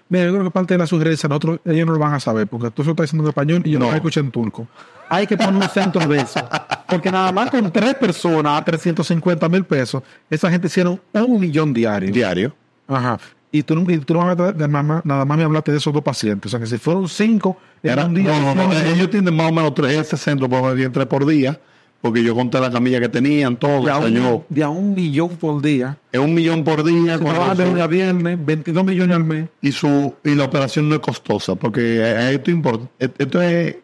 Mira, 0.09 0.25
yo 0.25 0.31
creo 0.31 0.43
que 0.45 0.51
parte 0.51 0.73
de 0.73 0.77
la 0.77 0.87
sugerencia, 0.87 1.27
nosotros, 1.27 1.59
ellos 1.65 1.85
no 1.85 1.91
lo 1.93 1.99
van 1.99 2.13
a 2.13 2.19
saber, 2.21 2.47
porque 2.47 2.71
tú 2.71 2.81
se 2.81 2.87
lo 2.87 2.91
estás 2.93 3.05
diciendo 3.07 3.25
en 3.25 3.29
español 3.29 3.61
y 3.65 3.71
yo 3.71 3.79
no, 3.79 3.89
lo 3.89 3.95
escuché 3.95 4.21
en 4.21 4.31
turco. 4.31 4.65
Hay 5.09 5.27
que 5.27 5.35
poner 5.37 5.53
un 5.55 5.69
centro 5.69 6.07
de 6.07 6.19
eso. 6.21 6.39
Porque 6.87 7.11
nada 7.11 7.31
más 7.33 7.49
con 7.51 7.69
tres 7.71 7.95
personas 7.95 8.61
a 8.61 8.63
350 8.63 9.49
mil 9.49 9.65
pesos, 9.65 10.01
esa 10.29 10.49
gente 10.49 10.67
hicieron 10.67 11.01
un 11.13 11.39
millón 11.39 11.73
diario. 11.73 12.11
Diario. 12.11 12.55
Ajá. 12.87 13.19
Y 13.51 13.63
tú, 13.63 13.73
y 13.89 13.97
tú 13.99 14.13
nada 14.13 14.67
más, 14.67 15.05
nada 15.05 15.25
más 15.25 15.37
me 15.37 15.43
hablaste 15.43 15.71
de 15.71 15.77
esos 15.77 15.93
dos 15.93 16.03
pacientes. 16.03 16.47
O 16.47 16.51
sea, 16.51 16.59
que 16.59 16.67
si 16.67 16.77
fueron 16.77 17.09
cinco, 17.09 17.57
era 17.83 17.93
Era- 17.93 18.05
un 18.05 18.13
día. 18.13 18.39
no, 18.39 18.55
no, 18.55 18.67
no, 18.67 18.73
ellos 18.73 19.09
tienen 19.09 19.35
más 19.35 19.49
o 19.49 19.53
menos 19.53 19.73
tres, 19.73 19.93
ese 19.97 20.15
centro 20.17 20.47
por 20.49 20.73
medio 20.73 20.89
tres 20.91 21.05
por 21.07 21.25
día, 21.25 21.59
porque 22.01 22.23
yo 22.23 22.35
conté 22.35 22.59
la 22.59 22.71
camilla 22.71 22.99
que 22.99 23.09
tenían, 23.09 23.57
todo. 23.57 23.83
de, 23.83 23.91
a 23.91 23.99
yo- 24.07 24.35
un, 24.37 24.43
de 24.49 24.63
a 24.63 24.69
un 24.69 24.93
millón 24.93 25.29
por 25.37 25.61
día. 25.61 25.97
es 26.11 26.19
un 26.19 26.33
millón 26.33 26.63
por 26.63 26.83
día 26.83 27.17
Se 27.17 27.23
con 27.23 27.33
trabajan 27.33 27.57
de 27.57 27.65
lunes 27.65 27.83
a 27.83 27.87
viernes, 27.87 28.45
22 28.45 28.85
millones 28.85 29.15
al 29.15 29.23
mes. 29.23 29.49
y 29.61 29.71
su 29.71 30.13
y 30.23 30.35
la 30.35 30.45
operación 30.45 30.87
no 30.89 30.95
es 30.95 31.01
costosa 31.01 31.55
porque 31.55 32.31
esto 32.33 32.51
importa 32.51 32.87
esto 32.99 33.41
es 33.41 33.75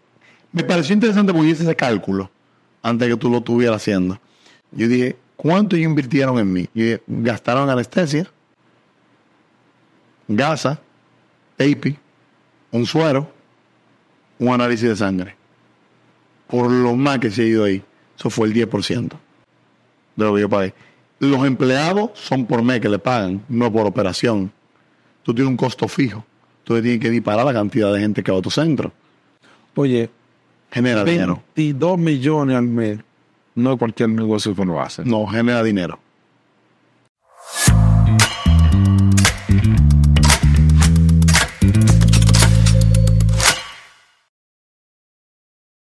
me 0.51 0.63
pareció 0.63 0.93
interesante 0.93 1.33
porque 1.33 1.47
yo 1.47 1.53
hice 1.53 1.63
ese 1.63 1.75
cálculo 1.75 2.29
antes 2.83 3.07
de 3.07 3.13
que 3.15 3.19
tú 3.19 3.29
lo 3.29 3.37
estuvieras 3.39 3.77
haciendo 3.77 4.19
yo 4.71 4.87
dije 4.87 5.15
¿cuánto 5.35 5.75
ellos 5.75 5.89
invirtieron 5.89 6.37
en 6.37 6.53
mí? 6.53 6.67
y 6.75 6.81
dije, 6.83 7.01
gastaron 7.07 7.69
anestesia 7.69 8.27
gasa 10.27 10.79
tape 11.57 11.97
un 12.71 12.85
suero 12.85 13.27
un 14.39 14.53
análisis 14.53 14.87
de 14.89 14.95
sangre 14.95 15.35
por 16.47 16.69
lo 16.71 16.95
más 16.95 17.19
que 17.19 17.31
se 17.31 17.41
ha 17.41 17.45
ido 17.45 17.63
ahí 17.65 17.83
eso 18.17 18.29
fue 18.29 18.47
el 18.47 18.53
10% 18.53 19.11
de 20.15 20.25
lo 20.25 20.35
que 20.35 20.41
yo 20.41 20.49
pagué 20.49 20.73
los 21.19 21.45
empleados 21.45 22.11
son 22.15 22.45
por 22.45 22.61
mes 22.63 22.81
que 22.81 22.89
le 22.89 22.99
pagan 22.99 23.43
no 23.49 23.71
por 23.71 23.85
operación 23.85 24.51
tú 25.23 25.33
tienes 25.33 25.49
un 25.49 25.57
costo 25.57 25.87
fijo. 25.87 26.23
Tú 26.63 26.79
tienes 26.81 26.99
que 26.99 27.09
disparar 27.09 27.45
la 27.45 27.53
cantidad 27.53 27.91
de 27.93 27.99
gente 27.99 28.23
que 28.23 28.31
va 28.31 28.37
a 28.37 28.41
tu 28.41 28.51
centro. 28.51 28.91
Oye, 29.75 30.09
Genera 30.71 31.03
dinero. 31.03 31.43
22 31.55 31.97
millones 31.97 32.55
al 32.55 32.63
mes. 32.63 32.99
No 33.55 33.77
cualquier 33.77 34.09
negocio 34.09 34.55
que 34.55 34.65
lo 34.65 34.81
hace. 34.81 35.03
No, 35.05 35.27
genera 35.27 35.61
dinero. 35.61 35.99